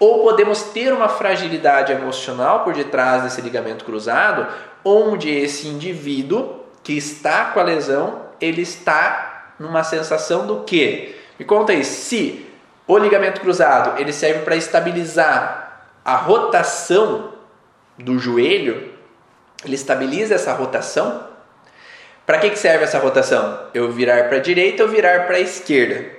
ou 0.00 0.24
podemos 0.24 0.60
ter 0.64 0.92
uma 0.92 1.08
fragilidade 1.08 1.92
emocional 1.92 2.64
por 2.64 2.74
detrás 2.74 3.22
desse 3.22 3.40
ligamento 3.40 3.84
cruzado, 3.84 4.48
onde 4.84 5.30
esse 5.30 5.68
indivíduo 5.68 6.64
que 6.82 6.94
está 6.94 7.44
com 7.44 7.60
a 7.60 7.62
lesão, 7.62 8.22
ele 8.40 8.62
está 8.62 9.52
numa 9.56 9.84
sensação 9.84 10.48
do 10.48 10.64
que? 10.64 11.14
Me 11.38 11.44
conta 11.44 11.70
aí, 11.70 11.84
se 11.84 12.51
o 12.92 12.98
ligamento 12.98 13.40
cruzado 13.40 14.00
ele 14.00 14.12
serve 14.12 14.40
para 14.40 14.56
estabilizar 14.56 15.88
a 16.04 16.16
rotação 16.16 17.32
do 17.98 18.18
joelho. 18.18 18.92
Ele 19.64 19.74
estabiliza 19.74 20.34
essa 20.34 20.52
rotação. 20.52 21.28
Para 22.26 22.38
que, 22.38 22.50
que 22.50 22.58
serve 22.58 22.84
essa 22.84 22.98
rotação? 22.98 23.66
Eu 23.72 23.90
virar 23.92 24.28
para 24.28 24.38
a 24.38 24.40
direita 24.40 24.82
ou 24.82 24.88
virar 24.88 25.26
para 25.26 25.36
a 25.36 25.40
esquerda. 25.40 26.10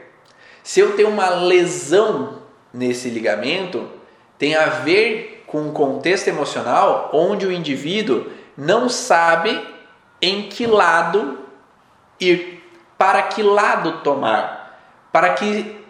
Se 0.62 0.80
eu 0.80 0.96
tenho 0.96 1.10
uma 1.10 1.30
lesão 1.30 2.42
nesse 2.74 3.10
ligamento, 3.10 3.90
tem 4.38 4.56
a 4.56 4.68
ver 4.68 5.44
com 5.46 5.62
um 5.62 5.74
contexto 5.74 6.28
emocional 6.28 7.10
onde 7.14 7.46
o 7.46 7.52
indivíduo 7.52 8.28
não 8.58 8.88
sabe 8.88 9.68
em 10.22 10.44
que 10.50 10.66
lado 10.66 11.40
ir, 12.20 12.64
para 12.98 13.22
que 13.24 13.44
lado 13.44 14.00
tomar, 14.04 14.80
para 15.12 15.34
que 15.34 15.83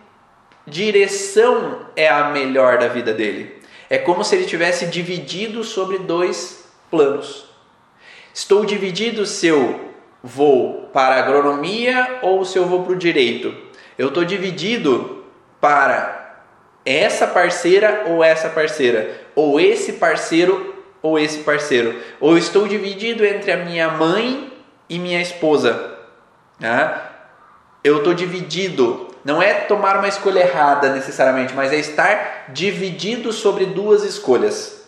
direção 0.65 1.87
é 1.95 2.07
a 2.07 2.29
melhor 2.29 2.77
da 2.77 2.87
vida 2.87 3.13
dele. 3.13 3.61
É 3.89 3.97
como 3.97 4.23
se 4.23 4.35
ele 4.35 4.45
tivesse 4.45 4.87
dividido 4.87 5.63
sobre 5.63 5.99
dois 5.99 6.65
planos. 6.89 7.45
Estou 8.33 8.65
dividido 8.65 9.25
se 9.25 9.47
eu 9.47 9.91
vou 10.23 10.89
para 10.93 11.15
a 11.15 11.19
agronomia 11.19 12.19
ou 12.21 12.45
se 12.45 12.57
eu 12.57 12.65
vou 12.65 12.83
para 12.83 12.93
o 12.93 12.97
direito. 12.97 13.53
Eu 13.97 14.07
estou 14.07 14.25
dividido 14.25 15.23
para 15.59 16.43
essa 16.85 17.27
parceira 17.27 18.05
ou 18.07 18.23
essa 18.23 18.49
parceira, 18.49 19.21
ou 19.35 19.59
esse 19.59 19.93
parceiro 19.93 20.73
ou 21.01 21.19
esse 21.19 21.39
parceiro, 21.39 21.99
ou 22.19 22.37
estou 22.37 22.65
dividido 22.65 23.25
entre 23.25 23.51
a 23.51 23.57
minha 23.57 23.89
mãe 23.89 24.53
e 24.89 24.97
minha 24.97 25.21
esposa. 25.21 25.97
Né? 26.57 27.01
Eu 27.83 27.97
estou 27.97 28.13
dividido 28.13 29.12
não 29.23 29.41
é 29.41 29.53
tomar 29.53 29.97
uma 29.97 30.07
escolha 30.07 30.41
errada 30.41 30.89
necessariamente, 30.93 31.53
mas 31.53 31.71
é 31.71 31.77
estar 31.77 32.45
dividido 32.49 33.31
sobre 33.31 33.65
duas 33.65 34.03
escolhas. 34.03 34.83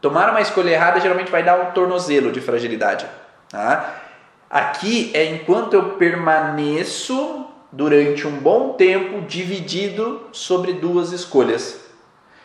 Tomar 0.00 0.30
uma 0.30 0.40
escolha 0.40 0.70
errada 0.70 1.00
geralmente 1.00 1.30
vai 1.30 1.42
dar 1.42 1.60
um 1.60 1.70
tornozelo 1.72 2.32
de 2.32 2.40
fragilidade. 2.40 3.06
Tá? 3.48 4.02
Aqui 4.50 5.10
é 5.14 5.24
enquanto 5.26 5.74
eu 5.74 5.90
permaneço 5.90 7.46
durante 7.70 8.26
um 8.26 8.38
bom 8.38 8.72
tempo 8.72 9.22
dividido 9.22 10.28
sobre 10.32 10.74
duas 10.74 11.12
escolhas. 11.12 11.80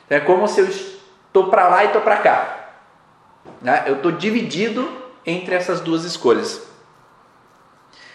É 0.09 0.19
como 0.19 0.47
se 0.47 0.61
eu 0.61 0.67
estou 0.67 1.49
para 1.49 1.67
lá 1.67 1.83
e 1.83 1.87
estou 1.87 2.01
para 2.01 2.17
cá. 2.17 2.69
Né? 3.61 3.83
Eu 3.87 3.95
estou 3.95 4.11
dividido 4.11 4.87
entre 5.25 5.55
essas 5.55 5.79
duas 5.79 6.03
escolhas. 6.03 6.61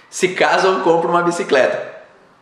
Se 0.08 0.28
caso 0.28 0.68
eu 0.68 0.80
compro 0.80 1.08
uma 1.08 1.22
bicicleta, 1.22 1.95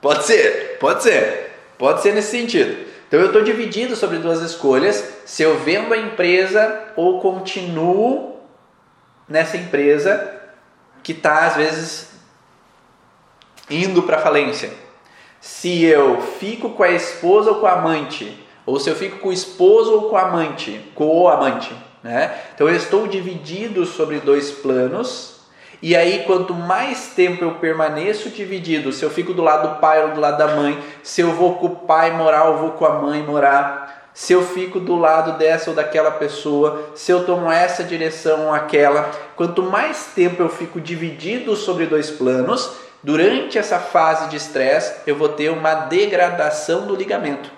Pode 0.05 0.27
ser, 0.27 0.77
pode 0.79 1.03
ser, 1.03 1.51
pode 1.79 2.03
ser 2.03 2.13
nesse 2.13 2.31
sentido. 2.33 2.77
Então 3.09 3.19
eu 3.19 3.29
estou 3.29 3.43
dividido 3.43 3.97
sobre 3.97 4.19
duas 4.19 4.43
escolhas: 4.43 5.03
se 5.25 5.43
eu 5.43 5.57
vendo 5.61 5.95
a 5.95 5.97
empresa 5.97 6.93
ou 6.95 7.23
continuo 7.23 8.39
nessa 9.27 9.57
empresa 9.57 10.43
que 11.03 11.13
está 11.13 11.47
às 11.47 11.57
vezes 11.57 12.11
indo 13.71 14.03
para 14.03 14.19
falência. 14.19 14.71
Se 15.41 15.83
eu 15.85 16.21
fico 16.21 16.69
com 16.75 16.83
a 16.83 16.91
esposa 16.91 17.53
ou 17.53 17.61
com 17.61 17.67
a 17.67 17.73
amante, 17.73 18.47
ou 18.67 18.79
se 18.79 18.91
eu 18.91 18.95
fico 18.95 19.21
com 19.21 19.31
o 19.31 19.33
esposo 19.33 19.91
ou 19.91 20.11
com 20.11 20.19
a 20.19 20.29
amante, 20.29 20.85
com 20.95 21.23
o 21.23 21.29
amante, 21.29 21.75
né? 22.03 22.43
Então 22.55 22.69
eu 22.69 22.77
estou 22.77 23.07
dividido 23.07 23.87
sobre 23.87 24.21
dois 24.21 24.51
planos 24.51 25.34
e 25.87 25.95
aí, 25.95 26.25
quanto 26.27 26.55
mais 26.55 27.09
tempo 27.09 27.45
eu 27.45 27.57
permaneço 27.57 28.31
dividido, 28.31 28.91
se 28.91 29.05
eu 29.05 29.11
fico 29.11 29.35
do 29.35 29.43
lado 29.43 29.69
do 29.69 29.81
pai 29.81 30.03
ou 30.03 30.13
do 30.13 30.21
lado 30.21 30.39
da 30.39 30.57
mãe, 30.57 30.83
se 31.03 31.21
eu 31.21 31.33
vou 31.33 31.57
com 31.59 31.67
o 31.67 31.77
pai 31.77 32.11
morar 32.11 32.45
ou 32.45 32.57
vou 32.57 32.71
com 32.71 32.87
a 32.87 33.03
mãe 33.03 33.23
morar, 33.23 34.09
se 34.15 34.33
eu 34.33 34.43
fico 34.43 34.81
do 34.81 34.97
lado 34.97 35.37
dessa 35.37 35.69
ou 35.69 35.77
daquela 35.77 36.11
pessoa, 36.11 36.93
se 36.95 37.13
eu 37.13 37.27
tomo 37.27 37.53
essa 37.53 37.85
direção 37.85 38.47
ou 38.47 38.55
aquela, 38.55 39.11
quanto 39.37 39.63
mais 39.63 40.07
tempo 40.15 40.43
eu 40.43 40.49
fico 40.49 40.81
dividido 40.81 41.55
sobre 41.55 41.85
dois 41.85 42.11
planos, 42.11 42.77
durante 43.03 43.59
essa 43.59 43.79
fase 43.79 44.31
de 44.31 44.39
estresse, 44.39 45.03
eu 45.07 45.17
vou 45.17 45.29
ter 45.29 45.51
uma 45.51 45.75
degradação 45.75 46.87
do 46.87 46.97
ligamento. 46.97 47.51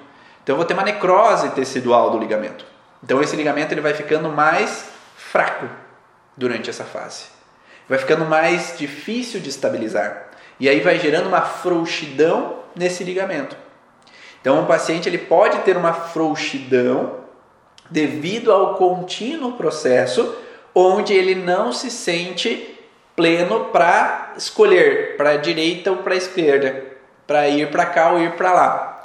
Então 0.42 0.54
eu 0.54 0.56
vou 0.56 0.66
ter 0.66 0.74
uma 0.74 0.82
necrose 0.82 1.50
tecidual 1.50 2.10
do 2.10 2.18
ligamento. 2.18 2.66
Então 3.04 3.22
esse 3.22 3.36
ligamento 3.36 3.72
ele 3.72 3.80
vai 3.80 3.94
ficando 3.94 4.28
mais 4.28 4.86
fraco 5.14 5.68
durante 6.36 6.68
essa 6.68 6.82
fase 6.82 7.36
vai 7.89 7.99
ficando 7.99 8.24
mais 8.24 8.74
difícil 8.78 9.41
de 9.41 9.49
estabilizar. 9.49 10.28
E 10.59 10.68
aí 10.68 10.80
vai 10.80 10.99
gerando 10.99 11.28
uma 11.28 11.43
frouxidão 11.43 12.61
nesse 12.74 13.05
ligamento. 13.05 13.57
Então, 14.41 14.62
o 14.62 14.66
paciente 14.66 15.09
ele 15.09 15.18
pode 15.18 15.59
ter 15.61 15.76
uma 15.76 15.93
frouxidão 15.93 17.24
devido 17.91 18.53
ao 18.53 18.74
contínuo 18.74 19.53
processo 19.53 20.37
onde 20.74 21.14
ele 21.14 21.34
não 21.34 21.72
se 21.72 21.91
sente 21.91 22.78
pleno 23.14 23.66
para 23.66 24.34
escolher 24.37 25.16
para 25.16 25.30
a 25.30 25.37
direita 25.37 25.91
ou 25.91 25.99
para 25.99 26.14
a 26.14 26.18
esquerda, 26.18 26.84
para 27.26 27.49
ir 27.49 27.70
para 27.70 27.87
cá 27.87 28.12
ou 28.12 28.20
ir 28.20 28.32
para 28.32 28.53
lá. 28.53 29.03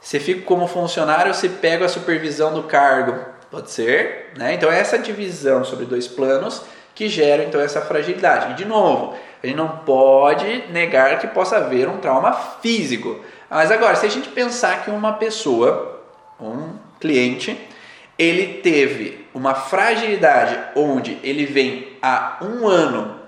Você 0.00 0.18
fica 0.18 0.42
como 0.42 0.66
funcionário, 0.66 1.34
você 1.34 1.48
pega 1.48 1.84
a 1.84 1.88
supervisão 1.88 2.54
do 2.54 2.62
cargo, 2.62 3.18
pode 3.50 3.70
ser, 3.70 4.32
né? 4.36 4.54
Então 4.54 4.70
essa 4.70 4.98
divisão 4.98 5.64
sobre 5.64 5.84
dois 5.84 6.06
planos 6.08 6.62
que 6.98 7.08
geram 7.08 7.44
então 7.44 7.60
essa 7.60 7.80
fragilidade. 7.80 8.50
E 8.50 8.54
de 8.56 8.64
novo, 8.64 9.14
a 9.40 9.46
gente 9.46 9.56
não 9.56 9.68
pode 9.68 10.64
negar 10.72 11.20
que 11.20 11.28
possa 11.28 11.58
haver 11.58 11.88
um 11.88 11.98
trauma 11.98 12.32
físico. 12.32 13.20
Mas 13.48 13.70
agora, 13.70 13.94
se 13.94 14.04
a 14.04 14.08
gente 14.08 14.28
pensar 14.30 14.82
que 14.82 14.90
uma 14.90 15.12
pessoa, 15.12 16.02
um 16.40 16.74
cliente, 16.98 17.56
ele 18.18 18.54
teve 18.54 19.24
uma 19.32 19.54
fragilidade 19.54 20.58
onde 20.74 21.20
ele 21.22 21.46
vem 21.46 21.96
há 22.02 22.38
um 22.42 22.66
ano 22.66 23.20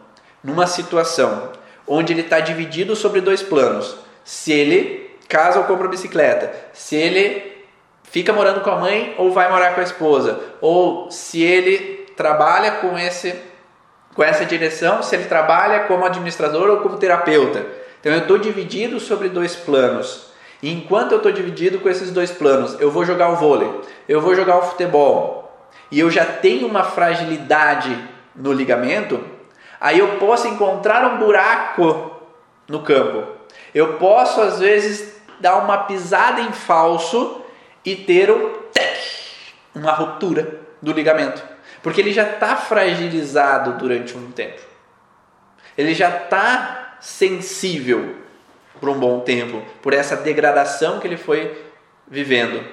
numa 0.42 0.66
situação 0.66 1.52
onde 1.86 2.12
ele 2.12 2.22
está 2.22 2.40
dividido 2.40 2.96
sobre 2.96 3.20
dois 3.20 3.40
planos. 3.40 3.96
Se 4.24 4.50
ele 4.50 5.16
casa 5.28 5.60
ou 5.60 5.64
compra 5.66 5.86
bicicleta, 5.86 6.52
se 6.72 6.96
ele 6.96 7.64
fica 8.02 8.32
morando 8.32 8.62
com 8.62 8.70
a 8.70 8.80
mãe 8.80 9.14
ou 9.16 9.30
vai 9.30 9.48
morar 9.48 9.76
com 9.76 9.80
a 9.80 9.84
esposa, 9.84 10.40
ou 10.60 11.08
se 11.08 11.40
ele 11.40 12.10
trabalha 12.16 12.72
com 12.72 12.98
esse 12.98 13.49
com 14.20 14.24
essa 14.24 14.44
direção, 14.44 15.02
se 15.02 15.16
ele 15.16 15.24
trabalha 15.24 15.84
como 15.84 16.04
administrador 16.04 16.68
ou 16.68 16.76
como 16.82 16.98
terapeuta. 16.98 17.64
Então 17.98 18.12
eu 18.12 18.18
estou 18.18 18.36
dividido 18.36 19.00
sobre 19.00 19.30
dois 19.30 19.56
planos. 19.56 20.26
E 20.62 20.70
enquanto 20.70 21.12
eu 21.12 21.16
estou 21.16 21.32
dividido 21.32 21.78
com 21.78 21.88
esses 21.88 22.10
dois 22.10 22.30
planos, 22.30 22.78
eu 22.78 22.90
vou 22.90 23.02
jogar 23.02 23.30
o 23.30 23.36
vôlei, 23.36 23.80
eu 24.06 24.20
vou 24.20 24.34
jogar 24.34 24.58
o 24.58 24.62
futebol, 24.62 25.58
e 25.90 25.98
eu 25.98 26.10
já 26.10 26.26
tenho 26.26 26.66
uma 26.66 26.84
fragilidade 26.84 27.96
no 28.36 28.52
ligamento, 28.52 29.24
aí 29.80 29.98
eu 29.98 30.18
posso 30.18 30.46
encontrar 30.48 31.14
um 31.14 31.16
buraco 31.16 32.10
no 32.68 32.82
campo. 32.82 33.26
Eu 33.74 33.94
posso 33.94 34.42
às 34.42 34.58
vezes 34.58 35.14
dar 35.40 35.56
uma 35.56 35.78
pisada 35.84 36.42
em 36.42 36.52
falso 36.52 37.40
e 37.82 37.96
ter 37.96 38.30
um 38.30 38.60
uma 39.74 39.92
ruptura 39.92 40.60
do 40.82 40.92
ligamento, 40.92 41.42
porque 41.82 42.00
ele 42.00 42.12
já 42.12 42.24
está 42.24 42.56
fragilizado 42.56 43.78
durante 43.78 44.16
um 44.16 44.30
tempo. 44.30 44.60
Ele 45.76 45.94
já 45.94 46.08
está 46.08 46.96
sensível 47.00 48.16
por 48.80 48.88
um 48.88 48.98
bom 48.98 49.20
tempo, 49.20 49.62
por 49.82 49.92
essa 49.92 50.16
degradação 50.16 51.00
que 51.00 51.06
ele 51.06 51.16
foi 51.16 51.64
vivendo. 52.08 52.64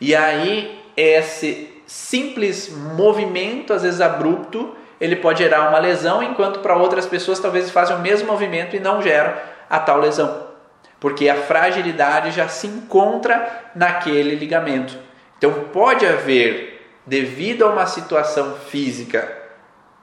E 0.00 0.14
aí 0.14 0.80
esse 0.96 1.82
simples 1.86 2.68
movimento, 2.68 3.72
às 3.72 3.82
vezes 3.82 4.00
abrupto, 4.00 4.76
ele 5.00 5.16
pode 5.16 5.42
gerar 5.42 5.68
uma 5.68 5.78
lesão, 5.78 6.22
enquanto 6.22 6.60
para 6.60 6.76
outras 6.76 7.06
pessoas 7.06 7.40
talvez 7.40 7.70
façam 7.70 7.96
o 7.96 8.00
mesmo 8.00 8.30
movimento 8.30 8.76
e 8.76 8.80
não 8.80 9.02
geram 9.02 9.34
a 9.68 9.78
tal 9.78 9.98
lesão. 9.98 10.46
Porque 11.00 11.28
a 11.28 11.34
fragilidade 11.34 12.30
já 12.30 12.46
se 12.46 12.68
encontra 12.68 13.70
naquele 13.74 14.36
ligamento. 14.36 14.96
Então 15.36 15.52
pode 15.72 16.06
haver, 16.06 16.71
devido 17.06 17.64
a 17.64 17.70
uma 17.70 17.86
situação 17.86 18.54
física, 18.68 19.30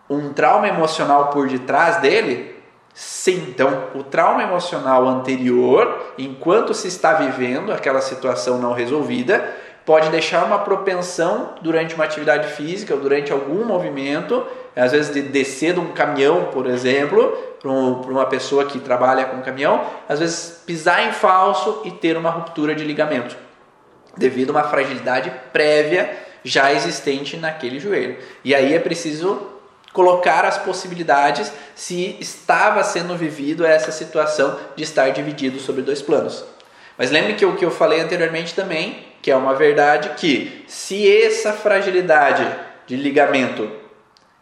um 0.10 0.34
trauma 0.34 0.68
emocional 0.68 1.28
por 1.28 1.48
detrás 1.48 1.98
dele? 1.98 2.58
Sim, 2.94 3.46
então 3.50 3.86
o 3.96 4.04
trauma 4.04 4.44
emocional 4.44 5.08
anterior, 5.08 6.14
enquanto 6.18 6.74
se 6.74 6.88
está 6.88 7.14
vivendo 7.14 7.72
aquela 7.72 8.02
situação 8.02 8.58
não 8.58 8.74
resolvida, 8.74 9.56
pode 9.86 10.10
deixar 10.10 10.44
uma 10.44 10.60
propensão 10.60 11.56
durante 11.62 11.96
uma 11.96 12.04
atividade 12.04 12.48
física 12.54 12.94
ou 12.94 13.00
durante 13.00 13.32
algum 13.32 13.64
movimento, 13.64 14.46
às 14.76 14.92
vezes 14.92 15.14
de 15.14 15.22
descer 15.22 15.74
de 15.74 15.80
um 15.80 15.94
caminhão, 15.94 16.46
por 16.52 16.68
exemplo, 16.68 17.32
para 17.62 17.72
uma 17.72 18.26
pessoa 18.26 18.66
que 18.66 18.80
trabalha 18.80 19.26
com 19.26 19.42
caminhão, 19.42 19.84
às 20.08 20.20
vezes 20.20 20.62
pisar 20.66 21.08
em 21.08 21.12
falso 21.12 21.82
e 21.86 21.92
ter 21.92 22.18
uma 22.18 22.30
ruptura 22.30 22.76
de 22.76 22.84
ligamento, 22.84 23.36
devido 24.18 24.50
a 24.50 24.60
uma 24.60 24.64
fragilidade 24.64 25.32
prévia 25.52 26.29
já 26.44 26.74
existente 26.74 27.38
naquele 27.38 27.80
joelho. 27.80 28.18
E 28.44 28.54
aí 28.56 28.74
é 28.74 28.80
preciso 28.80 29.60
colocar 29.94 30.46
as 30.46 30.58
possibilidades 30.58 31.52
se 31.76 32.16
estava 32.20 32.84
sendo 32.84 33.18
vivido 33.18 33.66
essa 33.66 33.92
situação 33.92 34.58
de 34.76 34.84
estar 34.84 35.10
dividido 35.10 35.60
sobre 35.60 35.82
dois 35.82 36.02
planos. 36.02 36.44
Mas 36.98 37.12
lembre 37.12 37.34
que 37.34 37.46
o 37.46 37.56
que 37.56 37.66
eu 37.66 37.72
falei 37.72 38.02
anteriormente 38.02 38.54
também, 38.54 39.06
que 39.22 39.32
é 39.32 39.36
uma 39.36 39.56
verdade 39.56 40.12
que 40.18 40.64
se 40.68 41.10
essa 41.24 41.54
fragilidade 41.54 42.48
de 42.86 42.96
ligamento 42.96 43.70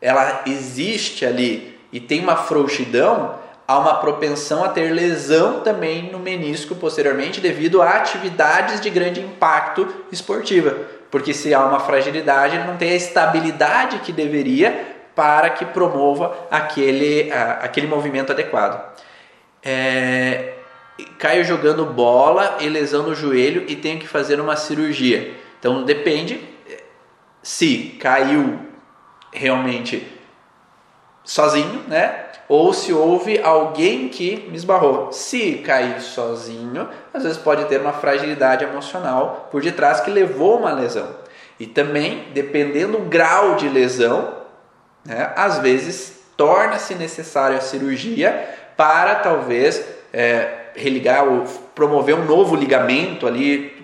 ela 0.02 0.44
existe 0.46 1.26
ali 1.26 1.78
e 1.92 2.00
tem 2.00 2.20
uma 2.20 2.36
frouxidão, 2.36 3.40
há 3.68 3.78
uma 3.78 3.96
propensão 3.96 4.64
a 4.64 4.70
ter 4.70 4.92
lesão 4.92 5.62
também 5.62 6.12
no 6.12 6.20
menisco 6.20 6.76
posteriormente 6.76 7.42
devido 7.42 7.82
a 7.82 7.90
atividades 7.92 8.80
de 8.80 8.90
grande 8.90 9.20
impacto 9.20 9.88
esportiva. 10.12 10.78
Porque 11.12 11.34
se 11.34 11.54
há 11.54 11.66
uma 11.66 11.80
fragilidade, 11.80 12.56
ele 12.56 12.66
não 12.66 12.78
tem 12.78 12.92
a 12.92 12.96
estabilidade 12.96 14.00
que 14.00 14.12
deveria 14.12 14.96
para 15.16 15.50
que 15.50 15.66
promova 15.66 16.48
aquele, 16.52 17.32
aquele 17.32 17.88
movimento 17.88 18.32
adequado. 18.32 18.98
É, 19.64 20.54
caio 21.18 21.44
jogando 21.44 21.86
bola 21.86 22.58
e 22.60 22.70
lesão 22.70 23.04
no 23.04 23.16
joelho 23.16 23.66
e 23.68 23.76
tenho 23.76 24.00
que 24.00 24.08
fazer 24.08 24.40
uma 24.40 24.56
cirurgia. 24.56 25.34
Então 25.60 25.84
depende 25.84 26.40
se 27.48 27.98
caiu 28.00 28.60
realmente 29.32 30.06
sozinho, 31.28 31.84
né? 31.88 32.24
Ou 32.48 32.74
se 32.74 32.94
houve 32.94 33.40
alguém 33.40 34.08
que 34.08 34.48
me 34.50 34.56
esbarrou. 34.56 35.12
Se 35.12 35.56
cair 35.56 36.00
sozinho, 36.02 36.88
às 37.14 37.24
vezes 37.24 37.38
pode 37.38 37.66
ter 37.66 37.82
uma 37.82 37.92
fragilidade 37.92 38.64
emocional 38.64 39.50
por 39.52 39.62
detrás 39.62 40.00
que 40.00 40.10
levou 40.10 40.58
uma 40.58 40.72
lesão. 40.72 41.10
E 41.60 41.68
também, 41.68 42.30
dependendo 42.34 42.98
do 42.98 43.04
grau 43.04 43.56
de 43.56 43.68
lesão, 43.68 44.34
né, 45.04 45.34
às 45.36 45.60
vezes 45.60 46.22
torna-se 46.38 46.96
necessária 46.96 47.58
a 47.58 47.62
cirurgia 47.62 48.48
para 48.78 49.16
talvez 49.16 49.84
é, 50.14 50.68
religar 50.76 51.28
ou 51.28 51.44
promover 51.76 52.16
um 52.16 52.24
novo 52.24 52.56
ligamento 52.56 53.28
ali 53.28 53.77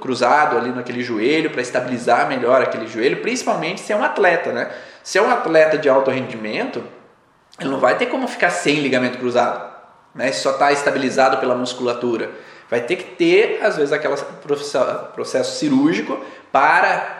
cruzado 0.00 0.56
ali 0.56 0.70
naquele 0.70 1.02
joelho 1.02 1.50
para 1.50 1.60
estabilizar 1.60 2.28
melhor 2.28 2.62
aquele 2.62 2.86
joelho, 2.86 3.20
principalmente 3.20 3.80
se 3.80 3.92
é 3.92 3.96
um 3.96 4.04
atleta, 4.04 4.52
né? 4.52 4.70
Se 5.02 5.18
é 5.18 5.22
um 5.22 5.30
atleta 5.30 5.76
de 5.76 5.88
alto 5.88 6.10
rendimento, 6.10 6.82
ele 7.58 7.70
não 7.70 7.80
vai 7.80 7.96
ter 7.96 8.06
como 8.06 8.28
ficar 8.28 8.50
sem 8.50 8.76
ligamento 8.76 9.18
cruzado, 9.18 9.68
né? 10.14 10.30
Só 10.32 10.52
está 10.52 10.72
estabilizado 10.72 11.38
pela 11.38 11.54
musculatura. 11.54 12.30
Vai 12.70 12.82
ter 12.82 12.96
que 12.96 13.04
ter, 13.04 13.60
às 13.62 13.76
vezes, 13.76 13.92
aquele 13.92 14.14
processo 15.14 15.58
cirúrgico 15.58 16.22
para 16.52 17.18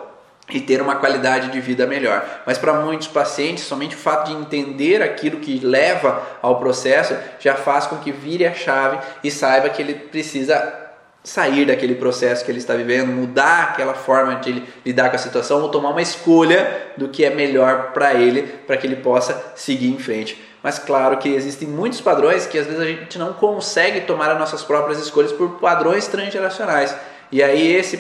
e 0.52 0.62
ter 0.62 0.80
uma 0.80 0.98
qualidade 0.98 1.52
de 1.52 1.60
vida 1.60 1.88
melhor. 1.88 2.24
Mas 2.46 2.60
para 2.60 2.74
muitos 2.74 3.08
pacientes, 3.08 3.64
somente 3.64 3.96
o 3.96 3.98
fato 3.98 4.28
de 4.28 4.38
entender 4.38 5.02
aquilo 5.02 5.40
que 5.40 5.58
leva 5.58 6.22
ao 6.40 6.60
processo 6.60 7.18
já 7.40 7.56
faz 7.56 7.88
com 7.88 7.98
que 7.98 8.12
vire 8.12 8.46
a 8.46 8.54
chave 8.54 9.00
e 9.24 9.32
saiba 9.32 9.70
que 9.70 9.82
ele 9.82 9.96
precisa 9.96 10.85
sair 11.26 11.66
daquele 11.66 11.96
processo 11.96 12.46
que 12.46 12.52
ele 12.52 12.60
está 12.60 12.76
vivendo, 12.76 13.08
mudar 13.08 13.72
aquela 13.72 13.96
forma 13.96 14.36
de 14.36 14.62
lidar 14.86 15.10
com 15.10 15.16
a 15.16 15.20
situação 15.20 15.60
ou 15.60 15.70
tomar 15.70 15.90
uma 15.90 16.02
escolha 16.02 16.92
do 16.96 17.10
que 17.10 17.26
é 17.26 17.32
melhor 17.32 17.92
para 17.94 18.14
ele, 18.14 18.44
para 18.44 18.78
que 18.78 18.86
ele 18.86 18.98
possa 18.98 19.54
seguir 19.56 19.90
em 19.90 19.98
frente. 19.98 20.40
Mas 20.62 20.78
claro 20.78 21.18
que 21.18 21.30
existem 21.30 21.68
muitos 21.68 22.00
padrões 22.00 22.46
que 22.46 22.60
às 22.60 22.68
vezes 22.68 22.80
a 22.80 22.86
gente 22.86 23.18
não 23.18 23.34
consegue 23.34 24.02
tomar 24.02 24.30
as 24.30 24.40
nossas 24.40 24.64
próprias 24.64 25.00
escolhas 25.00 25.32
por 25.32 25.60
padrões 25.60 26.08
transgeracionais. 26.08 26.96
E 27.32 27.42
aí 27.42 27.74
esse 27.74 27.98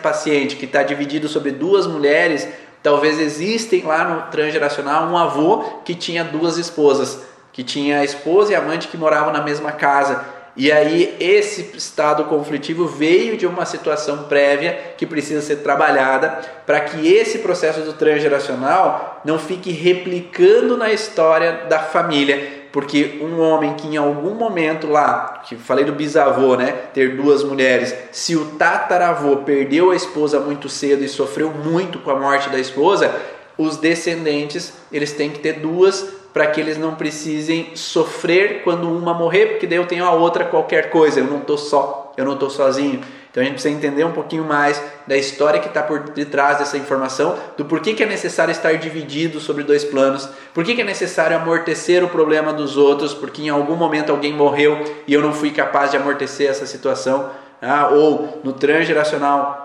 paciente 0.00 0.54
que 0.54 0.64
está 0.64 0.84
dividido 0.84 1.26
sobre 1.26 1.50
duas 1.50 1.88
mulheres, 1.88 2.46
talvez 2.84 3.18
existem 3.18 3.82
lá 3.82 4.04
no 4.04 4.30
transgeracional 4.30 5.08
um 5.08 5.18
avô 5.18 5.80
que 5.84 5.94
tinha 5.94 6.22
duas 6.22 6.56
esposas, 6.56 7.18
que 7.52 7.64
tinha 7.64 7.98
a 7.98 8.04
esposa 8.04 8.52
e 8.52 8.54
a 8.54 8.58
amante 8.58 8.86
que 8.88 8.96
moravam 8.96 9.32
na 9.32 9.42
mesma 9.42 9.72
casa 9.72 10.33
e 10.56 10.70
aí 10.70 11.16
esse 11.18 11.76
estado 11.76 12.24
conflitivo 12.24 12.86
veio 12.86 13.36
de 13.36 13.46
uma 13.46 13.66
situação 13.66 14.24
prévia 14.24 14.94
que 14.96 15.04
precisa 15.04 15.42
ser 15.42 15.56
trabalhada 15.56 16.40
para 16.64 16.80
que 16.80 17.12
esse 17.12 17.38
processo 17.38 17.80
do 17.80 17.92
transgeracional 17.92 19.20
não 19.24 19.38
fique 19.38 19.72
replicando 19.72 20.76
na 20.76 20.92
história 20.92 21.64
da 21.68 21.80
família, 21.80 22.68
porque 22.70 23.18
um 23.20 23.40
homem 23.40 23.74
que 23.74 23.88
em 23.88 23.96
algum 23.96 24.34
momento 24.34 24.86
lá, 24.86 25.42
que 25.44 25.56
falei 25.56 25.84
do 25.84 25.92
bisavô, 25.92 26.56
né, 26.56 26.72
ter 26.92 27.16
duas 27.16 27.42
mulheres, 27.42 27.94
se 28.12 28.36
o 28.36 28.44
tataravô 28.56 29.38
perdeu 29.38 29.90
a 29.90 29.96
esposa 29.96 30.38
muito 30.38 30.68
cedo 30.68 31.02
e 31.02 31.08
sofreu 31.08 31.50
muito 31.50 31.98
com 31.98 32.10
a 32.10 32.18
morte 32.18 32.48
da 32.48 32.58
esposa, 32.58 33.12
os 33.58 33.76
descendentes 33.76 34.72
eles 34.92 35.12
têm 35.12 35.30
que 35.30 35.40
ter 35.40 35.54
duas 35.54 36.23
para 36.34 36.48
que 36.48 36.60
eles 36.60 36.76
não 36.76 36.96
precisem 36.96 37.76
sofrer 37.76 38.62
quando 38.64 38.90
uma 38.90 39.14
morrer, 39.14 39.46
porque 39.46 39.68
daí 39.68 39.78
eu 39.78 39.86
tenho 39.86 40.04
a 40.04 40.10
outra 40.10 40.44
qualquer 40.44 40.90
coisa, 40.90 41.20
eu 41.20 41.26
não 41.26 41.38
estou 41.38 41.56
só, 41.56 42.12
eu 42.16 42.24
não 42.24 42.32
estou 42.32 42.50
sozinho. 42.50 43.00
Então 43.30 43.40
a 43.40 43.46
gente 43.46 43.54
precisa 43.54 43.74
entender 43.74 44.04
um 44.04 44.12
pouquinho 44.12 44.44
mais 44.44 44.82
da 45.06 45.16
história 45.16 45.60
que 45.60 45.68
está 45.68 45.80
por 45.80 46.00
detrás 46.00 46.58
dessa 46.58 46.76
informação, 46.76 47.36
do 47.56 47.64
porquê 47.64 47.94
que 47.94 48.02
é 48.02 48.06
necessário 48.06 48.50
estar 48.50 48.72
dividido 48.74 49.38
sobre 49.38 49.62
dois 49.62 49.84
planos, 49.84 50.28
por 50.52 50.64
que 50.64 50.80
é 50.80 50.84
necessário 50.84 51.36
amortecer 51.36 52.02
o 52.04 52.08
problema 52.08 52.52
dos 52.52 52.76
outros, 52.76 53.14
porque 53.14 53.42
em 53.42 53.48
algum 53.48 53.76
momento 53.76 54.10
alguém 54.10 54.32
morreu 54.32 54.82
e 55.06 55.14
eu 55.14 55.22
não 55.22 55.32
fui 55.32 55.52
capaz 55.52 55.92
de 55.92 55.96
amortecer 55.96 56.50
essa 56.50 56.66
situação, 56.66 57.30
ah, 57.62 57.90
ou 57.92 58.40
no 58.42 58.52
transgeracional 58.52 59.63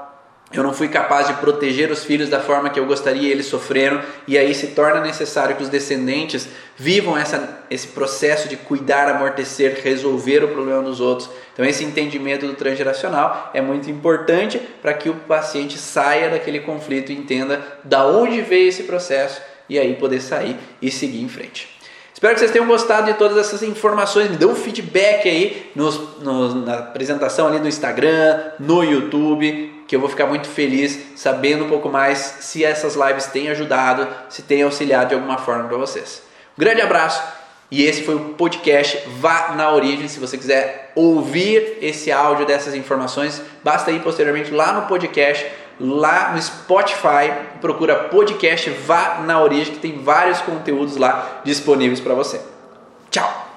eu 0.52 0.64
não 0.64 0.74
fui 0.74 0.88
capaz 0.88 1.28
de 1.28 1.34
proteger 1.34 1.92
os 1.92 2.04
filhos 2.04 2.28
da 2.28 2.40
forma 2.40 2.72
que 2.72 2.80
eu 2.80 2.86
gostaria 2.86 3.22
e 3.22 3.32
eles 3.32 3.46
sofreram, 3.46 4.02
e 4.28 4.36
aí 4.36 4.54
se 4.56 4.68
torna 4.68 5.00
necessário 5.00 5.56
que 5.56 5.62
os 5.62 5.70
descendentes 5.70 6.50
vivam 6.76 7.16
essa, 7.16 7.60
esse 7.70 7.90
processo 7.90 8.50
de 8.50 8.58
cuidar, 8.58 9.08
amortecer, 9.10 9.80
resolver 9.84 10.44
o 10.44 10.48
problema 10.48 10.82
dos 10.82 11.00
outros. 11.00 11.30
Então, 11.54 11.64
esse 11.64 11.84
entendimento 11.84 12.48
do 12.48 12.56
transgeracional 12.56 13.52
é 13.54 13.62
muito 13.62 13.92
importante 13.92 14.60
para 14.82 14.94
que 14.94 15.08
o 15.08 15.14
paciente 15.14 15.78
saia 15.78 16.32
daquele 16.32 16.62
conflito 16.62 17.12
e 17.12 17.16
entenda 17.16 17.62
da 17.84 18.08
onde 18.08 18.42
veio 18.42 18.70
esse 18.70 18.84
processo 18.84 19.40
e 19.70 19.78
aí 19.78 19.96
poder 19.98 20.20
sair 20.20 20.58
e 20.82 20.90
seguir 20.90 21.22
em 21.22 21.30
frente. 21.30 21.78
Espero 22.12 22.34
que 22.34 22.40
vocês 22.40 22.52
tenham 22.52 22.66
gostado 22.66 23.06
de 23.06 23.18
todas 23.20 23.38
essas 23.38 23.62
informações. 23.62 24.32
Me 24.32 24.36
dê 24.36 24.46
um 24.46 24.56
feedback 24.56 25.30
aí 25.30 25.72
nos, 25.76 26.22
nos, 26.22 26.56
na 26.66 26.80
apresentação 26.80 27.48
ali 27.48 27.60
no 27.60 27.68
Instagram, 27.68 28.42
no 28.60 28.84
YouTube 28.84 29.79
que 29.90 29.96
eu 29.96 30.00
vou 30.00 30.08
ficar 30.08 30.28
muito 30.28 30.48
feliz 30.48 31.00
sabendo 31.16 31.66
um 31.66 31.68
pouco 31.68 31.90
mais 31.90 32.20
se 32.42 32.64
essas 32.64 32.94
lives 32.94 33.26
têm 33.26 33.50
ajudado, 33.50 34.08
se 34.30 34.44
têm 34.44 34.62
auxiliado 34.62 35.10
de 35.10 35.16
alguma 35.16 35.40
forma 35.40 35.68
para 35.68 35.78
vocês. 35.78 36.22
Um 36.56 36.62
grande 36.62 36.80
abraço 36.80 37.24
e 37.72 37.84
esse 37.84 38.04
foi 38.04 38.14
o 38.14 38.20
podcast 38.36 39.02
Vá 39.20 39.56
na 39.56 39.72
Origem. 39.72 40.08
Se 40.08 40.20
você 40.20 40.38
quiser 40.38 40.92
ouvir 40.94 41.80
esse 41.82 42.12
áudio 42.12 42.46
dessas 42.46 42.76
informações, 42.76 43.42
basta 43.64 43.90
ir 43.90 44.04
posteriormente 44.04 44.52
lá 44.52 44.74
no 44.74 44.84
podcast, 44.84 45.44
lá 45.80 46.34
no 46.34 46.42
Spotify, 46.42 47.34
procura 47.60 47.96
podcast 47.96 48.70
Vá 48.70 49.22
na 49.26 49.42
Origem, 49.42 49.74
que 49.74 49.80
tem 49.80 50.04
vários 50.04 50.40
conteúdos 50.42 50.98
lá 50.98 51.42
disponíveis 51.44 52.00
para 52.00 52.14
você. 52.14 52.40
Tchau! 53.10 53.49